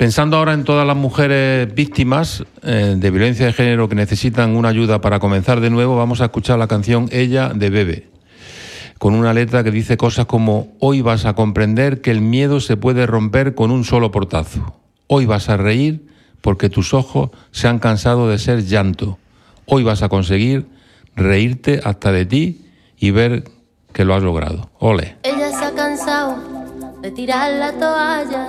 Pensando 0.00 0.38
ahora 0.38 0.54
en 0.54 0.64
todas 0.64 0.86
las 0.86 0.96
mujeres 0.96 1.74
víctimas 1.74 2.42
eh, 2.62 2.94
de 2.96 3.10
violencia 3.10 3.44
de 3.44 3.52
género 3.52 3.86
que 3.86 3.94
necesitan 3.94 4.56
una 4.56 4.70
ayuda 4.70 5.02
para 5.02 5.20
comenzar 5.20 5.60
de 5.60 5.68
nuevo, 5.68 5.94
vamos 5.94 6.22
a 6.22 6.24
escuchar 6.24 6.58
la 6.58 6.68
canción 6.68 7.10
Ella 7.12 7.50
de 7.50 7.68
Bebe, 7.68 8.08
con 8.96 9.14
una 9.14 9.34
letra 9.34 9.62
que 9.62 9.70
dice 9.70 9.98
cosas 9.98 10.24
como 10.24 10.68
Hoy 10.80 11.02
vas 11.02 11.26
a 11.26 11.34
comprender 11.34 12.00
que 12.00 12.10
el 12.12 12.22
miedo 12.22 12.60
se 12.60 12.78
puede 12.78 13.04
romper 13.04 13.54
con 13.54 13.70
un 13.70 13.84
solo 13.84 14.10
portazo. 14.10 14.80
Hoy 15.06 15.26
vas 15.26 15.50
a 15.50 15.58
reír 15.58 16.08
porque 16.40 16.70
tus 16.70 16.94
ojos 16.94 17.28
se 17.50 17.68
han 17.68 17.78
cansado 17.78 18.26
de 18.26 18.38
ser 18.38 18.64
llanto. 18.64 19.18
Hoy 19.66 19.82
vas 19.82 20.02
a 20.02 20.08
conseguir 20.08 20.66
reírte 21.14 21.82
hasta 21.84 22.10
de 22.10 22.24
ti 22.24 22.64
y 22.98 23.10
ver 23.10 23.44
que 23.92 24.06
lo 24.06 24.14
has 24.14 24.22
logrado. 24.22 24.70
Ole. 24.78 25.18
Ella 25.24 25.50
se 25.50 25.62
ha 25.62 25.74
cansado 25.74 26.38
de 27.02 27.10
tirar 27.10 27.52
la 27.52 27.72
toalla, 27.72 28.48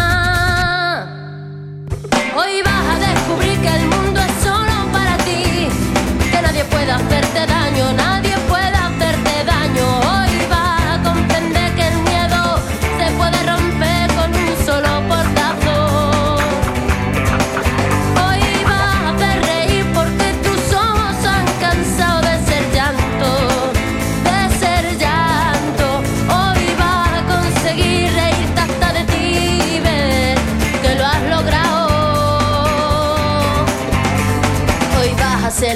Hoy 2.41 2.59
vas 2.63 2.95
a 2.95 2.97
descubrir 2.97 3.59
que 3.61 3.67
el 3.67 3.87
mundo 3.87 4.10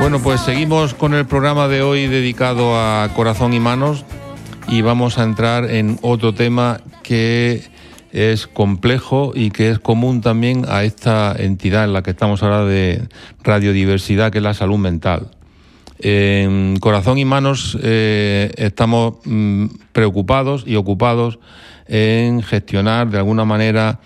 Bueno, 0.00 0.18
pues 0.22 0.40
seguimos 0.40 0.94
con 0.94 1.12
el 1.12 1.26
programa 1.26 1.68
de 1.68 1.82
hoy 1.82 2.06
dedicado 2.06 2.74
a 2.74 3.10
corazón 3.14 3.52
y 3.52 3.60
manos 3.60 4.06
y 4.66 4.80
vamos 4.80 5.18
a 5.18 5.24
entrar 5.24 5.70
en 5.70 5.98
otro 6.00 6.32
tema 6.32 6.80
que 7.02 7.62
es 8.10 8.46
complejo 8.46 9.32
y 9.34 9.50
que 9.50 9.70
es 9.70 9.78
común 9.78 10.22
también 10.22 10.64
a 10.66 10.84
esta 10.84 11.36
entidad 11.38 11.84
en 11.84 11.92
la 11.92 12.02
que 12.02 12.12
estamos 12.12 12.42
ahora 12.42 12.64
de 12.64 13.08
radiodiversidad, 13.44 14.32
que 14.32 14.38
es 14.38 14.44
la 14.44 14.54
salud 14.54 14.78
mental. 14.78 15.32
En 15.98 16.78
Corazón 16.78 17.18
y 17.18 17.26
Manos 17.26 17.76
eh, 17.82 18.52
estamos 18.56 19.16
mm, 19.26 19.66
preocupados 19.92 20.64
y 20.66 20.76
ocupados 20.76 21.38
en 21.88 22.42
gestionar 22.42 23.10
de 23.10 23.18
alguna 23.18 23.44
manera 23.44 24.00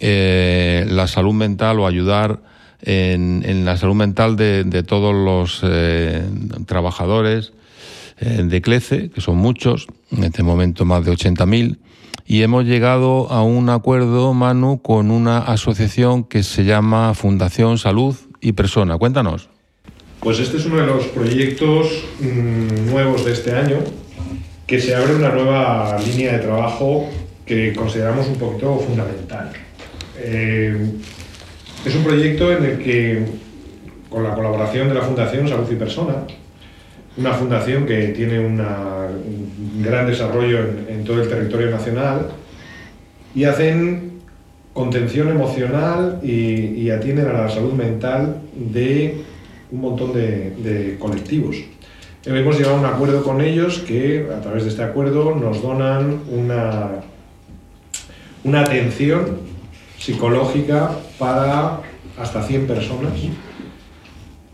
eh, 0.00 0.86
la 0.88 1.06
salud 1.06 1.34
mental 1.34 1.78
o 1.78 1.86
ayudar 1.86 2.40
en, 2.82 3.64
la 3.64 3.76
salud 3.76 3.94
mental 3.94 4.36
de, 4.36 4.82
todos 4.82 5.14
los 5.14 5.60
eh, 5.62 6.24
trabajadores 6.66 7.52
eh, 8.18 8.42
de 8.44 8.62
CLECE, 8.62 9.10
que 9.10 9.20
son 9.20 9.36
muchos, 9.36 9.86
en 10.10 10.24
este 10.24 10.42
momento 10.42 10.84
más 10.84 11.04
de 11.04 11.12
80.000, 11.12 11.78
y 12.26 12.42
hemos 12.42 12.64
llegado 12.64 13.30
a 13.30 13.42
un 13.42 13.70
acuerdo, 13.70 14.34
Manu, 14.34 14.80
con 14.82 15.10
una 15.10 15.38
asociación 15.38 16.24
que 16.24 16.42
se 16.42 16.64
llama 16.64 17.14
Fundación 17.14 17.78
Salud 17.78 18.16
y 18.40 18.52
Persona. 18.52 18.98
Cuéntanos. 18.98 19.48
Pues 20.20 20.40
este 20.40 20.56
es 20.56 20.66
uno 20.66 20.78
de 20.78 20.86
los 20.86 21.04
proyectos 21.06 21.88
mm, 22.20 22.90
nuevos 22.90 23.24
de 23.24 23.32
este 23.32 23.54
año, 23.54 23.78
que 24.66 24.80
se 24.80 24.96
abre 24.96 25.14
una 25.14 25.28
nueva 25.28 25.98
línea 26.00 26.32
de 26.32 26.38
trabajo 26.40 27.08
que 27.44 27.72
consideramos 27.74 28.26
un 28.26 28.36
poquito 28.36 28.76
fundamental. 28.78 29.52
Eh, 30.16 30.90
es 31.86 31.94
un 31.94 32.02
proyecto 32.02 32.52
en 32.52 32.64
el 32.64 32.78
que, 32.78 33.24
con 34.10 34.24
la 34.24 34.34
colaboración 34.34 34.88
de 34.88 34.94
la 34.94 35.02
Fundación 35.02 35.48
Salud 35.48 35.70
y 35.70 35.76
Persona, 35.76 36.14
una 37.16 37.32
fundación 37.32 37.86
que 37.86 38.08
tiene 38.08 38.40
un 38.40 38.60
gran 39.82 40.06
desarrollo 40.08 40.58
en, 40.88 41.04
todo 41.04 41.22
el 41.22 41.28
territorio 41.28 41.70
nacional, 41.70 42.30
y 43.36 43.44
hacen 43.44 44.20
contención 44.72 45.28
emocional 45.28 46.18
y, 46.24 46.90
atienden 46.90 47.28
a 47.28 47.32
la 47.32 47.48
salud 47.48 47.72
mental 47.72 48.42
de 48.54 49.18
un 49.70 49.80
montón 49.80 50.12
de, 50.12 50.96
colectivos. 50.98 51.56
Hemos 52.24 52.58
llegado 52.58 52.74
a 52.74 52.80
un 52.80 52.86
acuerdo 52.86 53.22
con 53.22 53.40
ellos 53.40 53.78
que 53.86 54.26
a 54.36 54.40
través 54.40 54.64
de 54.64 54.70
este 54.70 54.82
acuerdo 54.82 55.36
nos 55.36 55.62
donan 55.62 56.22
una, 56.32 56.88
una 58.42 58.62
atención 58.62 59.55
psicológica 59.98 60.90
para 61.18 61.80
hasta 62.18 62.42
100 62.42 62.66
personas. 62.66 63.12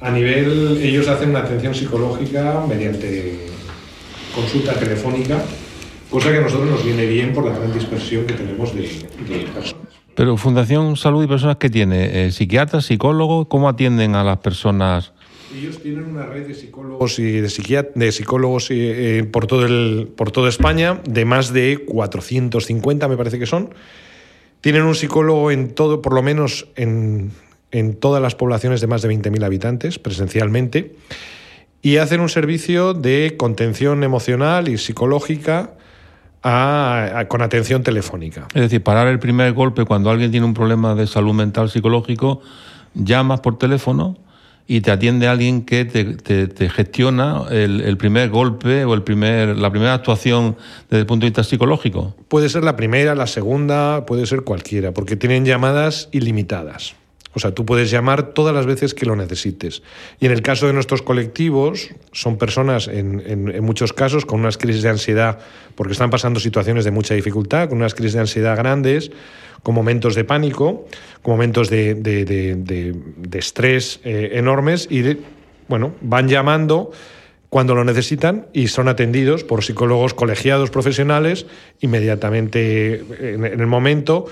A 0.01 0.11
nivel, 0.11 0.78
ellos 0.82 1.09
hacen 1.09 1.30
una 1.30 1.40
atención 1.40 1.74
psicológica 1.74 2.64
mediante 2.68 3.47
consulta 4.34 4.74
telefónica, 4.74 5.40
cosa 6.11 6.32
que 6.32 6.38
a 6.38 6.40
nosotros 6.40 6.70
nos 6.70 6.84
viene 6.84 7.07
bien 7.07 7.32
por 7.32 7.45
la 7.47 7.57
gran 7.57 7.72
dispersión 7.72 8.26
que 8.26 8.34
tenemos 8.34 8.74
de, 8.74 8.88
personas. 9.55 9.86
Pero 10.14 10.36
Fundación 10.36 10.97
Salud 10.97 11.22
y 11.24 11.26
Personas, 11.26 11.57
¿qué 11.57 11.70
tiene? 11.70 12.26
Eh, 12.26 12.32
¿Psiquiatras, 12.32 12.86
psicólogos? 12.86 13.47
¿Cómo 13.49 13.68
atienden 13.68 14.14
a 14.14 14.24
las 14.24 14.38
personas? 14.38 15.12
Ellos 15.57 15.82
tienen 15.82 16.05
una 16.05 16.24
red 16.26 16.47
de 16.47 16.55
psicólogos 16.55 17.18
y 17.18 17.24
de, 17.24 17.90
de 17.95 18.12
psicólogos 18.12 18.68
eh, 18.70 19.28
por, 19.30 19.47
todo 19.47 19.66
el, 19.66 20.09
por 20.16 20.30
toda 20.30 20.49
España, 20.49 21.01
de 21.05 21.24
más 21.24 21.53
de 21.53 21.84
450 21.86 23.07
me 23.07 23.16
parece 23.16 23.38
que 23.38 23.47
son, 23.47 23.70
tienen 24.62 24.84
un 24.84 24.94
psicólogo 24.94 25.50
en 25.50 25.74
todo, 25.74 26.00
por 26.00 26.14
lo 26.14 26.22
menos 26.22 26.68
en, 26.76 27.32
todas 28.00 28.22
las 28.22 28.34
poblaciones 28.34 28.80
de 28.80 28.86
más 28.86 29.02
de 29.02 29.10
20.000 29.10 29.44
habitantes, 29.44 29.98
presencialmente, 29.98 30.96
y 31.82 31.96
hacen 31.96 32.20
un 32.20 32.28
servicio 32.28 32.94
de 32.94 33.34
contención 33.36 34.04
emocional 34.04 34.68
y 34.68 34.78
psicológica 34.78 35.74
con 36.42 37.42
atención 37.42 37.82
telefónica. 37.82 38.46
Es 38.54 38.62
decir, 38.62 38.82
parar 38.82 39.08
el 39.08 39.18
primer 39.18 39.52
golpe 39.52 39.84
cuando 39.84 40.10
alguien 40.10 40.30
tiene 40.30 40.46
un 40.46 40.54
problema 40.54 40.94
de 40.94 41.06
salud 41.06 41.34
mental 41.34 41.68
psicológico, 41.68 42.40
llamas 42.94 43.40
por 43.40 43.58
teléfono 43.58 44.16
y 44.66 44.80
te 44.80 44.90
atiende 44.90 45.28
alguien 45.28 45.62
que 45.64 45.84
te, 45.84 46.68
gestiona 46.70 47.44
el, 47.50 47.96
primer 47.96 48.30
golpe 48.30 48.84
o 48.84 48.94
el 48.94 49.02
primer, 49.02 49.56
la 49.58 49.70
primera 49.70 49.94
actuación 49.94 50.56
desde 50.88 51.00
el 51.00 51.06
punto 51.06 51.24
de 51.24 51.30
vista 51.30 51.44
psicológico? 51.44 52.14
Puede 52.28 52.48
ser 52.48 52.64
la 52.64 52.76
primera, 52.76 53.14
la 53.14 53.26
segunda, 53.26 54.06
puede 54.06 54.26
ser 54.26 54.42
cualquiera, 54.42 54.92
porque 54.92 55.16
tienen 55.16 55.44
llamadas 55.44 56.08
ilimitadas. 56.12 56.94
O 57.34 57.40
sea, 57.40 57.54
tú 57.54 57.64
puedes 57.64 57.90
llamar 57.90 58.34
todas 58.34 58.54
las 58.54 58.66
veces 58.66 58.92
que 58.92 59.06
lo 59.06 59.16
necesites. 59.16 59.82
Y 60.20 60.26
en 60.26 60.32
el 60.32 60.42
caso 60.42 60.66
de 60.66 60.74
nuestros 60.74 61.00
colectivos, 61.00 61.88
son 62.12 62.36
personas, 62.36 62.88
en, 62.88 63.22
en, 63.26 63.64
muchos 63.64 63.94
casos, 63.94 64.26
con 64.26 64.40
unas 64.40 64.58
crisis 64.58 64.82
de 64.82 64.90
ansiedad, 64.90 65.38
porque 65.74 65.92
están 65.92 66.10
pasando 66.10 66.40
situaciones 66.40 66.84
de 66.84 66.90
mucha 66.90 67.14
dificultad, 67.14 67.70
con 67.70 67.78
unas 67.78 67.94
crisis 67.94 68.14
de 68.14 68.20
ansiedad 68.20 68.56
grandes, 68.56 69.10
con 69.62 69.74
momentos 69.74 70.14
de 70.14 70.24
pánico, 70.24 70.86
con 71.22 71.34
momentos 71.34 71.70
de, 71.70 71.94
de, 71.94 73.38
estrés 73.38 74.00
eh, 74.04 74.30
enormes 74.34 74.88
y, 74.90 75.18
bueno, 75.68 75.94
van 76.00 76.28
llamando 76.28 76.90
cuando 77.48 77.74
lo 77.74 77.84
necesitan 77.84 78.46
y 78.52 78.68
son 78.68 78.88
atendidos 78.88 79.44
por 79.44 79.62
psicólogos 79.62 80.14
colegiados 80.14 80.70
profesionales 80.70 81.46
inmediatamente 81.80 83.04
en, 83.34 83.44
el 83.44 83.66
momento, 83.66 84.26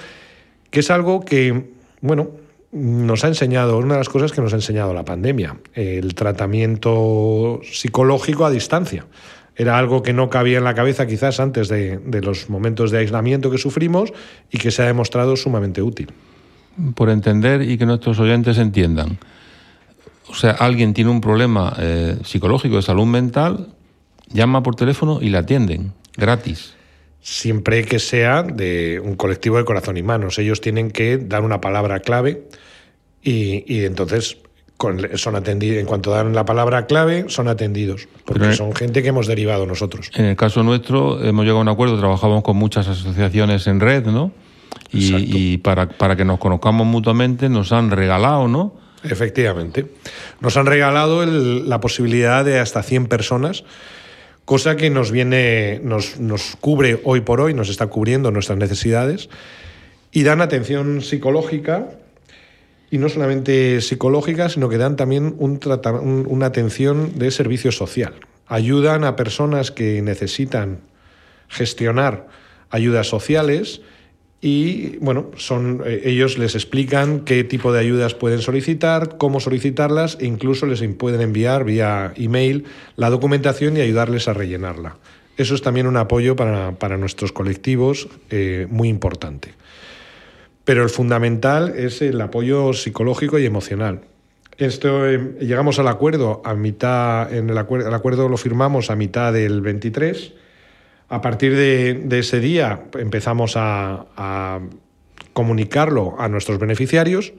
que 0.71 0.81
es 0.81 0.91
algo 0.91 1.25
que, 1.25 1.65
bueno, 2.01 2.31
nos 2.73 3.25
ha 3.25 3.29
enseñado, 3.29 3.79
una 3.79 3.95
de 3.95 4.01
las 4.01 4.09
cosas 4.09 4.33
que 4.33 4.41
nos 4.41 4.53
ha 4.53 4.57
enseñado 4.57 4.95
la 4.95 5.05
pandemia, 5.05 5.59
el 5.75 6.15
tratamiento 6.15 7.61
psicológico 7.63 8.47
a 8.47 8.51
distancia 8.51 9.07
era 9.61 9.77
algo 9.77 10.03
que 10.03 10.15
no 10.15 10.31
cabía 10.31 10.57
en 10.57 10.65
la 10.65 10.75
cabeza 10.75 11.07
quizás 11.07 11.39
antes 11.39 11.69
de, 11.69 12.01
los 12.23 12.49
momentos 12.49 12.91
de 12.91 12.97
aislamiento 12.97 13.51
que 13.51 13.59
sufrimos 13.59 14.11
y 14.51 14.57
que 14.57 14.71
se 14.71 14.83
ha 14.83 14.87
demostrado 14.87 15.37
sumamente 15.37 15.83
útil. 15.83 16.11
Por 16.95 17.11
entender 17.11 17.61
y 17.61 17.77
que 17.77 17.85
nuestros 17.85 18.19
oyentes 18.21 18.57
entiendan, 18.57 19.19
o 20.29 20.35
sea, 20.35 20.53
alguien 20.53 20.95
tiene 20.95 21.11
un 21.11 21.21
problema 21.21 21.77
eh, 21.79 22.17
psicológico 22.25 22.77
de 22.77 22.83
salud 22.83 23.05
mental, 23.05 23.75
llama 24.29 24.63
por 24.63 24.77
teléfono 24.77 25.19
y 25.21 25.29
le 25.29 25.37
atienden, 25.37 25.93
gratis. 26.17 26.73
Siempre 27.21 27.85
que 27.85 27.99
sea 27.99 28.43
de 28.43 28.99
un 29.05 29.15
colectivo 29.15 29.59
de 29.59 29.67
corazón 29.67 29.99
y 29.99 30.03
manos. 30.03 30.39
Ellos 30.39 30.63
tienen 30.63 30.91
que 30.91 31.19
dar 31.19 31.43
una 31.43 31.61
palabra 31.61 32.01
clave 32.01 32.45
y, 33.23 33.63
y 33.71 33.85
entonces 33.85 34.39
son 35.15 35.37
atendidos. 35.37 35.79
En 35.79 35.87
cuanto 35.87 36.11
dan 36.11 36.35
la 36.35 36.45
palabra 36.45 36.87
clave, 36.87 37.27
son 37.29 37.49
atendidos. 37.49 38.09
Porque 38.25 38.55
son 38.55 38.75
gente 38.75 39.03
que 39.03 39.09
hemos 39.09 39.27
derivado 39.27 39.67
nosotros. 39.67 40.11
En 40.15 40.25
el 40.25 40.37
caso 40.37 40.63
nuestro, 40.63 41.23
hemos 41.23 41.45
llegado 41.45 41.59
a 41.59 41.63
un 41.63 41.69
acuerdo, 41.69 41.99
trabajamos 41.99 42.43
con 42.43 42.57
muchas 42.57 42.89
asociaciones 42.89 43.67
en 43.67 43.81
red, 43.81 44.07
¿no? 44.07 44.33
Y, 44.93 45.59
para, 45.59 45.89
para, 45.89 46.17
que 46.17 46.25
nos 46.25 46.39
conozcamos 46.39 46.87
mutuamente 46.87 47.49
nos 47.49 47.73
han 47.73 47.91
regalado, 47.91 48.49
¿no? 48.49 48.75
Efectivamente. 49.05 49.87
Nos 50.41 50.57
han 50.57 50.67
regalado 50.67 51.25
la 51.25 51.81
posibilidad 51.81 52.45
de 52.45 52.59
hasta 52.59 52.83
100 52.83 53.07
personas, 53.07 53.65
cosa 54.45 54.77
que 54.77 54.91
nos 54.91 55.11
viene, 55.11 55.81
nos, 55.85 56.19
nos 56.19 56.57
cubre 56.61 57.01
hoy 57.05 57.21
por 57.21 57.41
hoy, 57.41 57.55
nos 57.55 57.69
está 57.69 57.87
cubriendo 57.87 58.31
nuestras 58.31 58.59
necesidades, 58.59 59.29
y 60.13 60.25
dan 60.25 60.41
atención 60.41 61.03
psicológica 61.03 61.87
y 62.91 62.99
no 62.99 63.09
solamente 63.09 63.81
psicológica, 63.81 64.49
sino 64.49 64.69
que 64.69 64.79
dan 64.79 64.97
también 64.97 65.35
un 65.39 65.61
una 66.27 66.47
atención 66.47 67.19
de 67.19 67.31
servicio 67.31 67.73
social. 67.73 68.15
Ayudan 68.47 69.05
a 69.05 69.17
personas 69.17 69.71
que 69.71 70.03
necesitan 70.03 70.81
gestionar 71.49 72.29
ayudas 72.71 73.09
sociales 73.09 73.83
y 74.41 74.97
bueno, 74.99 75.31
son, 75.37 75.83
eh, 75.85 76.03
ellos 76.05 76.39
les 76.39 76.55
explican 76.55 77.21
qué 77.21 77.45
tipo 77.45 77.73
de 77.73 77.81
ayudas 77.81 78.15
pueden 78.15 78.41
solicitar, 78.41 79.19
cómo 79.19 79.39
solicitarlas 79.39 80.17
e 80.19 80.27
incluso 80.27 80.67
les 80.67 80.83
pueden 80.95 81.21
enviar 81.21 81.65
vía 81.65 82.13
email 82.17 82.65
la 82.97 83.11
documentación 83.11 83.77
y 83.77 83.81
ayudarles 83.81 84.29
a 84.29 84.33
rellenarla. 84.33 84.97
Eso 85.37 85.55
es 85.55 85.63
también 85.63 85.87
un 85.87 85.97
apoyo 85.97 86.37
para, 86.37 86.97
nuestros 86.97 87.33
colectivos 87.33 88.09
eh, 88.31 88.67
muy 88.71 88.89
importante. 88.89 89.55
Pero 90.65 90.83
el 90.83 90.91
fundamental 90.91 91.75
es 91.77 92.03
el 92.03 92.21
apoyo 92.21 92.73
psicológico 92.73 93.39
y 93.39 93.47
emocional. 93.47 94.03
Esto, 94.59 95.09
eh, 95.09 95.37
llegamos 95.41 95.79
al 95.79 95.89
acuerdo 95.89 96.43
a 96.45 96.55
mitad, 96.55 97.33
en 97.33 97.49
el 97.51 97.59
acuerdo, 97.59 97.89
el 97.89 97.95
acuerdo 97.95 98.29
lo 98.29 98.37
firmamos 98.37 98.91
a 98.91 98.97
mitad 98.97 99.33
del 99.33 99.63
23 99.63 100.35
a 101.11 101.21
partir 101.21 101.57
de, 101.57 102.19
ese 102.19 102.39
día 102.39 102.85
empezamos 102.97 103.55
a, 103.57 104.61
comunicarlo 105.33 106.15
a 106.19 106.29
nuestros 106.29 106.59
beneficiarios. 106.59 107.33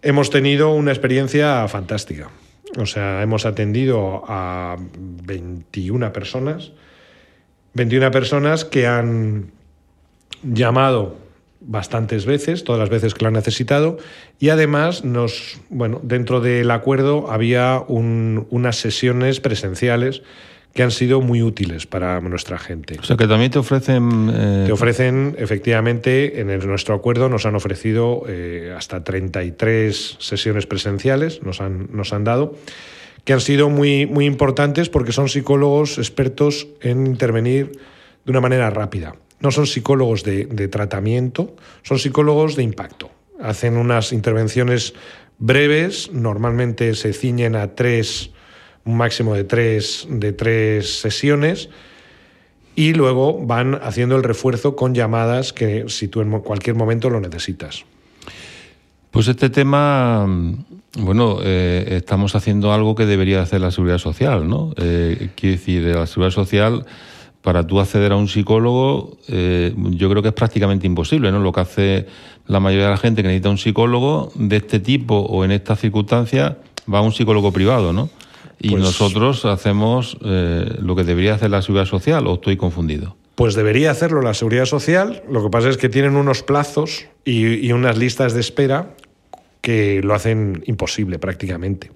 Hemos 0.00 0.30
tenido 0.30 0.72
una 0.72 0.92
experiencia 0.92 1.66
fantástica. 1.68 2.30
O 2.76 2.86
sea, 2.86 3.22
hemos 3.22 3.46
atendido 3.46 4.22
a 4.28 4.76
21 4.98 6.12
personas, 6.12 6.72
21 7.74 8.10
personas 8.10 8.64
que 8.64 8.86
han 8.86 9.50
llamado 10.42 11.16
bastantes 11.64 12.26
veces, 12.26 12.64
todas 12.64 12.78
las 12.78 12.90
veces 12.90 13.14
que 13.14 13.22
lo 13.22 13.28
han 13.28 13.34
necesitado, 13.34 13.98
y 14.38 14.48
además 14.48 15.04
nos, 15.04 15.60
bueno, 15.70 16.00
dentro 16.02 16.40
del 16.40 16.70
acuerdo 16.70 17.30
había 17.30 17.82
unas 17.88 18.76
sesiones 18.76 19.40
presenciales 19.40 20.22
que 20.74 20.82
han 20.82 20.90
sido 20.90 21.20
muy 21.20 21.42
útiles 21.42 21.86
para 21.86 22.20
nuestra 22.20 22.58
gente. 22.58 22.96
O 22.98 23.04
sea, 23.04 23.16
que 23.16 23.26
también 23.26 23.50
te 23.50 23.58
ofrecen... 23.58 24.30
Eh, 24.34 24.62
te 24.66 24.72
ofrecen, 24.72 25.36
efectivamente, 25.38 26.40
en 26.40 26.46
nuestro 26.66 26.94
acuerdo 26.94 27.28
nos 27.28 27.44
han 27.44 27.54
ofrecido 27.54 28.22
eh, 28.26 28.74
hasta 28.76 29.04
33 29.04 30.16
sesiones 30.18 30.66
presenciales, 30.66 31.42
nos 31.42 31.60
han, 31.60 31.88
nos 31.92 32.12
han 32.14 32.24
dado, 32.24 32.54
que 33.24 33.34
han 33.34 33.40
sido 33.40 33.68
muy, 33.68 34.06
muy 34.06 34.24
importantes 34.24 34.88
porque 34.88 35.12
son 35.12 35.28
psicólogos 35.28 35.98
expertos 35.98 36.66
en 36.80 37.06
intervenir 37.06 37.72
de 38.24 38.30
una 38.30 38.40
manera 38.40 38.70
rápida. 38.70 39.14
No 39.42 39.50
son 39.50 39.66
psicólogos 39.66 40.22
de, 40.22 40.68
tratamiento, 40.68 41.54
son 41.82 41.98
psicólogos 41.98 42.56
de 42.56 42.62
impacto. 42.62 43.10
Hacen 43.40 43.76
unas 43.76 44.12
intervenciones 44.12 44.94
breves, 45.38 46.12
normalmente 46.12 46.94
se 46.94 47.12
ciñen 47.12 47.56
a 47.56 47.74
tres 47.74 48.30
un 48.84 48.96
máximo 48.96 49.34
de 49.34 49.44
tres, 49.44 50.06
de 50.08 50.32
tres 50.32 51.00
sesiones 51.00 51.68
y 52.74 52.94
luego 52.94 53.38
van 53.44 53.78
haciendo 53.82 54.16
el 54.16 54.22
refuerzo 54.22 54.74
con 54.76 54.94
llamadas 54.94 55.52
que 55.52 55.84
si 55.88 56.08
tú 56.08 56.20
en 56.20 56.30
cualquier 56.40 56.76
momento 56.76 57.10
lo 57.10 57.20
necesitas. 57.20 57.84
Pues 59.10 59.28
este 59.28 59.50
tema, 59.50 60.26
bueno, 60.98 61.38
eh, 61.42 61.98
estamos 61.98 62.34
haciendo 62.34 62.72
algo 62.72 62.94
que 62.94 63.04
debería 63.04 63.42
hacer 63.42 63.60
la 63.60 63.70
Seguridad 63.70 63.98
Social, 63.98 64.48
¿no? 64.48 64.72
Eh, 64.78 65.28
quiero 65.36 65.56
decir, 65.56 65.82
la 65.82 66.06
Seguridad 66.06 66.34
Social, 66.34 66.86
para 67.42 67.66
tú 67.66 67.80
acceder 67.80 68.12
a 68.12 68.16
un 68.16 68.28
psicólogo, 68.28 69.18
eh, 69.28 69.74
yo 69.76 70.08
creo 70.08 70.22
que 70.22 70.28
es 70.28 70.34
prácticamente 70.34 70.86
imposible, 70.86 71.30
¿no? 71.32 71.40
Lo 71.40 71.52
que 71.52 71.60
hace 71.60 72.06
la 72.46 72.60
mayoría 72.60 72.86
de 72.86 72.92
la 72.92 72.96
gente 72.96 73.22
que 73.22 73.28
necesita 73.28 73.50
un 73.50 73.58
psicólogo 73.58 74.32
de 74.34 74.56
este 74.56 74.78
tipo 74.78 75.16
o 75.16 75.44
en 75.44 75.50
estas 75.52 75.80
circunstancias 75.80 76.54
va 76.92 76.98
a 76.98 77.02
un 77.02 77.12
psicólogo 77.12 77.52
privado, 77.52 77.92
¿no? 77.92 78.10
Y 78.60 78.70
pues 78.70 78.82
nosotros 78.82 79.44
hacemos 79.44 80.16
eh, 80.24 80.76
lo 80.80 80.94
que 80.94 81.02
debería 81.02 81.34
hacer 81.34 81.50
la 81.50 81.62
Seguridad 81.62 81.86
Social, 81.86 82.26
¿o 82.28 82.34
estoy 82.34 82.56
confundido? 82.56 83.16
Pues 83.34 83.54
debería 83.54 83.90
hacerlo 83.90 84.22
la 84.22 84.34
Seguridad 84.34 84.66
Social. 84.66 85.22
Lo 85.28 85.42
que 85.42 85.50
pasa 85.50 85.68
es 85.68 85.76
que 85.76 85.88
tienen 85.88 86.16
unos 86.16 86.42
plazos 86.44 87.06
y, 87.24 87.72
unas 87.72 87.98
listas 87.98 88.34
de 88.34 88.40
espera 88.40 88.94
que 89.60 90.00
lo 90.02 90.14
hacen 90.14 90.62
imposible 90.66 91.18
prácticamente. 91.18 91.90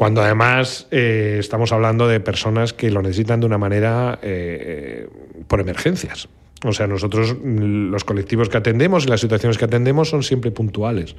Cuando 0.00 0.22
además 0.22 0.86
eh, 0.92 1.36
estamos 1.40 1.72
hablando 1.72 2.08
de 2.08 2.20
personas 2.20 2.72
que 2.72 2.90
lo 2.90 3.02
necesitan 3.02 3.40
de 3.40 3.44
una 3.44 3.58
manera 3.58 4.18
eh, 4.22 5.06
por 5.46 5.60
emergencias. 5.60 6.26
O 6.64 6.72
sea, 6.72 6.86
nosotros, 6.86 7.36
los 7.44 8.02
colectivos 8.04 8.48
que 8.48 8.56
atendemos 8.56 9.04
y 9.04 9.08
las 9.08 9.20
situaciones 9.20 9.58
que 9.58 9.66
atendemos 9.66 10.08
son 10.08 10.22
siempre 10.22 10.52
puntuales. 10.52 11.16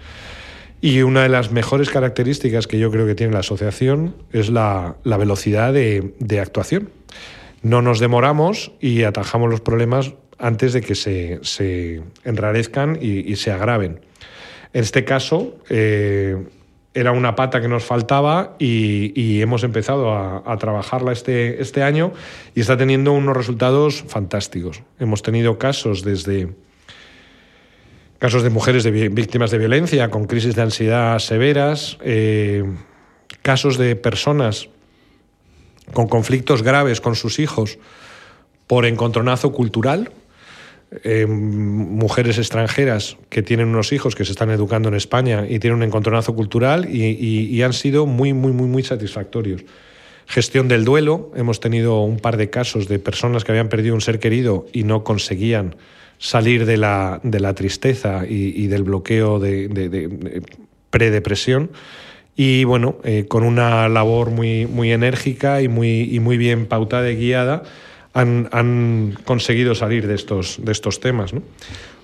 Y 0.82 1.03
una 1.03 1.21
de 1.21 1.29
las 1.29 1.51
mejores 1.51 1.91
características 1.91 2.65
que 2.65 2.79
yo 2.79 2.89
creo 2.89 3.05
que 3.05 3.13
tiene 3.13 3.34
la 3.34 3.41
asociación 3.41 4.15
es 4.32 4.49
la, 4.49 4.95
velocidad 5.03 5.73
de, 5.73 6.39
actuación. 6.41 6.89
No 7.61 7.84
nos 7.84 7.99
demoramos 7.99 8.71
y 8.79 9.03
atajamos 9.03 9.51
los 9.51 9.61
problemas 9.61 10.15
antes 10.39 10.73
de 10.73 10.82
que 10.82 10.95
se, 10.95 12.01
enrarezcan 12.23 12.97
y, 12.99 13.36
se 13.36 13.51
agraven. 13.51 13.99
En 14.73 14.82
este 14.82 15.05
caso, 15.05 15.55
eh, 15.69 16.36
era 16.93 17.11
una 17.11 17.35
pata 17.35 17.61
que 17.61 17.67
nos 17.67 17.85
faltaba 17.85 18.55
y, 18.59 19.41
hemos 19.41 19.63
empezado 19.63 20.13
a, 20.13 20.57
trabajarla 20.57 21.11
este, 21.11 21.61
este 21.61 21.83
año 21.83 22.11
y 22.53 22.61
está 22.61 22.77
teniendo 22.77 23.13
unos 23.13 23.35
resultados 23.35 24.03
fantásticos. 24.07 24.83
Hemos 24.99 25.21
tenido 25.21 25.57
casos 25.57 26.03
desde 26.03 26.49
casos 28.19 28.43
de 28.43 28.49
mujeres 28.49 28.83
víctimas 28.91 29.51
de 29.51 29.57
violencia 29.57 30.11
con 30.11 30.25
crisis 30.25 30.55
de 30.55 30.61
ansiedad 30.61 31.17
severas, 31.19 31.97
eh, 32.01 32.63
casos 33.41 33.77
de 33.77 33.95
personas 33.95 34.69
con 35.93 36.07
conflictos 36.07 36.61
graves 36.61 37.01
con 37.01 37.15
sus 37.15 37.39
hijos 37.39 37.79
por 38.67 38.85
encontronazo 38.85 39.51
cultural, 39.51 40.11
eh, 41.03 41.25
mujeres 41.25 42.37
extranjeras 42.37 43.15
que 43.29 43.41
tienen 43.41 43.69
unos 43.69 43.93
hijos 43.93 44.13
que 44.13 44.25
se 44.25 44.33
están 44.33 44.49
educando 44.49 44.89
en 44.89 44.95
España 44.95 45.45
y 45.47 45.59
tienen 45.59 45.77
un 45.77 45.83
encontronazo 45.83 46.35
cultural 46.35 46.93
y, 46.93 47.61
han 47.61 47.71
sido 47.71 48.05
muy, 48.05 48.33
muy, 48.33 48.51
muy, 48.51 48.67
muy 48.67 48.83
satisfactorios. 48.83 49.63
Gestión 50.27 50.67
del 50.67 50.83
duelo, 50.83 51.31
hemos 51.35 51.61
tenido 51.61 52.01
un 52.01 52.19
par 52.19 52.35
de 52.35 52.49
casos 52.49 52.89
de 52.89 52.99
personas 52.99 53.45
que 53.45 53.53
habían 53.53 53.69
perdido 53.69 53.95
un 53.95 54.01
ser 54.01 54.19
querido 54.19 54.65
y 54.73 54.83
no 54.83 55.05
conseguían 55.05 55.77
salir 56.17 56.65
de 56.65 56.75
la, 56.75 57.21
de 57.23 57.39
la 57.39 57.55
tristeza 57.55 58.25
y, 58.27 58.67
del 58.67 58.83
bloqueo 58.83 59.39
de, 59.39 59.69
de, 59.69 60.41
predepresión. 60.89 61.71
Y 62.35 62.65
bueno, 62.65 62.97
eh, 63.05 63.25
con 63.29 63.43
una 63.43 63.87
labor 63.87 64.29
muy, 64.29 64.65
muy 64.65 64.91
enérgica 64.91 65.61
y 65.61 65.69
muy, 65.69 66.13
y 66.13 66.19
muy 66.19 66.37
bien 66.37 66.65
pautada 66.65 67.09
y 67.09 67.15
guiada, 67.15 67.63
han, 68.14 69.18
conseguido 69.26 69.76
salir 69.76 70.07
de 70.07 70.16
estos, 70.16 70.59
de 70.64 70.72
estos 70.72 70.99
temas. 70.99 71.32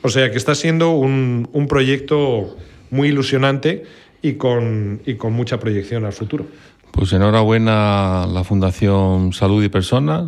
O 0.01 0.09
sea 0.09 0.31
que 0.31 0.37
está 0.37 0.55
siendo 0.55 0.91
un, 0.91 1.49
un 1.51 1.67
proyecto 1.67 2.55
muy 2.89 3.09
ilusionante 3.09 3.83
y 4.21 4.33
con, 4.33 5.01
y 5.05 5.15
con 5.15 5.33
mucha 5.33 5.59
proyección 5.59 6.05
al 6.05 6.13
futuro. 6.13 6.45
Pues 6.91 7.13
enhorabuena 7.13 8.23
a 8.23 8.27
la 8.27 8.43
Fundación 8.43 9.33
Salud 9.33 9.63
y 9.63 9.69
Personas. 9.69 10.25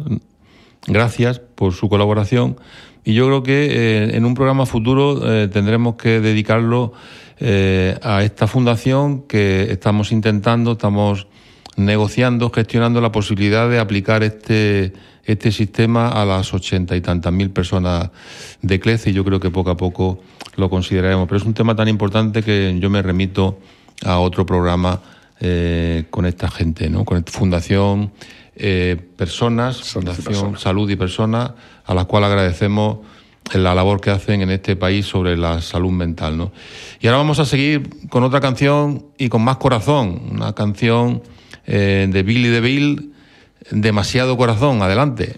Gracias 0.88 1.40
por 1.40 1.74
su 1.74 1.90
colaboración 1.90 2.58
y 3.04 3.14
yo 3.14 3.26
creo 3.26 3.44
que 3.44 3.66
eh, 3.66 4.16
en 4.16 4.26
un 4.26 4.34
programa 4.34 4.66
futuro 4.66 5.22
eh, 5.24 5.48
tendremos 5.48 5.96
que 5.96 6.20
dedicarlo 6.20 6.94
eh, 7.40 7.98
a 8.04 8.24
esta 8.24 8.48
fundación 8.48 9.24
que 9.24 9.72
estamos 9.72 10.12
intentando, 10.12 10.74
estamos 10.74 11.28
negociando, 11.76 12.50
gestionando 12.50 13.02
la 13.02 13.12
posibilidad 13.12 13.70
de 13.70 13.80
aplicar 13.80 14.24
este, 14.24 14.94
este 15.32 15.52
sistema 15.52 16.10
a 16.10 16.26
las 16.26 16.54
ochenta 16.54 16.96
y 16.96 17.02
tantas 17.02 17.32
mil 17.32 17.52
personas 17.52 18.10
de 18.62 18.80
CLECE 18.80 19.12
y 19.12 19.14
yo 19.14 19.24
creo 19.24 19.40
que 19.40 19.52
poco 19.52 19.70
a 19.70 19.78
poco 19.78 20.20
lo 20.56 20.70
consideraremos. 20.70 21.28
Pero 21.28 21.38
es 21.38 21.46
un 21.46 21.54
tema 21.54 21.76
tan 21.76 21.88
importante 21.88 22.42
que 22.42 22.76
yo 22.80 22.90
me 22.90 23.02
remito 23.02 23.60
a 24.04 24.20
otro 24.20 24.46
programa 24.46 25.02
eh, 25.40 26.06
con 26.10 26.26
esta 26.26 26.50
gente, 26.50 26.90
¿no? 26.90 27.06
Con 27.06 27.24
Fundación 27.26 28.12
eh, 28.56 28.98
Personas, 29.16 29.82
Fundación 29.84 30.58
Salud 30.58 30.90
y 30.90 30.96
Personas, 30.96 31.52
a 31.86 31.94
las 31.94 32.06
cuales 32.06 32.30
agradecemos 32.30 33.00
la 33.54 33.74
labor 33.74 34.02
que 34.02 34.10
hacen 34.10 34.42
en 34.42 34.50
este 34.50 34.76
país 34.76 35.06
sobre 35.06 35.38
la 35.38 35.62
salud 35.62 35.92
mental, 35.92 36.38
¿no? 36.38 36.52
Y 37.00 37.08
ahora 37.08 37.20
vamos 37.20 37.40
a 37.40 37.46
seguir 37.46 37.88
con 38.10 38.24
otra 38.24 38.42
canción 38.42 39.06
y 39.18 39.30
con 39.30 39.44
más 39.44 39.58
corazón, 39.58 40.22
una 40.32 40.54
canción 40.54 41.22
de 41.66 42.24
Billy 42.26 42.50
DeVille, 42.50 43.12
Demasiado 43.72 44.36
Corazón, 44.38 44.82
adelante. 44.82 45.38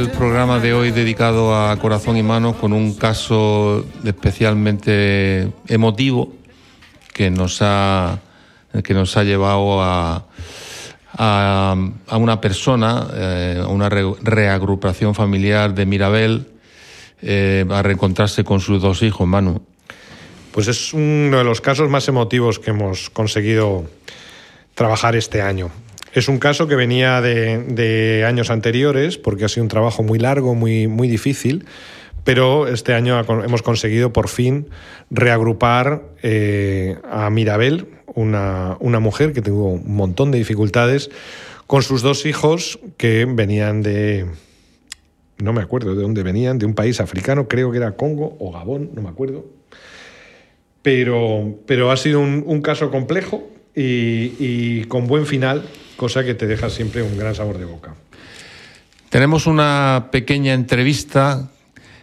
El 0.00 0.10
programa 0.10 0.58
de 0.58 0.74
hoy 0.74 0.90
dedicado 0.90 1.54
a 1.54 1.76
Corazón 1.78 2.16
y 2.16 2.22
Manos 2.22 2.56
con 2.56 2.72
un 2.72 2.94
caso 2.94 3.86
especialmente 4.04 5.52
emotivo 5.68 6.32
que 7.12 7.30
nos 7.30 7.58
ha, 7.60 8.18
que 8.82 8.92
nos 8.92 9.16
ha 9.16 9.22
llevado 9.22 9.80
a, 9.80 10.26
a, 11.16 11.76
una 12.16 12.40
persona, 12.40 13.06
eh, 13.14 13.60
a 13.62 13.68
una 13.68 13.88
reagrupación 13.88 15.14
familiar 15.14 15.74
de 15.74 15.86
Mirabel, 15.86 16.48
eh, 17.22 17.64
a 17.70 17.82
reencontrarse 17.82 18.42
con 18.42 18.60
sus 18.60 18.82
dos 18.82 19.00
hijos, 19.02 19.28
Manu. 19.28 19.62
Pues 20.50 20.66
es 20.66 20.92
uno 20.92 21.38
de 21.38 21.44
los 21.44 21.60
casos 21.60 21.88
más 21.88 22.08
emotivos 22.08 22.58
que 22.58 22.70
hemos 22.70 23.10
conseguido 23.10 23.84
trabajar 24.74 25.14
este 25.14 25.40
año. 25.40 25.70
Es 26.14 26.28
un 26.28 26.38
caso 26.38 26.68
que 26.68 26.76
venía 26.76 27.20
de, 27.20 28.24
años 28.26 28.50
anteriores, 28.50 29.18
porque 29.18 29.44
ha 29.44 29.48
sido 29.48 29.64
un 29.64 29.68
trabajo 29.68 30.02
muy 30.02 30.18
largo, 30.18 30.54
muy, 30.54 30.86
muy 30.86 31.08
difícil, 31.08 31.66
pero 32.22 32.68
este 32.68 32.94
año 32.94 33.20
hemos 33.20 33.62
conseguido 33.62 34.12
por 34.12 34.28
fin 34.28 34.68
reagrupar 35.10 36.04
eh, 36.22 36.96
a 37.10 37.28
Mirabel, 37.30 37.88
una, 38.14 38.76
una 38.80 39.00
mujer 39.00 39.32
que 39.32 39.42
tuvo 39.42 39.72
un 39.72 39.96
montón 39.96 40.30
de 40.30 40.38
dificultades, 40.38 41.10
con 41.66 41.82
sus 41.82 42.00
dos 42.00 42.26
hijos 42.26 42.78
que 42.96 43.26
venían 43.28 43.82
de, 43.82 44.26
no 45.38 45.52
me 45.52 45.62
acuerdo 45.62 45.94
de 45.94 46.02
dónde 46.02 46.22
venían, 46.22 46.58
de 46.58 46.66
un 46.66 46.74
país 46.74 47.00
africano, 47.00 47.48
creo 47.48 47.70
que 47.70 47.78
era 47.78 47.96
Congo 47.96 48.36
o 48.38 48.52
Gabón, 48.52 48.90
no 48.94 49.02
me 49.02 49.08
acuerdo. 49.08 49.46
Pero, 50.82 51.58
pero 51.66 51.90
ha 51.90 51.96
sido 51.96 52.20
un, 52.20 52.60
caso 52.60 52.90
complejo 52.90 53.42
y, 53.74 54.84
con 54.84 55.06
buen 55.06 55.26
final, 55.26 55.68
cosa 55.96 56.24
que 56.24 56.34
te 56.34 56.46
deja 56.46 56.70
siempre 56.70 57.02
un 57.02 57.18
gran 57.18 57.34
sabor 57.34 57.58
de 57.58 57.64
boca. 57.64 57.94
Tenemos 59.08 59.46
una 59.46 60.08
pequeña 60.10 60.54
entrevista 60.54 61.50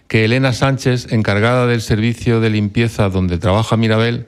que 0.08 0.26
Elena 0.26 0.54
Sánchez, 0.54 1.12
encargada 1.12 1.68
del 1.68 1.82
servicio 1.82 2.42
de 2.42 2.50
limpieza 2.50 3.10
donde 3.10 3.38
trabaja 3.38 3.78
Mirabel, 3.78 4.28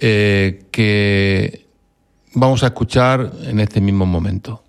eh, 0.00 0.64
que 0.70 1.66
vamos 2.34 2.62
a 2.62 2.66
escuchar 2.66 3.32
en 3.44 3.60
este 3.60 3.80
mismo 3.80 4.06
momento. 4.06 4.62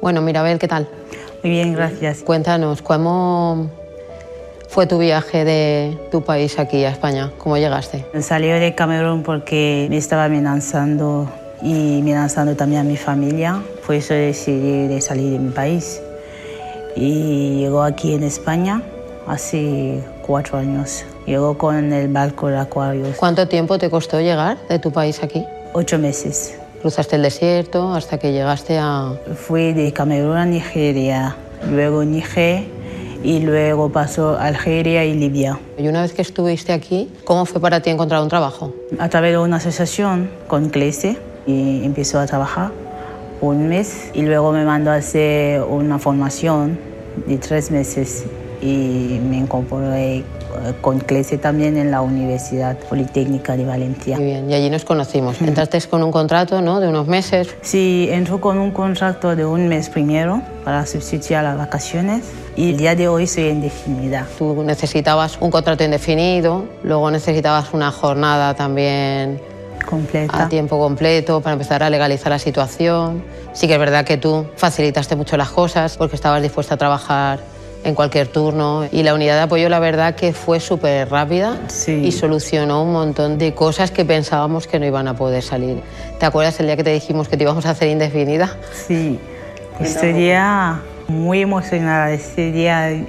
Bueno, 0.00 0.22
Mirabel, 0.22 0.58
¿qué 0.58 0.66
tal? 0.66 0.88
Muy 1.42 1.52
bien, 1.52 1.72
gracias. 1.72 2.18
Cuéntanos, 2.18 2.82
¿cómo 2.82 3.70
fue 4.68 4.86
tu 4.86 4.98
viaje 4.98 5.44
de 5.44 5.98
tu 6.10 6.22
país 6.22 6.58
aquí 6.58 6.84
a 6.84 6.90
España? 6.90 7.32
¿Cómo 7.38 7.56
llegaste? 7.56 8.04
Salí 8.20 8.48
de 8.48 8.74
Camerún 8.74 9.22
porque 9.22 9.86
me 9.88 9.96
estaba 9.96 10.24
amenazando 10.24 11.28
y 11.62 12.00
amenazando 12.00 12.56
también 12.56 12.82
a 12.82 12.84
mi 12.84 12.96
familia. 12.96 13.62
Por 13.86 13.94
eso 13.94 14.12
decidí 14.12 14.86
de 14.86 15.00
salir 15.00 15.32
de 15.32 15.38
mi 15.38 15.50
país. 15.50 16.02
Y 16.94 17.60
llegó 17.60 17.82
aquí 17.82 18.14
en 18.14 18.22
España 18.22 18.82
hace 19.26 20.02
cuatro 20.26 20.58
años. 20.58 21.04
Llegó 21.26 21.56
con 21.56 21.92
el 21.92 22.08
barco 22.08 22.48
de 22.48 22.58
Aquarius. 22.58 23.16
¿Cuánto 23.16 23.48
tiempo 23.48 23.78
te 23.78 23.88
costó 23.88 24.20
llegar 24.20 24.58
de 24.68 24.78
tu 24.78 24.92
país 24.92 25.22
aquí? 25.22 25.44
Ocho 25.72 25.98
meses. 25.98 26.59
Cruzaste 26.80 27.16
el 27.16 27.22
desierto 27.22 27.92
hasta 27.92 28.18
que 28.18 28.32
llegaste 28.32 28.78
a... 28.78 29.12
Fui 29.36 29.74
de 29.74 29.92
Camerún 29.92 30.36
a 30.36 30.46
Nigeria, 30.46 31.36
luego 31.70 32.04
Níger 32.04 32.64
y 33.22 33.40
luego 33.40 33.90
pasó 33.90 34.30
a 34.30 34.46
Algeria 34.46 35.04
y 35.04 35.12
Libia. 35.12 35.60
Y 35.76 35.88
una 35.88 36.00
vez 36.00 36.14
que 36.14 36.22
estuviste 36.22 36.72
aquí, 36.72 37.10
¿cómo 37.24 37.44
fue 37.44 37.60
para 37.60 37.80
ti 37.80 37.90
encontrar 37.90 38.22
un 38.22 38.30
trabajo? 38.30 38.72
A 38.98 39.10
través 39.10 39.32
de 39.32 39.38
una 39.38 39.56
asociación 39.56 40.30
con 40.48 40.70
CLESE 40.70 41.18
y 41.46 41.84
empezó 41.84 42.18
a 42.18 42.26
trabajar 42.26 42.70
un 43.42 43.68
mes 43.68 44.10
y 44.14 44.22
luego 44.22 44.50
me 44.52 44.64
mandó 44.64 44.90
a 44.90 44.94
hacer 44.94 45.62
una 45.62 45.98
formación 45.98 46.78
de 47.26 47.36
tres 47.36 47.70
meses 47.70 48.24
y 48.60 49.20
me 49.28 49.38
incorporé 49.38 50.24
con 50.80 50.98
CLESE 50.98 51.38
también 51.38 51.76
en 51.76 51.90
la 51.90 52.02
Universidad 52.02 52.76
Politécnica 52.76 53.56
de 53.56 53.64
Valencia. 53.64 54.16
Muy 54.16 54.26
bien, 54.26 54.50
y 54.50 54.54
allí 54.54 54.70
nos 54.70 54.84
conocimos. 54.84 55.40
Entraste 55.40 55.80
con 55.82 56.02
un 56.02 56.10
contrato 56.10 56.60
¿no? 56.60 56.80
de 56.80 56.88
unos 56.88 57.06
meses. 57.06 57.54
Sí, 57.62 58.08
entró 58.10 58.40
con 58.40 58.58
un 58.58 58.70
contrato 58.70 59.36
de 59.36 59.46
un 59.46 59.68
mes 59.68 59.88
primero 59.88 60.42
para 60.64 60.84
sustituir 60.86 61.42
las 61.42 61.56
vacaciones 61.56 62.24
y 62.56 62.70
el 62.70 62.76
día 62.76 62.94
de 62.94 63.08
hoy 63.08 63.26
soy 63.26 63.48
indefinida. 63.48 64.26
Tú 64.38 64.62
necesitabas 64.62 65.38
un 65.40 65.50
contrato 65.50 65.84
indefinido, 65.84 66.64
luego 66.82 67.10
necesitabas 67.10 67.72
una 67.72 67.90
jornada 67.90 68.54
también 68.54 69.40
completa. 69.88 70.44
a 70.44 70.48
tiempo 70.48 70.78
completo 70.78 71.40
para 71.40 71.54
empezar 71.54 71.82
a 71.82 71.90
legalizar 71.90 72.30
la 72.30 72.38
situación. 72.38 73.22
Sí 73.52 73.66
que 73.66 73.74
es 73.74 73.78
verdad 73.78 74.04
que 74.04 74.16
tú 74.16 74.46
facilitaste 74.56 75.16
mucho 75.16 75.36
las 75.36 75.50
cosas 75.50 75.96
porque 75.96 76.16
estabas 76.16 76.42
dispuesta 76.42 76.74
a 76.74 76.76
trabajar 76.76 77.40
en 77.84 77.94
cualquier 77.94 78.28
turno. 78.28 78.86
Y 78.90 79.02
la 79.02 79.14
unidad 79.14 79.36
de 79.36 79.42
apoyo, 79.42 79.68
la 79.68 79.78
verdad, 79.78 80.14
que 80.14 80.32
fue 80.32 80.60
súper 80.60 81.10
rápida 81.10 81.58
y 81.86 82.12
solucionó 82.12 82.82
un 82.82 82.92
montón 82.92 83.38
de 83.38 83.54
cosas 83.54 83.90
que 83.90 84.04
pensábamos 84.04 84.66
que 84.66 84.78
no 84.78 84.86
iban 84.86 85.08
a 85.08 85.14
poder 85.14 85.42
salir. 85.42 85.82
¿Te 86.18 86.26
acuerdas 86.26 86.58
el 86.60 86.66
día 86.66 86.76
que 86.76 86.84
te 86.84 86.92
dijimos 86.92 87.28
que 87.28 87.36
te 87.36 87.44
íbamos 87.44 87.66
a 87.66 87.70
hacer 87.70 87.88
indefinida? 87.88 88.56
Sí, 88.86 89.18
ese 89.80 90.12
día 90.12 90.80
muy 91.08 91.40
emocionada, 91.40 92.12
ese 92.12 92.52
día 92.52 93.04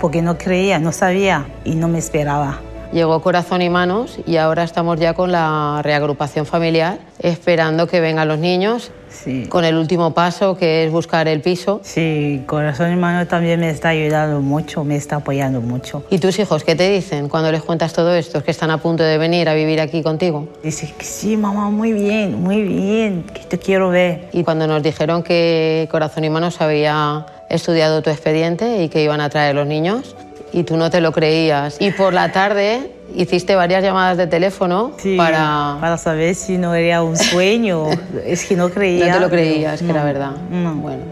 porque 0.00 0.22
no 0.22 0.36
creía, 0.36 0.78
no 0.78 0.92
sabía 0.92 1.46
y 1.64 1.74
no 1.74 1.88
me 1.88 1.98
esperaba. 1.98 2.60
Llegó 2.92 3.20
Corazón 3.20 3.62
y 3.62 3.68
Manos 3.68 4.20
y 4.26 4.36
ahora 4.36 4.62
estamos 4.62 4.98
ya 5.00 5.14
con 5.14 5.32
la 5.32 5.80
reagrupación 5.82 6.46
familiar, 6.46 6.98
esperando 7.18 7.88
que 7.88 8.00
vengan 8.00 8.28
los 8.28 8.38
niños 8.38 8.92
Sí. 9.24 9.46
Con 9.48 9.64
el 9.64 9.76
último 9.76 10.14
paso, 10.14 10.56
que 10.56 10.84
es 10.84 10.92
buscar 10.92 11.28
el 11.28 11.40
piso. 11.40 11.80
Sí, 11.82 12.42
Corazón 12.46 12.92
Humano 12.92 13.26
también 13.26 13.60
me 13.60 13.70
está 13.70 13.90
ayudando 13.90 14.40
mucho, 14.40 14.84
me 14.84 14.96
está 14.96 15.16
apoyando 15.16 15.60
mucho. 15.60 16.04
¿Y 16.10 16.18
tus 16.18 16.38
hijos 16.38 16.64
qué 16.64 16.74
te 16.74 16.90
dicen 16.90 17.28
cuando 17.28 17.50
les 17.50 17.62
cuentas 17.62 17.92
todo 17.92 18.14
esto? 18.14 18.42
¿Que 18.42 18.50
están 18.50 18.70
a 18.70 18.78
punto 18.78 19.02
de 19.02 19.18
venir 19.18 19.48
a 19.48 19.54
vivir 19.54 19.80
aquí 19.80 20.02
contigo? 20.02 20.48
Dice 20.62 20.92
que 20.96 21.04
sí, 21.04 21.36
mamá, 21.36 21.70
muy 21.70 21.92
bien, 21.92 22.42
muy 22.42 22.62
bien, 22.62 23.24
que 23.32 23.40
te 23.44 23.58
quiero 23.58 23.90
ver. 23.90 24.28
Y 24.32 24.44
cuando 24.44 24.66
nos 24.66 24.82
dijeron 24.82 25.22
que 25.22 25.88
Corazón 25.90 26.24
y 26.24 26.30
Manos 26.30 26.60
había 26.60 27.26
estudiado 27.48 28.02
tu 28.02 28.10
expediente 28.10 28.82
y 28.82 28.88
que 28.88 29.02
iban 29.02 29.20
a 29.20 29.28
traer 29.30 29.54
los 29.54 29.66
niños, 29.66 30.16
y 30.56 30.64
tú 30.64 30.78
no 30.78 30.88
te 30.90 31.02
lo 31.02 31.12
creías. 31.12 31.76
Y 31.80 31.90
por 31.90 32.14
la 32.14 32.32
tarde 32.32 32.90
hiciste 33.14 33.54
varias 33.54 33.82
llamadas 33.84 34.16
de 34.16 34.26
teléfono 34.26 34.92
Sí, 34.98 35.14
para... 35.16 35.76
para 35.80 35.98
saber 35.98 36.34
si 36.34 36.56
no 36.56 36.74
era 36.74 37.02
un 37.02 37.16
sueño. 37.18 37.88
es 38.24 38.46
que 38.46 38.56
no 38.56 38.70
creía. 38.70 39.08
No 39.08 39.14
te 39.14 39.20
lo 39.20 39.28
creías, 39.30 39.80
que 39.82 39.90
era 39.90 40.00
No, 40.00 40.06
verdad. 40.06 40.30
no. 40.50 40.74
Bueno, 40.76 41.02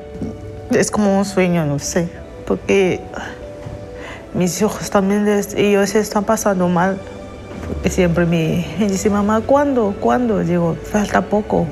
Es 0.70 0.90
como 0.90 1.18
un 1.18 1.26
sueño, 1.26 1.66
no 1.66 1.78
sé. 1.78 2.09
Porque 2.47 3.01
mis 4.32 4.59
hijos 4.62 4.88
también, 4.88 5.28
ellos 5.57 5.90
se 5.90 6.01
están 6.01 6.24
pasando 6.24 6.66
mal. 6.68 6.97
Porque 7.68 7.90
siempre 7.90 8.24
me, 8.24 8.66
me 8.78 8.86
dicen, 8.88 9.12
mamá, 9.12 9.42
¿cuándo? 9.45 9.95
¿Cuándo? 10.01 10.38
Digo, 10.38 10.74
falta 10.90 11.20
poco. 11.20 11.66